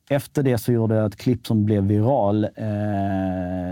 Efter 0.10 0.44
det 0.44 0.58
så 0.58 0.72
gjorde 0.72 0.96
jag 0.96 1.06
ett 1.06 1.16
klipp 1.16 1.48
som 1.48 1.66
blev 1.66 1.84
viral 1.84 2.44
eh, 2.44 2.52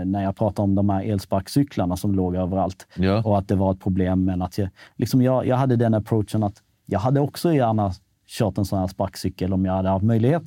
när 0.04 0.22
jag 0.22 0.36
pratade 0.36 0.64
om 0.64 0.74
de 0.74 0.90
här 0.90 1.02
elsparkcyklarna 1.02 1.96
som 1.96 2.14
låg 2.14 2.36
överallt. 2.36 2.86
Ja. 2.96 3.22
Och 3.24 3.38
att 3.38 3.48
det 3.48 3.54
var 3.54 3.72
ett 3.72 3.80
problem. 3.80 4.24
Men 4.24 4.42
att 4.42 4.58
jag, 4.58 4.68
liksom 4.96 5.22
jag, 5.22 5.46
jag 5.46 5.56
hade 5.56 5.76
den 5.76 5.94
approachen 5.94 6.42
att 6.42 6.62
jag 6.86 6.98
hade 6.98 7.20
också 7.20 7.52
gärna 7.52 7.92
kört 8.26 8.58
en 8.58 8.64
sån 8.64 8.78
här 8.78 8.86
sparkcykel 8.86 9.52
om 9.52 9.64
jag 9.64 9.72
hade 9.72 9.88
haft 9.88 10.04
möjlighet. 10.04 10.42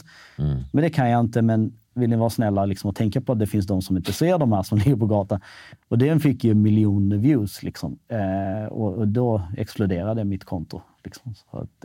Men 0.71 0.83
det 0.83 0.89
kan 0.89 1.09
jag 1.09 1.19
inte. 1.19 1.41
Men 1.41 1.73
vill 1.93 2.09
ni 2.09 2.15
vara 2.15 2.29
snälla 2.29 2.65
liksom, 2.65 2.89
och 2.89 2.95
tänka 2.95 3.21
på 3.21 3.31
att 3.31 3.39
det 3.39 3.47
finns 3.47 3.67
de 3.67 3.81
som 3.81 3.97
inte 3.97 4.13
ser 4.13 4.37
de 4.37 4.51
här 4.51 4.63
som 4.63 4.77
ligger 4.85 4.95
på 4.95 5.05
gatan. 5.05 5.41
Och 5.87 5.97
den 5.97 6.19
fick 6.19 6.43
ju 6.43 6.53
miljoner 6.53 7.17
views. 7.17 7.63
Liksom. 7.63 7.99
Eh, 8.07 8.67
och, 8.67 8.93
och 8.93 9.07
då 9.07 9.41
exploderade 9.57 10.23
mitt 10.23 10.43
konto. 10.43 10.81
Liksom. 11.03 11.35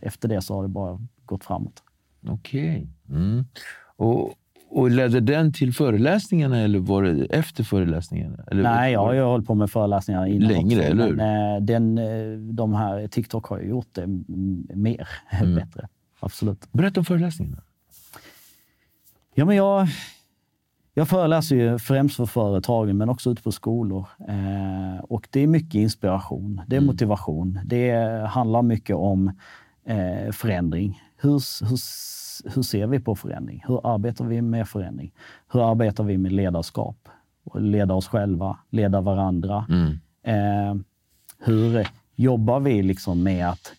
Efter 0.03 0.29
det 0.29 0.41
så 0.41 0.55
har 0.55 0.63
det 0.63 0.69
bara 0.69 1.01
gått 1.25 1.45
framåt. 1.45 1.83
Okej. 2.29 2.89
Mm. 3.09 3.45
Och, 3.97 4.35
och 4.73 4.91
ledde 4.91 5.21
den 5.21 5.53
till 5.53 5.73
föreläsningarna 5.73 6.59
eller 6.59 6.79
var 6.79 7.03
det 7.03 7.25
efter 7.25 7.65
föreläsningarna? 7.65 8.45
Eller, 8.47 8.63
Nej, 8.63 8.93
jag 8.93 9.01
har 9.01 9.13
ju 9.13 9.23
hållit 9.23 9.47
på 9.47 9.55
med 9.55 9.71
föreläsningar 9.71 10.27
innan 10.27 10.49
Längre, 10.49 10.81
också, 10.81 10.91
eller 10.91 11.07
hur? 11.07 11.17
Men, 11.17 11.57
eh, 11.57 11.63
den, 11.63 11.99
eh, 11.99 12.39
de 12.39 12.75
här 12.75 13.09
TikTok 13.09 13.47
har 13.47 13.59
ju 13.59 13.69
gjort 13.69 13.89
det 13.93 14.03
mm, 14.03 14.67
mer, 14.75 15.09
bättre. 15.55 15.89
Absolut. 16.21 16.73
Berätta 16.73 17.01
om 17.01 17.05
föreläsningarna. 17.05 17.63
Ja, 19.35 19.45
men 19.45 19.57
jag, 19.57 19.89
jag 20.95 21.09
föreläser 21.09 21.57
ju 21.57 21.79
främst 21.79 22.17
för 22.17 22.27
företagen, 22.27 22.97
men 22.97 23.09
också 23.09 23.31
ute 23.31 23.43
på 23.43 23.53
skolor. 23.53 24.07
Eh, 24.29 25.05
och 25.05 25.29
det 25.31 25.41
är 25.41 25.47
mycket 25.47 25.75
inspiration, 25.75 26.61
det 26.67 26.77
är 26.77 26.81
motivation. 26.81 27.61
Det 27.65 27.93
handlar 28.29 28.63
mycket 28.63 28.97
om 28.97 29.33
eh, 29.87 30.33
förändring. 30.33 31.03
Hur, 31.17 31.65
hur, 31.69 31.77
hur 32.45 32.63
ser 32.63 32.87
vi 32.87 33.01
på 33.01 33.17
förändring? 33.17 33.65
Hur 33.67 33.95
arbetar 33.95 34.25
vi 34.25 34.43
med 34.43 34.69
förändring? 34.69 35.13
Hur 35.53 35.71
arbetar 35.71 36.05
vi 36.05 36.19
med 36.19 36.33
ledarskap? 36.33 37.09
Leda 37.55 37.95
oss 37.95 38.09
själva, 38.09 38.59
leda 38.71 39.01
varandra. 39.01 39.67
Eh, 40.23 40.75
hur 41.39 41.89
jobbar 42.17 42.61
vi 42.61 42.83
liksom 42.83 43.23
med 43.23 43.49
att 43.49 43.73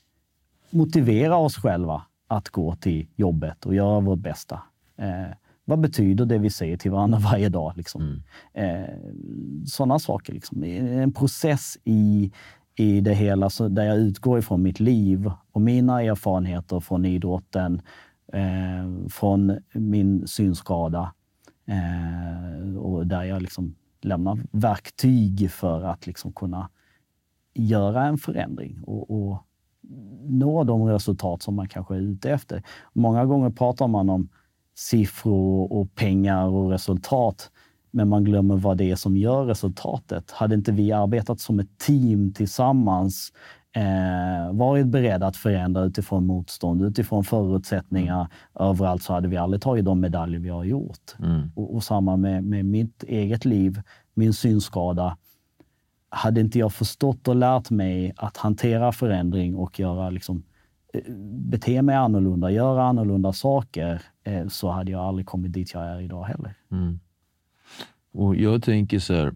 motivera 0.69 1.35
oss 1.37 1.55
själva 1.55 2.01
att 2.27 2.49
gå 2.49 2.75
till 2.75 3.07
jobbet 3.15 3.65
och 3.65 3.75
göra 3.75 3.99
vårt 3.99 4.19
bästa? 4.19 4.61
Eh, 4.97 5.35
vad 5.65 5.79
betyder 5.79 6.25
det 6.25 6.37
vi 6.37 6.49
säger 6.49 6.77
till 6.77 6.91
varandra 6.91 7.19
varje 7.31 7.49
dag? 7.49 7.73
Liksom? 7.75 8.21
Mm. 8.53 8.83
Eh, 8.83 8.89
Sådana 9.65 9.99
saker. 9.99 10.33
Liksom. 10.33 10.63
En 10.63 11.13
process 11.13 11.77
i, 11.83 12.31
i 12.75 13.01
det 13.01 13.13
hela 13.13 13.49
så 13.49 13.67
där 13.67 13.83
jag 13.83 13.97
utgår 13.97 14.39
ifrån 14.39 14.61
mitt 14.61 14.79
liv 14.79 15.31
och 15.51 15.61
mina 15.61 16.01
erfarenheter 16.01 16.79
från 16.79 17.05
idrotten, 17.05 17.81
eh, 18.33 19.07
från 19.09 19.57
min 19.73 20.27
synskada 20.27 21.13
eh, 21.65 22.77
och 22.77 23.07
där 23.07 23.23
jag 23.23 23.41
liksom 23.41 23.75
lämnar 24.01 24.39
verktyg 24.51 25.51
för 25.51 25.81
att 25.81 26.07
liksom 26.07 26.33
kunna 26.33 26.69
göra 27.53 28.05
en 28.05 28.17
förändring 28.17 28.83
och, 28.83 29.11
och 29.11 29.45
nå 30.23 30.63
de 30.63 30.83
resultat 30.83 31.41
som 31.41 31.55
man 31.55 31.67
kanske 31.67 31.95
är 31.95 31.99
ute 31.99 32.31
efter. 32.31 32.63
Många 32.93 33.25
gånger 33.25 33.49
pratar 33.49 33.87
man 33.87 34.09
om 34.09 34.29
siffror 34.75 35.73
och 35.73 35.95
pengar 35.95 36.45
och 36.45 36.69
resultat, 36.69 37.51
men 37.91 38.09
man 38.09 38.23
glömmer 38.23 38.57
vad 38.57 38.77
det 38.77 38.91
är 38.91 38.95
som 38.95 39.17
gör 39.17 39.45
resultatet. 39.45 40.31
Hade 40.31 40.55
inte 40.55 40.71
vi 40.71 40.91
arbetat 40.91 41.39
som 41.39 41.59
ett 41.59 41.77
team 41.77 42.33
tillsammans, 42.33 43.33
eh, 43.75 44.53
varit 44.53 44.87
beredda 44.87 45.27
att 45.27 45.37
förändra 45.37 45.83
utifrån 45.83 46.25
motstånd, 46.25 46.83
utifrån 46.83 47.23
förutsättningar 47.23 48.19
mm. 48.19 48.69
överallt, 48.69 49.03
så 49.03 49.13
hade 49.13 49.27
vi 49.27 49.37
aldrig 49.37 49.61
tagit 49.61 49.85
de 49.85 49.99
medaljer 49.99 50.39
vi 50.39 50.49
har 50.49 50.63
gjort. 50.63 51.15
Mm. 51.19 51.51
Och, 51.55 51.75
och, 51.75 51.83
samma 51.83 52.17
med, 52.17 52.43
med 52.43 52.65
mitt 52.65 53.03
eget 53.03 53.45
liv, 53.45 53.81
min 54.13 54.33
synskada. 54.33 55.17
Hade 56.09 56.41
inte 56.41 56.59
jag 56.59 56.73
förstått 56.73 57.27
och 57.27 57.35
lärt 57.35 57.69
mig 57.69 58.13
att 58.17 58.37
hantera 58.37 58.91
förändring 58.91 59.55
och 59.55 59.79
göra 59.79 60.09
liksom, 60.09 60.43
bete 61.49 61.81
mig 61.81 61.95
annorlunda, 61.95 62.51
göra 62.51 62.83
annorlunda 62.83 63.33
saker, 63.33 64.01
eh, 64.23 64.47
så 64.47 64.69
hade 64.69 64.91
jag 64.91 65.01
aldrig 65.01 65.25
kommit 65.25 65.53
dit 65.53 65.73
jag 65.73 65.83
är 65.83 66.01
idag 66.01 66.23
heller. 66.23 66.53
Mm. 66.71 66.99
Och 68.13 68.35
Jag 68.35 68.63
tänker 68.63 68.99
så 68.99 69.13
här, 69.13 69.33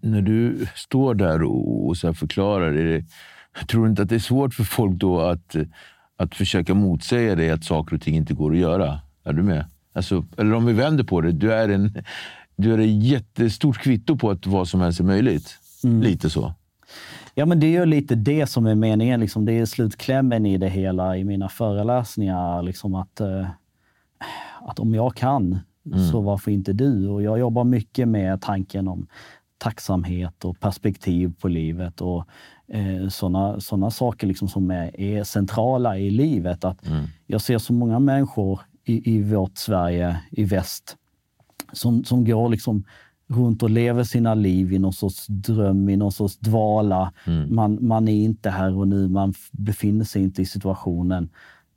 när 0.00 0.22
du 0.22 0.66
står 0.74 1.14
där 1.14 1.42
och 1.42 1.96
så 1.96 2.14
förklarar, 2.14 2.72
det, 2.72 3.04
tror 3.68 3.84
du 3.84 3.90
inte 3.90 4.02
att 4.02 4.08
det 4.08 4.14
är 4.14 4.18
svårt 4.18 4.54
för 4.54 4.64
folk 4.64 4.92
då 4.92 5.20
att, 5.20 5.56
att 6.16 6.34
försöka 6.34 6.74
motsäga 6.74 7.34
dig 7.34 7.50
att 7.50 7.64
saker 7.64 7.96
och 7.96 8.02
ting 8.02 8.16
inte 8.16 8.34
går 8.34 8.52
att 8.52 8.58
göra? 8.58 9.00
Är 9.24 9.32
du 9.32 9.42
med? 9.42 9.64
Alltså, 9.92 10.24
eller 10.36 10.54
om 10.54 10.66
vi 10.66 10.72
vänder 10.72 11.04
på 11.04 11.20
det, 11.20 11.32
du 11.32 11.52
är 11.52 11.68
en 11.68 12.04
du 12.56 12.74
är 12.74 12.78
ett 12.78 13.04
jättestort 13.04 13.78
kvitto 13.78 14.16
på 14.16 14.30
att 14.30 14.46
vad 14.46 14.68
som 14.68 14.80
helst 14.80 15.00
är 15.00 15.04
möjligt. 15.04 15.58
Mm. 15.84 16.02
Lite 16.02 16.30
så. 16.30 16.54
Ja, 17.34 17.46
men 17.46 17.60
det 17.60 17.66
är 17.66 17.80
ju 17.80 17.86
lite 17.86 18.14
det 18.14 18.46
som 18.46 18.66
är 18.66 18.74
meningen. 18.74 19.20
Liksom, 19.20 19.44
det 19.44 19.52
är 19.52 19.66
slutklämmen 19.66 20.46
i 20.46 20.58
det 20.58 20.68
hela 20.68 21.16
i 21.16 21.24
mina 21.24 21.48
föreläsningar. 21.48 22.62
Liksom 22.62 22.94
att, 22.94 23.20
eh, 23.20 23.46
att 24.60 24.78
om 24.78 24.94
jag 24.94 25.14
kan, 25.14 25.58
mm. 25.86 26.08
så 26.08 26.20
varför 26.20 26.50
inte 26.50 26.72
du? 26.72 27.08
Och 27.08 27.22
jag 27.22 27.38
jobbar 27.38 27.64
mycket 27.64 28.08
med 28.08 28.40
tanken 28.40 28.88
om 28.88 29.06
tacksamhet 29.60 30.44
och 30.44 30.60
perspektiv 30.60 31.34
på 31.40 31.48
livet 31.48 32.00
och 32.00 32.24
eh, 32.68 33.08
sådana 33.08 33.60
såna 33.60 33.90
saker 33.90 34.26
liksom 34.26 34.48
som 34.48 34.70
är, 34.70 35.00
är, 35.00 35.24
centrala 35.24 35.98
i 35.98 36.10
livet. 36.10 36.64
Att 36.64 36.86
mm. 36.86 37.04
Jag 37.26 37.40
ser 37.40 37.58
så 37.58 37.72
många 37.72 37.98
människor 37.98 38.60
i, 38.84 39.14
i 39.14 39.22
vårt 39.22 39.58
Sverige, 39.58 40.20
i 40.30 40.44
väst, 40.44 40.96
som, 41.72 42.04
som 42.04 42.24
går 42.24 42.48
liksom 42.48 42.84
runt 43.26 43.62
och 43.62 43.70
lever 43.70 44.04
sina 44.04 44.34
liv 44.34 44.72
i 44.72 44.78
någon 44.78 44.92
sorts 44.92 45.26
dröm, 45.26 45.88
i 45.88 45.96
någon 45.96 46.12
sorts 46.12 46.38
dvala. 46.38 47.12
Mm. 47.26 47.54
Man, 47.54 47.78
man 47.80 48.08
är 48.08 48.24
inte 48.24 48.50
här 48.50 48.76
och 48.76 48.88
nu, 48.88 49.08
man 49.08 49.34
befinner 49.52 50.04
sig 50.04 50.22
inte 50.22 50.42
i 50.42 50.46
situationen. 50.46 51.28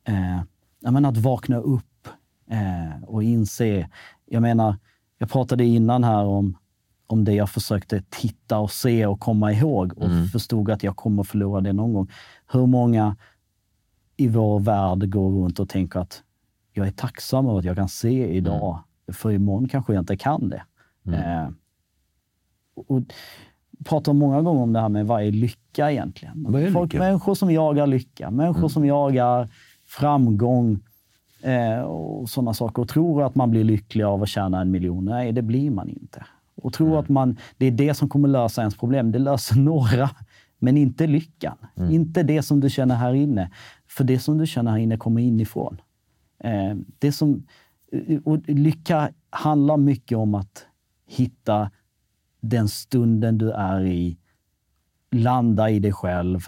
Eh, 0.08 0.92
menar 0.92 1.10
att 1.10 1.18
vakna 1.18 1.58
upp 1.58 2.08
eh, 2.50 3.04
och 3.04 3.24
inse. 3.24 3.90
Jag 4.26 4.42
menar, 4.42 4.76
jag 5.18 5.30
pratade 5.30 5.66
innan 5.66 6.04
här 6.04 6.26
om, 6.26 6.58
om 7.08 7.24
det 7.24 7.34
jag 7.34 7.50
försökte 7.50 8.04
titta 8.10 8.60
och 8.60 8.72
se 8.72 9.06
och 9.06 9.20
komma 9.20 9.52
ihåg 9.52 9.94
och 9.98 10.06
mm. 10.06 10.28
förstod 10.28 10.72
att 10.72 10.84
jag 10.84 10.96
kommer 10.96 11.24
förlora 11.24 11.62
det 11.62 11.74
någon 11.74 11.94
gång. 11.94 12.12
Hur 12.52 12.66
många 12.66 13.16
i 14.18 14.28
vår 14.28 14.60
värld 14.60 15.10
går 15.10 15.30
runt 15.30 15.60
och 15.60 15.70
tänker 15.70 16.00
att 16.00 16.24
jag 16.74 16.88
är 16.88 16.92
tacksam 16.92 17.48
över 17.48 17.60
att 17.60 17.66
jag 17.66 17.76
kan 17.76 17.90
se 17.90 18.28
idag, 18.28 18.72
mm. 18.72 19.14
för 19.14 19.32
imorgon 19.32 19.68
kanske 19.68 19.94
jag 19.94 20.02
inte 20.02 20.18
kan 20.18 20.50
det. 20.50 20.64
Mm. 21.06 21.20
Eh, 21.20 21.50
och 22.76 23.02
pratar 23.86 24.14
många 24.14 24.42
gånger 24.42 24.62
om 24.62 24.74
det 24.74 24.80
här 24.80 24.90
med 24.90 25.08
vad 25.08 25.24
är 25.24 25.32
lycka 25.32 25.92
egentligen? 25.92 26.46
Vad 26.48 26.62
är 26.62 26.72
Folk, 26.72 26.94
Människor 26.94 27.36
som 27.36 27.52
jagar 27.52 27.88
lycka, 27.88 28.32
människor 28.32 28.58
mm. 28.58 28.70
som 28.70 28.86
jagar 28.86 29.50
framgång 29.86 30.80
eh, 31.42 31.82
och 31.82 32.30
sådana 32.30 32.54
saker 32.54 32.82
och 32.82 32.90
tror 32.90 33.24
att 33.24 33.36
man 33.36 33.52
blir 33.52 33.64
lycklig 33.64 34.04
av 34.04 34.24
att 34.24 34.30
tjäna 34.30 34.62
en 34.62 34.72
miljon. 34.72 35.06
Nej, 35.06 35.32
det 35.32 35.42
blir 35.42 35.72
man 35.72 35.90
inte. 35.90 36.26
Och 36.64 36.74
tror 36.74 36.88
mm. 36.88 37.00
att 37.00 37.10
man, 37.10 37.38
det 37.58 37.66
är 37.66 37.72
det 37.72 37.94
som 37.94 38.10
kommer 38.10 38.28
lösa 38.28 38.62
ens 38.62 38.78
problem. 38.78 39.12
Det 39.12 39.20
löser 39.20 39.56
några, 39.60 40.10
men 40.60 40.78
inte 40.78 41.08
lyckan. 41.08 41.58
Mm. 41.76 41.92
Inte 41.92 42.24
det 42.24 42.44
som 42.44 42.60
du 42.60 42.70
känner 42.70 42.96
här 42.96 43.14
inne. 43.14 43.52
För 43.88 44.04
det 44.04 44.20
som 44.20 44.38
du 44.38 44.48
känner 44.48 44.72
här 44.72 44.78
inne 44.78 44.98
kommer 44.98 45.22
inifrån. 45.22 45.82
Eh, 46.40 46.76
det 47.00 47.12
som, 47.12 47.48
och 48.24 48.50
lycka 48.50 49.12
handlar 49.30 49.78
mycket 49.78 50.18
om 50.18 50.36
att 50.36 50.66
hitta 51.08 51.72
den 52.42 52.70
stunden 52.70 53.38
du 53.38 53.52
är 53.52 53.86
i, 53.86 54.18
landa 55.12 55.70
i 55.70 55.80
dig 55.80 55.94
själv 55.94 56.48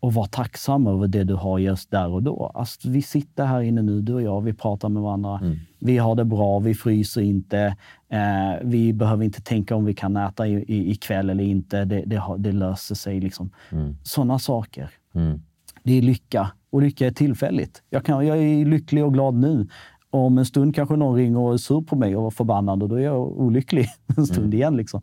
och 0.00 0.14
vara 0.14 0.26
tacksam 0.26 0.86
över 0.86 1.06
det 1.06 1.24
du 1.24 1.34
har 1.34 1.58
just 1.58 1.90
där 1.90 2.08
och 2.08 2.22
då. 2.22 2.50
Alltså, 2.54 2.90
vi 2.90 3.02
sitter 3.02 3.44
här 3.44 3.60
inne 3.60 3.82
nu, 3.82 4.00
du 4.00 4.14
och 4.14 4.22
jag, 4.22 4.40
vi 4.40 4.52
pratar 4.52 4.88
med 4.88 5.02
varandra. 5.02 5.38
Mm. 5.42 5.58
Vi 5.78 5.98
har 5.98 6.14
det 6.14 6.24
bra, 6.24 6.58
vi 6.58 6.74
fryser 6.74 7.20
inte. 7.20 7.76
Eh, 8.08 8.58
vi 8.62 8.92
behöver 8.92 9.24
inte 9.24 9.42
tänka 9.42 9.76
om 9.76 9.84
vi 9.84 9.94
kan 9.94 10.16
äta 10.16 10.46
i, 10.46 10.52
i, 10.52 10.90
ikväll 10.90 11.30
eller 11.30 11.44
inte. 11.44 11.84
Det, 11.84 12.02
det, 12.06 12.22
det 12.38 12.52
löser 12.52 12.94
sig. 12.94 13.20
Liksom. 13.20 13.50
Mm. 13.70 13.96
Sådana 14.02 14.38
saker. 14.38 14.90
Mm. 15.14 15.42
Det 15.82 15.98
är 15.98 16.02
lycka. 16.02 16.50
Och 16.70 16.82
lycka 16.82 17.06
är 17.06 17.10
tillfälligt. 17.10 17.82
Jag, 17.90 18.04
kan, 18.04 18.26
jag 18.26 18.38
är 18.38 18.64
lycklig 18.64 19.04
och 19.04 19.14
glad 19.14 19.34
nu 19.34 19.68
om 20.10 20.38
en 20.38 20.46
stund 20.46 20.74
kanske 20.74 20.96
någon 20.96 21.16
ringer 21.16 21.38
och 21.38 21.52
är 21.54 21.56
sur 21.56 21.80
på 21.80 21.96
mig 21.96 22.16
och 22.16 22.34
förbannad 22.34 22.82
och 22.82 22.88
då 22.88 22.94
är 22.94 23.04
jag 23.04 23.40
olycklig 23.40 23.88
en 24.16 24.26
stund 24.26 24.46
mm. 24.46 24.52
igen. 24.52 24.76
Liksom. 24.76 25.02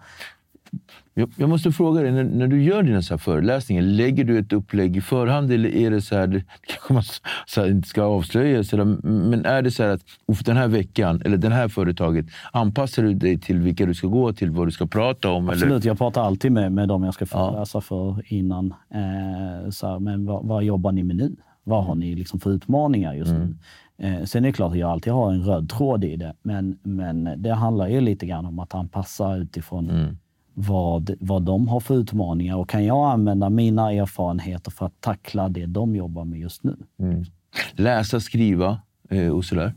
Jag, 1.36 1.49
måste 1.49 1.72
fråga 1.72 2.01
dig, 2.01 2.11
när, 2.11 2.24
när, 2.24 2.47
du 2.47 2.63
gör 2.63 2.84
dina 2.84 3.01
så 3.01 3.13
här 3.13 3.18
föreläsningar, 3.18 3.82
lägger 3.82 4.24
du 4.24 4.39
ett 4.39 4.53
upplägg 4.53 4.97
i 4.97 5.01
förhand 5.01 5.51
eller 5.51 5.76
är 5.76 5.91
det 5.91 6.01
så 6.01 6.15
här, 6.15 6.28
det 6.28 6.43
kanske 6.68 6.93
man 6.93 7.03
så 7.45 7.61
här, 7.61 7.70
inte 7.70 7.88
ska 7.88 8.03
avslöja, 8.03 8.63
så 8.63 8.78
där, 8.78 8.86
men 9.07 9.45
är 9.45 9.61
det 9.61 9.72
så 9.72 9.84
här 9.84 9.89
att 9.89 10.45
den 10.45 10.57
här 10.57 10.68
veckan 10.68 11.22
eller 11.26 11.38
det 11.38 11.49
här 11.49 11.68
företaget, 11.68 12.26
anpassar 12.51 13.03
du 13.03 13.13
dig 13.13 13.39
till 13.39 13.59
vilka 13.59 13.86
du 13.86 13.93
ska 13.93 14.07
gå 14.07 14.34
till, 14.34 14.51
vad 14.51 14.68
du 14.68 14.72
ska 14.72 14.88
prata 14.88 15.30
om? 15.30 15.49
Absolut, 15.49 15.72
eller? 15.72 15.88
jag 15.88 15.97
pratar 15.97 16.24
alltid 16.24 16.51
med, 16.51 16.72
med 16.72 16.88
dem 16.88 17.03
jag 17.03 17.13
ska 17.13 17.26
föreläsa 17.26 17.78
ja. 17.78 17.82
för 17.82 18.34
innan. 18.34 18.74
Eh, 18.89 19.70
så 19.70 19.88
här, 19.88 19.99
men 19.99 20.26
vad, 20.26 20.45
vad, 20.45 20.63
jobbar 20.63 20.91
ni 20.91 21.03
med 21.03 21.15
nu? 21.15 21.36
Vad 21.63 21.86
har 21.86 21.95
ni 21.95 22.15
liksom 22.15 22.39
för 22.39 22.51
utmaningar 22.51 23.13
just 23.13 23.32
mm. 23.32 23.41
nu? 23.41 24.07
Eh, 24.07 24.24
sen 24.24 24.45
är 24.45 24.47
det 24.47 24.53
klart 24.53 24.72
att 24.72 24.78
jag 24.78 24.91
alltid 24.91 25.13
har 25.13 25.32
en 25.32 25.43
röd 25.43 25.70
tråd 25.70 26.03
i 26.03 26.15
det, 26.15 26.34
men, 26.41 26.78
men 26.84 27.30
det 27.38 27.53
handlar 27.53 27.88
ju 27.88 28.01
lite 28.01 28.26
grann 28.26 28.45
om 28.45 28.59
att 28.59 28.76
anpassa 28.76 29.36
utifrån 29.36 29.89
mm. 29.89 30.18
Vad, 30.59 31.15
vad 31.19 31.41
de 31.41 31.67
har 31.67 31.79
för 31.79 31.95
utmaningar 31.95 32.57
och 32.57 32.69
kan 32.69 32.85
jag 32.85 33.11
använda 33.11 33.49
mina 33.49 33.93
erfarenheter 33.93 34.71
för 34.71 34.85
att 34.85 35.01
tackla 35.01 35.49
det 35.49 35.65
de 35.65 35.95
jobbar 35.95 36.25
med 36.25 36.39
just 36.39 36.63
nu. 36.63 36.77
Mm. 36.99 37.25
Läsa, 37.71 38.19
skriva 38.19 38.81
eh, 39.09 39.29
och 39.29 39.45
sådär. 39.45 39.73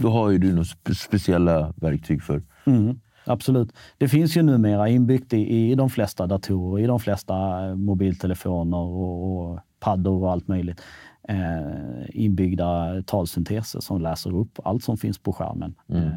Då 0.00 0.10
har 0.10 0.30
ju 0.30 0.38
du 0.38 0.50
några 0.50 0.94
speciella 0.94 1.72
verktyg 1.76 2.22
för. 2.22 2.42
Mm, 2.64 3.00
absolut. 3.24 3.72
Det 3.98 4.08
finns 4.08 4.36
ju 4.36 4.42
numera 4.42 4.88
inbyggt 4.88 5.32
i, 5.32 5.70
i 5.70 5.74
de 5.74 5.90
flesta 5.90 6.26
datorer, 6.26 6.84
i 6.84 6.86
de 6.86 7.00
flesta 7.00 7.34
mobiltelefoner 7.74 8.78
och, 8.78 9.50
och 9.52 9.60
paddor 9.80 10.22
och 10.22 10.32
allt 10.32 10.48
möjligt 10.48 10.80
eh, 11.28 12.08
inbyggda 12.08 13.02
talsynteser 13.06 13.80
som 13.80 14.00
läser 14.00 14.36
upp 14.36 14.58
allt 14.64 14.84
som 14.84 14.96
finns 14.96 15.18
på 15.18 15.32
skärmen. 15.32 15.74
Mm. 15.88 16.10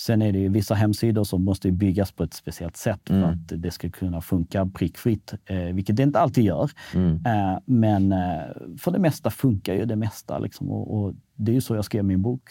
Sen 0.00 0.22
är 0.22 0.32
det 0.32 0.38
ju 0.38 0.48
vissa 0.48 0.74
hemsidor 0.74 1.24
som 1.24 1.44
måste 1.44 1.70
byggas 1.70 2.12
på 2.12 2.22
ett 2.22 2.34
speciellt 2.34 2.76
sätt 2.76 3.10
mm. 3.10 3.22
för 3.22 3.28
att 3.28 3.62
det 3.62 3.70
ska 3.70 3.90
kunna 3.90 4.20
funka 4.20 4.66
prickfritt, 4.66 5.34
eh, 5.44 5.58
vilket 5.58 5.96
det 5.96 6.02
inte 6.02 6.20
alltid 6.20 6.44
gör. 6.44 6.70
Mm. 6.94 7.26
Eh, 7.26 7.58
men 7.64 8.12
eh, 8.12 8.78
för 8.78 8.90
det 8.90 8.98
mesta 8.98 9.30
funkar 9.30 9.74
ju 9.74 9.84
det 9.84 9.96
mesta. 9.96 10.38
Liksom, 10.38 10.70
och, 10.70 10.98
och, 10.98 11.14
det 11.36 11.52
är 11.52 11.54
ju 11.54 11.60
så 11.60 11.74
jag 11.74 11.84
skrev 11.84 12.04
min 12.04 12.22
bok. 12.22 12.42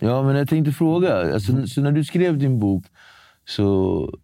Ja, 0.00 0.22
men 0.22 0.36
jag 0.36 0.48
tänkte 0.48 0.72
fråga. 0.72 1.34
Alltså, 1.34 1.52
mm. 1.52 1.66
Så 1.66 1.80
när 1.80 1.92
du 1.92 2.04
skrev 2.04 2.38
din 2.38 2.58
bok 2.58 2.86
så 3.44 4.18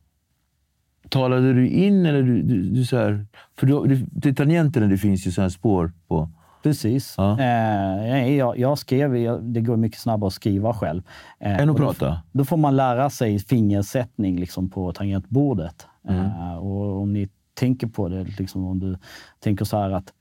talade 1.08 1.52
du 1.52 1.68
in 1.68 2.06
eller 2.06 2.22
du, 2.22 2.42
du, 2.42 2.62
du 2.62 2.84
så 2.84 2.96
här, 2.96 3.26
för 3.56 3.66
du, 3.66 4.06
det, 4.10 4.34
tangenterna 4.34 4.86
det 4.86 4.98
finns 4.98 5.26
ju 5.26 5.30
så 5.30 5.50
spår 5.50 5.92
på. 6.08 6.30
Precis. 6.68 7.14
Ja. 7.16 7.40
Eh, 7.40 8.36
jag, 8.36 8.58
jag, 8.58 8.78
skrev, 8.78 9.16
jag, 9.16 9.42
det 9.42 9.60
går 9.60 9.76
mycket 9.76 10.00
snabbare 10.00 10.26
att 10.26 10.34
skriva 10.34 10.74
själv. 10.74 11.02
Eh, 11.40 11.60
Än 11.60 11.70
att 11.70 11.76
prata? 11.76 12.08
Då, 12.08 12.20
då, 12.32 12.44
får 12.44 12.56
man 12.56 12.76
lära 12.76 13.10
sig 13.10 13.38
fingersättning 13.38 14.40
liksom 14.40 14.70
på 14.70 14.92
tangentbordet. 14.92 15.86
Mm. 16.08 16.24
Eh, 16.24 16.56
och 16.56 17.00
om 17.00 17.12
ni 17.12 17.28
tänker 17.54 17.86
på 17.86 18.08
det, 18.08 18.24
liksom 18.38 18.64
om 18.64 18.78
du 18.78 18.96
tänker 19.38 19.64
så 19.64 19.76
här 19.76 19.90
att 19.90 20.12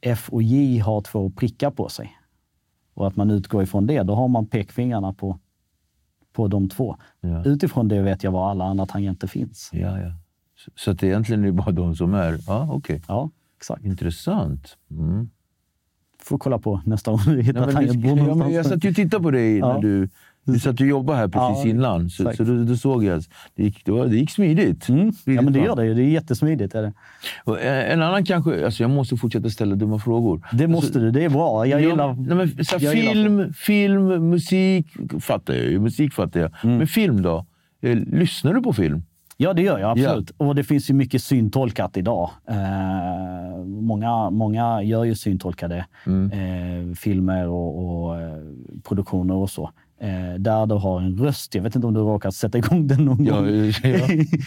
F 0.00 0.28
och 0.32 0.42
J 0.42 0.78
har 0.78 1.00
två 1.00 1.30
prickar 1.30 1.70
på 1.70 1.88
sig 1.88 2.16
och 2.94 3.06
att 3.06 3.16
man 3.16 3.30
utgår 3.30 3.62
ifrån 3.62 3.86
det, 3.86 4.02
då 4.02 4.14
har 4.14 4.28
man 4.28 4.46
pekfingrarna 4.46 5.12
på, 5.12 5.38
på 6.32 6.48
de 6.48 6.68
två. 6.68 6.96
Ja. 7.20 7.44
Utifrån 7.44 7.88
det 7.88 8.02
vet 8.02 8.24
jag 8.24 8.30
var 8.30 8.50
alla 8.50 8.64
andra 8.64 8.86
tangenter 8.86 9.28
finns. 9.28 9.70
Ja, 9.72 10.00
ja. 10.00 10.12
Så, 10.56 10.70
så 10.74 10.92
det 10.92 11.06
egentligen 11.06 11.42
är 11.42 11.46
det 11.46 11.52
bara 11.52 11.70
de 11.72 11.96
som 11.96 12.14
är... 12.14 12.38
Ja, 12.46 12.68
okej. 12.72 13.02
Ja, 13.08 13.30
exakt. 13.56 13.84
Intressant. 13.84 14.76
Mm. 14.90 15.30
Får 16.22 16.38
kolla 16.38 16.58
på 16.58 16.80
nästa 16.86 17.10
gång 17.10 17.20
du 17.26 17.42
hittar 17.42 17.72
tangentbord 17.72 18.18
ja, 18.18 18.34
men 18.34 18.52
jag 18.52 18.66
satt 18.66 18.84
ju 18.84 18.88
och 18.88 18.96
tittade 18.96 19.22
på 19.22 19.30
dig 19.30 19.58
Ja. 19.58 19.72
när 19.72 19.82
du, 19.82 20.08
du 20.44 20.58
satt 20.58 20.80
och 20.80 20.86
jobbade 20.86 21.18
här 21.18 21.28
precis 21.28 21.64
Ja, 21.64 21.70
innan. 21.70 22.10
Så, 22.10 22.32
så 22.36 22.44
då, 22.44 22.76
såg 22.76 23.04
jag 23.04 23.18
att 23.18 23.28
det 23.54 23.62
gick, 23.62 23.84
det, 23.84 23.92
var, 23.92 24.06
det 24.06 24.16
gick 24.16 24.30
smidigt. 24.30 24.88
Mm. 24.88 25.12
Ja, 25.24 25.42
men 25.42 25.52
det 25.52 25.58
gör 25.58 25.76
det 25.76 25.84
ju. 25.86 25.94
Det 25.94 26.02
är 26.02 26.08
jättesmidigt. 26.08 26.74
Är 26.74 26.82
det. 26.82 26.92
Och 27.44 27.60
en 27.60 27.74
en 27.92 28.02
annan 28.02 28.24
kanske... 28.24 28.64
Alltså 28.64 28.82
jag 28.82 28.90
måste 28.90 29.16
fortsätta 29.16 29.50
ställa 29.50 29.74
dumma 29.74 29.98
frågor. 29.98 30.46
det 30.52 30.68
måste 30.68 30.98
du. 30.98 31.10
Det 31.10 31.24
är 31.24 31.28
bra. 31.30 31.66
Jag 31.66 31.80
gillar... 31.80 32.08
Ja, 32.08 32.16
nej, 32.18 32.36
men, 32.36 32.64
så 32.64 32.76
jag 32.80 32.94
gillar 32.94 33.12
film, 33.12 33.52
film, 33.52 34.30
musik 34.30 34.86
fattar 35.20 35.54
jag 35.54 35.64
ju. 35.64 35.78
Musik 35.78 36.12
fattar 36.14 36.40
jag. 36.40 36.50
Mm. 36.64 36.76
Men 36.78 36.86
film 36.86 37.22
då? 37.22 37.46
Eh, 37.82 37.96
Lyssnar 37.96 38.54
du 38.54 38.62
på 38.62 38.72
film? 38.72 39.02
Ja, 39.42 39.52
det 39.52 39.62
gör 39.62 39.78
jag 39.78 39.90
absolut. 39.90 40.30
Och 40.36 40.54
det 40.54 40.64
finns 40.64 40.90
ju 40.90 40.94
mycket 40.94 41.22
syntolkat 41.22 41.96
idag. 41.96 42.30
Eh, 42.48 43.64
många, 43.66 44.30
många 44.30 44.82
gör 44.82 45.04
ju 45.04 45.14
syntolkade 45.14 45.86
Mm. 46.06 46.30
eh, 46.32 46.94
filmer 46.94 47.48
och, 47.48 48.04
och 48.04 48.20
eh, 48.20 48.34
produktioner 48.88 49.34
och 49.34 49.50
så. 49.50 49.70
Eh, 50.00 50.34
där 50.38 50.66
du 50.66 50.74
har 50.74 51.00
en 51.00 51.16
röst. 51.18 51.54
Jag 51.54 51.62
vet 51.62 51.74
inte 51.74 51.86
om 51.86 51.94
du 51.94 52.00
råkat 52.00 52.34
sätta 52.34 52.58
igång 52.58 52.86
den 52.86 53.04
någon 53.04 53.24
Ja, 53.24 53.34
gång. 53.36 53.46
ja, 53.82 53.98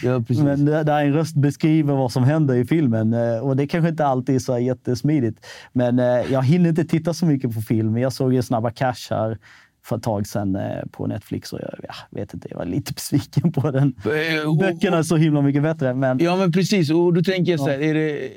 ja, 0.02 0.20
precis. 0.26 0.44
Men 0.44 0.64
där 0.64 1.04
en 1.04 1.12
röst 1.12 1.36
beskriver 1.36 1.94
vad 1.94 2.12
som 2.12 2.24
händer 2.24 2.54
i 2.54 2.64
filmen. 2.64 3.12
Eh, 3.12 3.38
Och 3.38 3.56
det 3.56 3.66
kanske 3.66 3.88
inte 3.88 4.06
alltid 4.06 4.34
är 4.34 4.38
så 4.38 4.58
jättesmidigt. 4.58 5.46
Men 5.72 5.98
jag 6.30 6.42
hinner 6.42 6.68
inte 6.68 6.84
titta 6.84 7.14
så 7.14 7.26
mycket 7.26 7.54
på 7.54 7.60
film. 7.60 7.98
Jag 7.98 8.12
såg 8.12 8.34
ju 8.34 8.42
Snabba 8.42 8.70
Cash 8.70 9.10
här 9.10 9.38
för 9.84 9.96
ett 9.96 10.02
tag 10.02 10.26
sedan 10.26 10.56
eh, 10.56 10.84
på 10.92 11.06
Netflix 11.06 11.52
och 11.52 11.60
jag 11.62 11.74
ja, 11.88 11.94
vet 12.10 12.34
inte, 12.34 12.48
jag 12.50 12.58
var 12.58 12.64
lite 12.64 12.92
besviken 12.94 13.52
på 13.52 13.70
den. 13.70 13.94
Eh, 14.04 14.58
Böckerna 14.58 14.98
är 14.98 15.02
så 15.02 15.16
himla 15.16 15.42
mycket 15.42 15.62
bättre. 15.62 15.94
Men 15.94 16.18
Ja, 16.18 16.36
men 16.36 16.52
precis. 16.52 16.90
Och 16.90 17.14
då 17.14 17.22
tänker 17.22 17.52
jag 17.52 17.60
så 17.60 17.68
här, 17.68 17.80
är 17.80 17.94
det, 17.94 18.30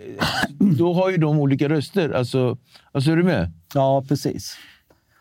då 0.78 0.94
har 0.94 1.10
ju 1.10 1.18
de 1.18 1.40
olika 1.40 1.70
röster. 1.70 2.10
Alltså, 2.10 2.58
alltså 2.92 3.12
är 3.12 3.16
du 3.16 3.24
med? 3.24 3.52
Ja, 3.74 4.04
precis. 4.08 4.58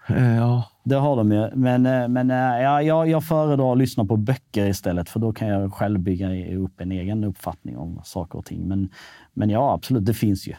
Eh, 0.09 0.37
Ja. 0.37 0.71
Det 0.89 0.95
har 0.95 1.17
de 1.17 1.33
ju. 1.33 1.51
Men, 1.55 1.83
men 2.13 2.29
ja, 2.29 2.83
jag, 2.83 3.09
jag 3.09 3.25
föredrar 3.25 3.73
att 3.73 3.79
lyssna 3.79 4.05
på 4.05 4.17
böcker 4.17 4.67
istället, 4.67 5.09
för 5.09 5.21
då 5.21 5.33
kan 5.33 5.49
jag 5.49 5.73
själv 5.73 6.01
bygga 6.01 6.57
upp 6.57 6.81
en 6.81 6.93
egen 6.93 7.25
uppfattning 7.25 7.77
om 7.77 8.01
saker 8.05 8.39
och 8.39 8.45
ting. 8.45 8.69
Men, 8.69 8.89
men 9.35 9.51
ja, 9.51 9.75
absolut, 9.75 10.07
det 10.07 10.15
finns 10.15 10.49
ju. 10.49 10.55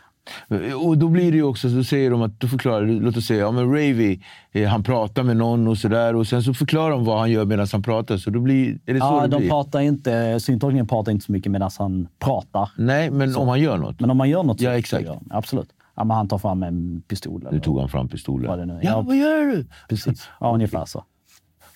Och 0.86 0.98
då 0.98 1.08
blir 1.08 1.32
det 1.32 1.38
ju 1.38 1.44
också, 1.44 1.70
så 1.70 1.84
säger 1.84 2.12
de 2.12 2.22
att, 2.22 2.40
då 2.40 2.48
förklarar 2.48 2.86
låt 2.86 3.18
oss 3.18 3.26
säga, 3.26 3.40
ja 3.40 3.52
men 3.52 3.70
Ravy, 3.72 4.20
eh, 4.52 4.68
han 4.70 4.84
pratar 4.84 5.24
med 5.24 5.38
någon 5.38 5.68
och 5.68 5.78
sådär 5.78 6.16
och 6.16 6.28
sen 6.28 6.44
så 6.44 6.54
förklarar 6.54 6.92
de 6.92 7.06
vad 7.06 7.20
han 7.20 7.32
gör 7.32 7.46
medan 7.46 7.68
han 7.72 7.84
pratar. 7.84 8.18
Så 8.18 8.30
då 8.30 8.40
blir, 8.40 8.80
är 8.86 8.94
det 8.94 9.00
så 9.00 9.06
Ja, 9.06 9.22
det 9.22 9.28
de 9.28 9.38
blir? 9.38 9.50
pratar 9.50 9.80
inte, 9.82 10.40
syntolkningen 10.40 10.88
pratar 10.88 11.12
inte 11.12 11.26
så 11.26 11.32
mycket 11.32 11.52
medan 11.52 11.70
han 11.78 12.08
pratar. 12.20 12.70
Nej, 12.78 13.12
men 13.12 13.36
om 13.36 13.48
han 13.48 13.60
gör 13.62 13.78
något. 13.78 14.00
Men 14.00 14.10
om 14.12 14.18
man 14.18 14.30
gör 14.30 14.44
något 14.44 14.60
så 14.60 14.66
Ja, 14.66 14.72
så 14.72 14.76
exakt. 14.78 15.08
han. 15.08 15.28
Absolut. 15.30 15.70
Ja, 15.96 16.04
men 16.04 16.18
han 16.18 16.28
tar 16.28 16.38
fram 16.38 16.64
en 16.64 17.02
pistol. 17.08 17.42
Nu 17.44 17.50
Eller, 17.50 17.60
tog 17.60 17.80
han 17.80 17.90
fram 17.90 18.08
pistolen. 18.08 18.48
Vad 18.50 18.60
det 18.60 18.66
nu. 18.66 18.74
Ja, 18.84 18.90
Ja. 18.90 19.02
vad 19.02 19.16
gör 19.18 19.46
du? 19.46 19.66
Precis. 19.90 20.30
Ja, 20.40 20.54
ungefär 20.54 20.86
så. 20.86 21.04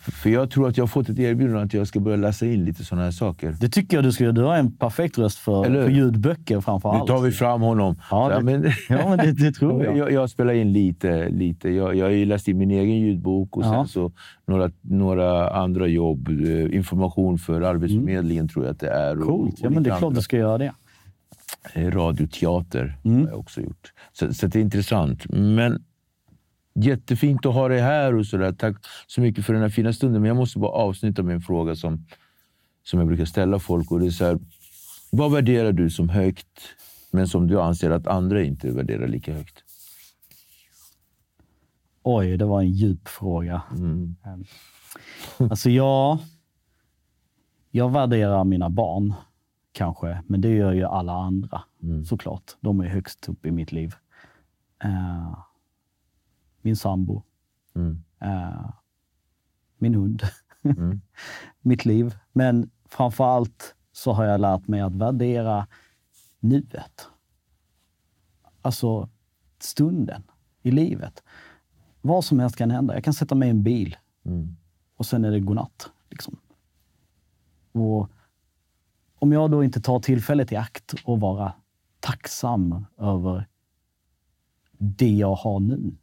För 0.02 0.30
jag 0.30 0.52
tror 0.52 0.68
att 0.68 0.78
jag 0.78 0.84
har 0.84 0.88
fått 0.88 1.10
ett 1.10 1.20
erbjudande 1.20 1.62
att 1.64 1.74
jag 1.74 1.88
ska 1.88 2.00
börja 2.00 2.18
läsa 2.18 2.46
in 2.46 2.66
lite 2.66 2.84
sådana 2.86 3.04
här 3.04 3.12
saker. 3.12 3.56
Det 3.60 3.70
tycker 3.70 3.98
jag 3.98 4.04
du 4.04 4.12
ska 4.12 4.24
göra. 4.24 4.34
Du 4.34 4.42
har 4.44 4.56
en 4.58 4.72
perfekt 4.78 5.18
röst 5.18 5.38
för, 5.38 5.64
för 5.64 5.90
ljudböcker 5.90 6.62
framför 6.62 6.92
Nu 6.92 6.98
allt. 6.98 7.08
tar 7.08 7.20
vi 7.22 7.32
fram 7.32 7.62
honom. 7.62 7.96
Ja, 8.12 8.30
det- 8.30 8.44
men, 8.44 8.72
Ja, 8.90 9.10
men 9.10 9.18
det, 9.18 9.32
det 9.32 9.52
tror 9.52 9.86
jag. 9.86 9.98
jag, 9.98 10.12
jag 10.12 10.30
spelar 10.30 10.54
in 10.54 10.74
lite. 10.74 11.30
lite. 11.30 11.70
Jag, 11.70 11.96
jag 11.96 12.06
har 12.06 12.12
ju 12.12 12.26
läst 12.26 12.48
in 12.48 12.58
min 12.58 12.72
egen 12.72 13.00
ljudbok 13.00 13.58
och 13.58 13.64
Ja. 13.64 13.72
sen 13.72 13.88
så 13.88 14.12
några, 14.48 14.72
några 14.82 15.50
andra 15.50 15.88
jobb. 15.88 16.28
eh, 16.30 16.76
Information 16.76 17.38
för 17.38 17.62
Arbetsförmedlingen 17.62 18.48
tror 18.48 18.66
jag 18.66 18.72
att 18.74 18.80
det 18.80 18.90
är. 18.90 19.10
och- 19.12 19.16
Mm. 19.16 19.28
Coolt. 19.28 19.56
Ja, 19.62 19.68
och 19.68 19.74
men 19.74 19.84
det 19.84 19.90
är 19.90 19.98
klart 19.98 20.16
du 20.16 20.22
ska 20.22 20.38
göra 20.38 20.58
det. 20.58 20.74
Eh, 21.74 21.92
Radioteater 21.92 22.98
Mm. 23.04 23.22
har 23.22 23.28
jag 23.30 23.40
också 23.40 23.62
gjort. 23.62 23.94
Så, 24.14 24.34
så 24.34 24.48
det 24.48 24.60
är 24.60 24.62
intressant. 24.62 25.26
Men 25.30 25.84
jättefint 26.74 27.46
att 27.46 27.54
ha 27.54 27.68
dig 27.68 27.80
här 27.82 28.16
och 28.16 28.26
sådär. 28.26 28.52
Tack 28.52 28.76
så 29.08 29.22
mycket 29.22 29.46
för 29.46 29.54
den 29.54 29.62
här 29.62 29.70
fina 29.70 29.94
stunden. 29.94 30.22
Men 30.22 30.28
jag 30.28 30.38
måste 30.38 30.60
bara 30.60 30.72
avsluta 30.72 31.24
med 31.24 31.36
en 31.36 31.42
fråga 31.42 31.76
som, 31.76 32.06
som 32.84 33.00
jag 33.00 33.08
brukar 33.08 33.26
ställa 33.26 33.60
folk. 33.60 33.92
Och 33.92 34.00
det 34.00 34.06
är 34.06 34.10
så 34.10 34.26
här, 34.26 34.40
vad 35.12 35.32
värderar 35.32 35.72
du 35.72 35.90
som 35.90 36.10
högt, 36.10 36.62
men 37.12 37.28
som 37.28 37.48
du 37.48 37.62
anser 37.62 37.90
att 37.92 38.08
andra 38.08 38.44
inte 38.44 38.72
värderar 38.72 39.08
lika 39.08 39.34
högt? 39.34 39.64
Oj, 42.04 42.38
det 42.38 42.46
var 42.46 42.62
en 42.62 42.72
djup 42.72 43.08
fråga. 43.08 43.62
Mm. 43.72 44.16
Alltså 45.38 45.70
jag, 45.70 46.18
jag 47.72 47.92
värderar 47.92 48.44
mina 48.44 48.70
barn, 48.70 49.14
kanske. 49.72 50.24
Men 50.28 50.42
det 50.42 50.50
gör 50.50 50.74
ju 50.74 50.84
alla 50.84 51.14
andra, 51.14 51.62
Mm. 51.84 52.06
såklart. 52.06 52.44
De 52.60 52.80
är 52.80 52.88
högst 52.88 53.30
upp 53.30 53.46
i 53.46 53.52
mitt 53.52 53.72
liv. 53.72 53.96
Eh, 54.84 55.38
min 56.64 56.76
sambo. 56.76 57.24
Mm. 57.76 58.04
Eh, 58.20 58.70
min 59.78 59.96
hund. 59.96 60.24
Mm. 60.64 61.02
mitt 61.62 61.86
liv. 61.86 62.16
Men 62.32 62.70
framför 62.86 63.24
allt 63.24 63.76
så 63.92 64.12
har 64.14 64.24
jag 64.26 64.42
lärt 64.42 64.68
mig 64.68 64.82
att 64.82 64.96
värdera 64.96 65.68
nuet. 66.40 67.08
Alltså 68.62 69.10
stunden 69.60 70.24
i 70.62 70.72
livet. 70.72 71.24
Vad 72.02 72.26
som 72.26 72.40
helst 72.40 72.56
kan 72.56 72.72
hända. 72.72 72.94
Jag 72.94 73.04
kan 73.04 73.14
sätta 73.14 73.36
mig 73.36 73.48
i 73.48 73.52
en 73.52 73.64
bil 73.64 73.98
Mm. 74.24 74.58
och 74.96 75.06
sen 75.06 75.26
är 75.26 75.32
det 75.32 75.40
godnatt. 75.40 75.92
Liksom. 76.10 76.38
Och 77.72 78.10
om 79.20 79.32
jag 79.32 79.52
då 79.52 79.64
inte 79.64 79.82
tar 79.82 80.00
tillfället 80.00 80.52
i 80.52 80.56
akt 80.56 80.94
och 81.06 81.20
vara 81.20 81.54
tacksam 82.00 82.86
över 82.98 83.48
det 84.78 85.16
jag 85.16 85.36
har 85.36 85.60
nu, 85.60 85.96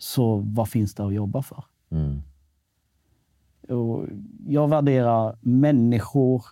så 0.00 0.36
vad 0.36 0.68
finns 0.68 0.94
det 0.94 1.06
att 1.06 1.14
jobba 1.14 1.42
för? 1.42 1.64
Mm. 1.90 2.22
Och 3.68 4.06
jag 4.46 4.68
värderar 4.68 5.36
människor 5.40 6.44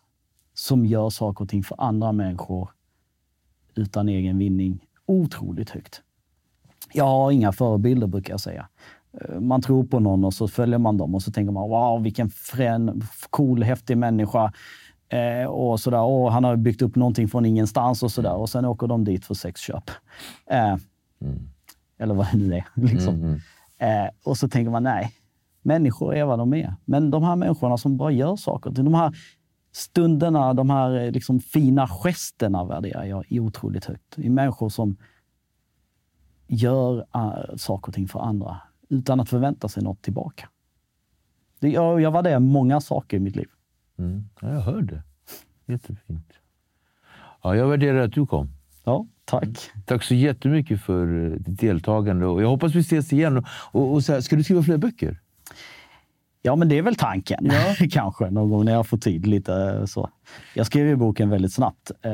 som 0.55 0.87
gör 0.87 1.11
saker 1.11 1.45
och 1.45 1.49
ting 1.49 1.63
för 1.63 1.81
andra 1.81 2.13
människor 2.13 2.71
utan 3.75 4.09
egen 4.09 4.39
vinning 4.39 4.87
otroligt 5.07 5.71
högt. 5.71 6.03
Jag 6.93 7.05
har 7.05 7.31
inga 7.31 7.53
förebilder 7.53 8.07
brukar 8.07 8.33
jag 8.33 8.41
säga. 8.41 8.69
Eh, 9.13 9.41
Man 9.41 9.63
tror 9.63 9.85
på 9.85 10.01
någon 10.01 10.25
och 10.25 10.35
så 10.35 10.49
följer 10.49 10.79
man 10.79 10.97
dem 10.97 11.15
och 11.15 11.23
så 11.23 11.33
tänker 11.33 11.53
man 11.53 11.69
wow, 11.69 12.03
vilken 12.03 12.31
frän, 12.31 13.03
cool, 13.31 13.63
häftig 13.63 13.99
människa. 13.99 14.53
Eh, 15.09 15.49
och 15.49 15.81
sådär, 15.81 16.01
och 16.01 16.33
han 16.33 16.45
har 16.45 16.57
byggt 16.57 16.83
upp 16.83 16.97
någonting 16.97 17.29
från 17.29 17.47
ingenstans 17.47 18.03
och 18.03 18.13
sådär. 18.13 18.35
Och 18.35 18.49
sen 18.49 18.65
åker 18.65 18.87
de 18.87 19.05
dit 19.05 19.25
för 19.25 19.35
sexköp. 19.35 19.91
Eh, 20.51 20.77
Eller 21.99 22.15
vad 22.15 22.27
det 22.33 22.39
nu 22.39 22.55
är. 22.55 22.65
Liksom. 22.75 23.15
Mm. 23.15 23.41
Eh, 23.79 24.11
och 24.25 24.37
så 24.37 24.49
tänker 24.49 24.71
man, 24.71 24.83
nej, 24.83 25.13
människor 25.63 26.15
är 26.15 26.25
vad 26.25 26.39
de 26.39 26.55
är. 26.55 26.75
Men 26.85 27.11
de 27.11 27.23
här 27.23 27.37
människorna 27.37 27.77
som 27.79 27.97
bara 27.97 28.11
gör 28.11 28.37
saker, 28.37 28.71
de 28.71 28.95
här 28.95 29.15
stunderna, 29.73 30.55
de 30.55 30.71
här 30.71 31.05
eh, 31.05 31.11
liksom 31.11 31.41
fina 31.41 31.89
gesterna 31.89 32.65
värderar 32.65 33.05
jag 33.05 33.25
otroligt 33.31 33.85
högt. 33.85 34.19
I 34.19 34.31
människor 34.31 34.69
som 34.69 34.97
gör 36.47 36.99
uh, 36.99 37.57
saker 37.57 37.89
och 37.89 37.95
ting 37.95 38.09
för 38.09 38.21
andra 38.21 38.61
utan 38.89 39.21
att 39.21 39.29
förvänta 39.29 39.69
sig 39.69 39.83
något 39.83 40.03
tillbaka. 40.03 40.49
Det, 41.61 41.69
jag, 41.69 42.01
jag 42.01 42.11
värderar 42.11 42.39
många 42.39 42.81
saker 42.81 43.17
i 43.17 43.21
mitt 43.21 43.37
liv. 43.37 43.49
Mm. 43.99 44.29
Ja, 44.41 44.53
jag 44.53 44.61
hör 44.61 44.83
det. 44.83 45.03
Jättefint. 45.67 46.33
Ja, 47.43 47.57
jag 47.57 47.69
värderar 47.69 47.99
att 47.99 48.13
du 48.13 48.27
kom. 48.27 48.58
Ja, 48.89 49.07
tack. 49.25 49.49
Tack 49.87 50.03
så 50.03 50.15
jättemycket 50.15 50.81
för 50.83 51.25
eh, 51.25 51.31
ditt 51.31 51.61
deltagande. 51.61 52.27
Och 52.27 52.43
jag 52.43 52.49
hoppas 52.49 52.75
vi 52.75 52.81
ses 52.81 53.13
igen. 53.13 53.45
Och, 53.73 53.93
och, 53.93 54.05
så 54.05 54.13
här, 54.13 54.21
ska 54.21 54.37
du 54.37 54.45
skriva 54.45 54.63
fler 54.63 54.77
böcker? 54.77 55.21
Ja, 56.43 56.57
men 56.57 56.69
det 56.69 56.79
är 56.79 56.83
väl 56.83 56.95
tanken. 56.95 57.51
Kanske 57.91 58.31
någon 58.31 58.51
gång 58.51 58.65
när 58.65 58.73
jag 58.73 58.87
får 58.87 58.99
tid. 58.99 59.27
lite 59.27 59.87
så. 59.87 60.11
Jag 60.55 60.67
skrev 60.67 60.87
ju 60.87 60.97
boken 60.97 61.31
väldigt 61.31 61.53
snabbt. 61.53 61.91
Eh, 62.03 62.13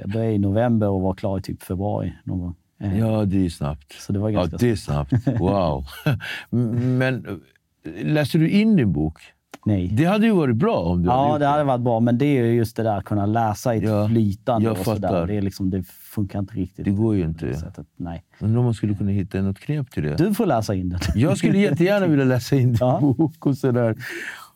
Jag 0.00 0.10
började 0.12 0.32
i 0.32 0.38
november 0.38 0.88
och 0.88 1.00
var 1.00 1.14
klar 1.14 1.38
i 1.38 1.42
typ 1.42 1.62
februari. 1.62 2.12
Någon 2.24 2.38
gång. 2.40 2.54
Eh, 2.80 2.98
Ja, 2.98 3.24
det 3.24 3.44
är 3.44 3.48
snabbt. 3.50 3.92
Så 3.92 4.12
det 4.12 4.18
var 4.18 4.30
Ja, 4.30 4.40
ganska 4.40 4.56
det 4.56 4.70
är 4.70 4.76
snabbt. 4.76 5.12
Wow. 5.38 5.84
Men 6.50 7.26
eh, 7.26 8.04
läser 8.06 8.38
du 8.38 8.48
in 8.50 8.76
din 8.76 8.92
bok? 8.92 9.20
Nej. 9.64 9.88
Det 9.92 10.04
hade 10.04 10.26
ju 10.26 10.32
varit 10.32 10.56
bra 10.56 10.76
om 10.78 11.02
du 11.02 11.10
hade 11.10 11.22
Ja, 11.22 11.32
gjort 11.32 11.40
det 11.40 11.46
hade 11.46 11.64
varit 11.64 11.80
bra, 11.80 12.00
men 12.00 12.18
det 12.18 12.24
är 12.24 12.44
ju 12.44 12.52
just 12.54 12.76
det 12.76 12.82
där 12.82 12.96
att 12.98 13.04
kunna 13.04 13.26
läsa 13.26 13.74
i 13.74 13.78
ett 13.78 13.84
Ja, 13.84 14.08
flytande 14.08 14.70
och 14.70 14.78
sådär. 14.78 15.26
Det, 15.26 15.34
är 15.34 15.42
liksom, 15.42 15.70
det 15.70 15.82
funkar 15.88 16.38
inte 16.38 16.54
riktigt. 16.54 16.84
Det 16.84 16.90
går 16.90 17.16
ju 17.16 17.22
inte. 17.24 17.46
det 17.46 17.56
sättet. 17.56 17.86
Nej. 17.96 18.22
Undrar 18.40 18.58
om 18.58 18.64
man 18.64 18.74
skulle 18.74 18.94
kunna 18.94 19.10
hitta 19.10 19.40
något 19.40 19.58
knep 19.58 19.90
till 19.90 20.02
det. 20.02 20.16
Du 20.16 20.34
får 20.34 20.46
läsa 20.46 20.74
in 20.74 20.88
den. 20.88 21.00
Jag 21.14 21.38
skulle 21.38 21.58
jättegärna 21.58 22.06
vilja 22.06 22.24
läsa 22.24 22.56
in 22.56 22.68
din 22.68 22.76
Ja. 22.80 22.98
bok 23.00 23.46
och 23.46 23.58
sådär. 23.58 23.96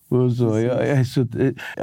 Och 0.09 0.33
så, 0.33 0.59
jag, 0.59 0.89
jag 0.89 1.07
så, 1.07 1.27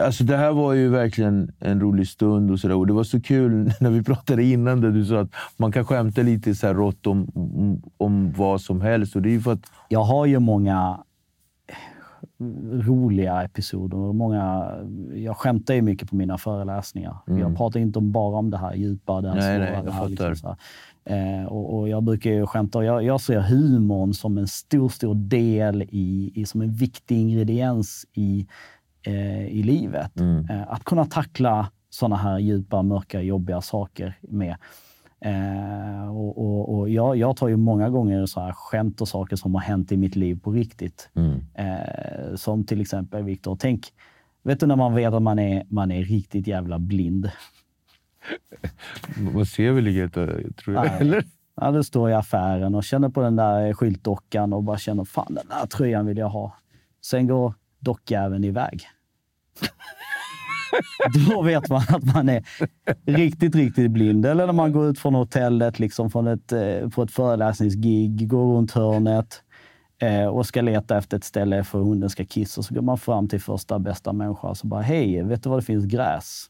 alltså 0.06 0.24
det 0.24 0.38
här 0.38 0.52
var 0.52 0.74
ju 0.74 0.90
verkligen 0.90 1.52
en 1.60 1.82
rolig 1.82 2.08
stund. 2.08 2.52
Och, 2.52 2.60
så 2.60 2.68
där. 2.68 2.76
och 2.76 2.88
Det 2.88 2.94
var 2.94 3.04
så 3.04 3.22
kul 3.22 3.72
när 3.80 3.90
vi 3.90 4.04
pratade 4.04 4.44
innan 4.44 4.82
där 4.82 4.92
du 4.92 5.06
sa 5.06 5.20
att 5.20 5.32
man 5.58 5.72
kan 5.72 5.86
skämta 5.86 6.22
lite 6.22 6.56
så 6.56 6.68
här 6.68 6.74
rått 6.74 7.08
om, 7.08 7.28
om, 7.36 7.82
om 7.98 8.32
vad 8.38 8.62
som 8.62 8.82
helst. 8.82 9.16
Och 9.16 9.22
det 9.22 9.36
är 9.36 9.40
för 9.40 9.52
att... 9.54 9.72
Jag 9.90 10.04
har 10.04 10.26
ju 10.26 10.40
många 10.40 11.00
roliga 12.72 13.44
episoder. 13.44 14.14
Många, 14.14 14.72
jag 15.14 15.38
skämtar 15.38 15.74
ju 15.74 15.82
mycket 15.82 16.10
på 16.10 16.16
mina 16.16 16.38
föreläsningar. 16.38 17.18
Mm. 17.28 17.40
Jag 17.40 17.58
pratar 17.58 17.80
inte 17.80 18.02
bara 18.02 18.38
om 18.38 18.50
det 18.50 18.58
här 18.58 18.76
djupa, 18.76 19.22
det 19.22 19.30
här 19.30 19.36
nej, 19.36 19.58
svåra. 19.58 19.72
Nej, 19.72 19.84
det 19.86 19.92
här, 19.92 20.10
liksom 20.10 20.36
så 20.36 20.56
eh, 21.14 21.46
och, 21.46 21.80
och, 21.80 21.90
jag 21.90 22.04
brukar 22.04 22.32
ju 22.32 22.46
skämta. 22.46 22.84
Jag, 22.84 23.04
jag 23.04 23.22
ser 23.22 23.40
humorn 23.40 24.14
som 24.14 24.38
en 24.38 24.48
stor, 24.48 24.90
stor 24.90 25.16
del 25.16 25.82
i, 25.82 26.32
i 26.36 26.46
som 26.46 26.62
en 26.62 26.74
viktig 26.74 27.18
ingrediens 27.18 28.06
i, 28.14 28.48
eh, 29.02 29.48
i 29.48 29.64
livet. 29.64 30.20
Mm. 30.20 30.50
Eh, 30.50 30.72
att 30.72 30.84
kunna 30.84 31.06
tackla 31.06 31.68
sådana 31.90 32.16
här 32.16 32.40
djupa, 32.40 32.82
mörka, 32.82 33.22
jobbiga 33.22 33.62
saker 33.62 34.18
med. 34.22 34.56
Eh, 35.26 36.16
och, 36.16 36.38
och, 36.38 36.76
och 36.76 36.90
jag, 36.90 37.18
jag, 37.18 37.38
tar 37.38 37.48
ju 37.48 37.58
många 37.58 37.90
gånger 37.90 38.26
så 38.26 38.40
här 38.40 38.52
skämt 38.52 39.02
och 39.02 39.08
saker 39.08 39.36
som 39.36 39.56
har 39.56 39.62
hänt 39.62 39.92
i 39.92 39.98
mitt 39.98 40.16
liv 40.16 40.40
på 40.44 40.52
riktigt. 40.52 41.10
Mm. 41.16 41.42
Eh, 41.54 42.36
som 42.36 42.64
till 42.64 42.82
exempel, 42.82 43.24
Viktor, 43.24 43.58
tänk, 43.60 43.94
vet 44.44 44.60
du 44.60 44.66
när 44.66 44.76
man 44.76 44.96
vet 44.96 45.14
att 45.14 45.22
man 45.22 45.40
är, 45.40 45.66
man 45.70 45.92
är 45.92 46.04
riktigt 46.04 46.48
jävla 46.48 46.80
blind? 46.80 47.32
Man 49.34 49.46
ser 49.46 49.72
väl 49.72 49.88
inget, 49.88 50.14
tror 50.14 50.76
jag. 50.76 51.02
Eller? 51.02 51.24
Ja, 51.56 51.72
du 51.72 51.84
står 51.84 52.10
i 52.10 52.14
affären 52.14 52.76
och 52.76 52.84
känner 52.84 53.10
på 53.10 53.22
den 53.22 53.36
där 53.36 53.74
skyltdockan 53.74 54.54
och 54.54 54.64
bara 54.64 54.78
känner 54.78 55.04
fan 55.04 55.34
den 55.34 55.48
där 55.50 55.66
tröjan 55.68 56.06
vill 56.06 56.18
jag 56.18 56.30
ha. 56.30 56.58
Sen 57.02 57.28
går 57.28 57.54
dockjäveln 57.80 58.44
iväg. 58.44 58.88
Då 61.30 61.42
vet 61.42 61.70
man 61.70 61.82
att 61.88 62.04
man 62.16 62.30
är 62.30 62.44
riktigt, 63.06 63.56
riktigt 63.56 63.92
blind. 63.92 64.26
Eller 64.26 64.46
när 64.46 64.54
man 64.54 64.72
går 64.72 64.90
ut 64.90 65.00
från 65.00 65.16
hotellet 65.16 65.80
liksom 65.80 66.12
från 66.12 66.28
ett, 66.28 66.52
eh, 66.52 66.90
på 66.90 67.04
ett 67.04 67.12
föreläsningsgig, 67.12 68.28
går 68.28 68.56
runt 68.56 68.72
hörnet 68.72 69.42
eh, 70.02 70.26
och 70.26 70.46
ska 70.46 70.62
leta 70.62 70.98
efter 70.98 71.18
ett 71.18 71.24
ställe 71.24 71.64
för 71.64 71.80
hunden 71.80 72.10
ska 72.10 72.26
kissa. 72.26 72.64
Så 72.64 72.74
går 72.74 72.82
man 72.82 72.98
fram 72.98 73.28
till 73.28 73.42
första 73.42 73.80
bästa 73.80 74.14
människa 74.14 74.48
och 74.48 74.58
så 74.58 74.68
bara, 74.68 74.82
hej, 74.82 75.24
vet 75.24 75.44
du 75.44 75.50
var 75.50 75.58
det 75.58 75.66
finns 75.66 75.86
gräs? 75.86 76.50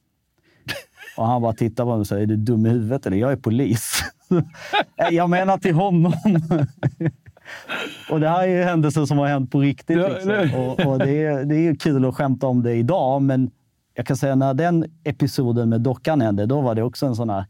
Och 1.18 1.28
han 1.28 1.42
bara 1.42 1.54
tittar 1.54 1.84
på 1.84 1.90
mig 1.90 2.00
och 2.00 2.08
säger, 2.08 2.22
är 2.22 2.26
du 2.26 2.36
dum 2.36 2.66
i 2.66 2.70
huvudet 2.70 3.06
eller? 3.06 3.18
Jag 3.18 3.32
är 3.32 3.36
polis. 3.36 4.04
jag 5.12 5.30
menar 5.30 5.58
till 5.58 5.76
honom. 5.76 6.14
och 8.12 8.20
det 8.20 8.30
här 8.30 8.44
är 8.44 8.48
ju 8.48 8.64
händelser 8.64 9.06
som 9.06 9.18
har 9.18 9.28
hänt 9.28 9.52
på 9.52 9.60
riktigt. 9.60 9.98
Liksom. 9.98 10.60
Och, 10.60 10.86
och 10.86 11.00
det, 11.00 11.24
är, 11.24 11.46
det 11.46 11.56
är 11.56 11.76
kul 11.76 12.06
att 12.06 12.16
skämta 12.16 12.48
om 12.48 12.64
det 12.64 12.74
idag, 12.74 13.22
men 13.22 13.52
jag 13.94 14.06
kan 14.06 14.18
säga 14.18 14.36
när 14.36 14.54
den 14.54 14.86
episoden 15.04 15.70
med 15.70 15.82
dockan 15.82 16.22
hände, 16.22 16.46
då 16.46 16.62
var 16.62 16.76
det 16.76 16.84
också 16.84 17.06
en 17.06 17.16
sån 17.16 17.30
här 17.30 17.46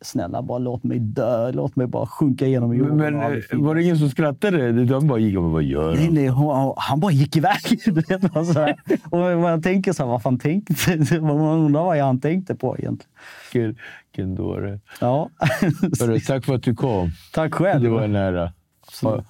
Snälla, 0.00 0.42
bara 0.42 0.58
låt 0.58 0.84
mig 0.84 0.98
dö. 0.98 1.52
Låt 1.52 1.76
mig 1.76 1.86
bara 1.86 2.06
sjunka 2.06 2.46
igenom 2.46 2.76
jorden. 2.76 2.96
Men 2.96 3.64
var 3.64 3.74
det 3.74 3.82
ingen 3.82 3.98
som 3.98 4.10
skrattade? 4.10 4.84
De 4.84 5.06
bara 5.06 5.18
gick 5.18 5.38
och 5.38 5.44
vad 5.44 5.62
gör 5.62 5.88
han? 5.88 5.96
Nej, 5.96 6.10
nej, 6.10 6.28
hon, 6.28 6.74
han 6.76 7.00
bara 7.00 7.12
gick 7.12 7.36
iväg. 7.36 7.80
Och 9.10 9.40
man 9.40 9.62
tänker 9.62 9.92
så 9.92 10.02
här, 10.02 10.10
vad 10.10 10.22
fan 10.22 10.38
tänkte 10.38 10.74
Man 11.20 11.40
undrar 11.40 11.82
vad 11.82 11.98
han 11.98 12.20
tänkte 12.20 12.54
på 12.54 12.76
egentligen. 12.78 13.76
Vilken 14.12 14.34
dåre. 14.34 14.80
Ja. 15.00 15.30
Hörru, 16.00 16.20
tack 16.20 16.44
för 16.44 16.54
att 16.54 16.62
du 16.62 16.74
kom. 16.74 17.10
Tack 17.32 17.54
själv. 17.54 17.82
Det 17.82 17.90
var 17.90 18.02
en 18.02 18.16
ära. 18.16 18.52
Ha, 19.02 19.24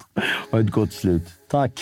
ha 0.51 0.59
ett 0.59 0.71
gott 0.71 0.93
slut. 0.93 1.27
Tack. 1.47 1.81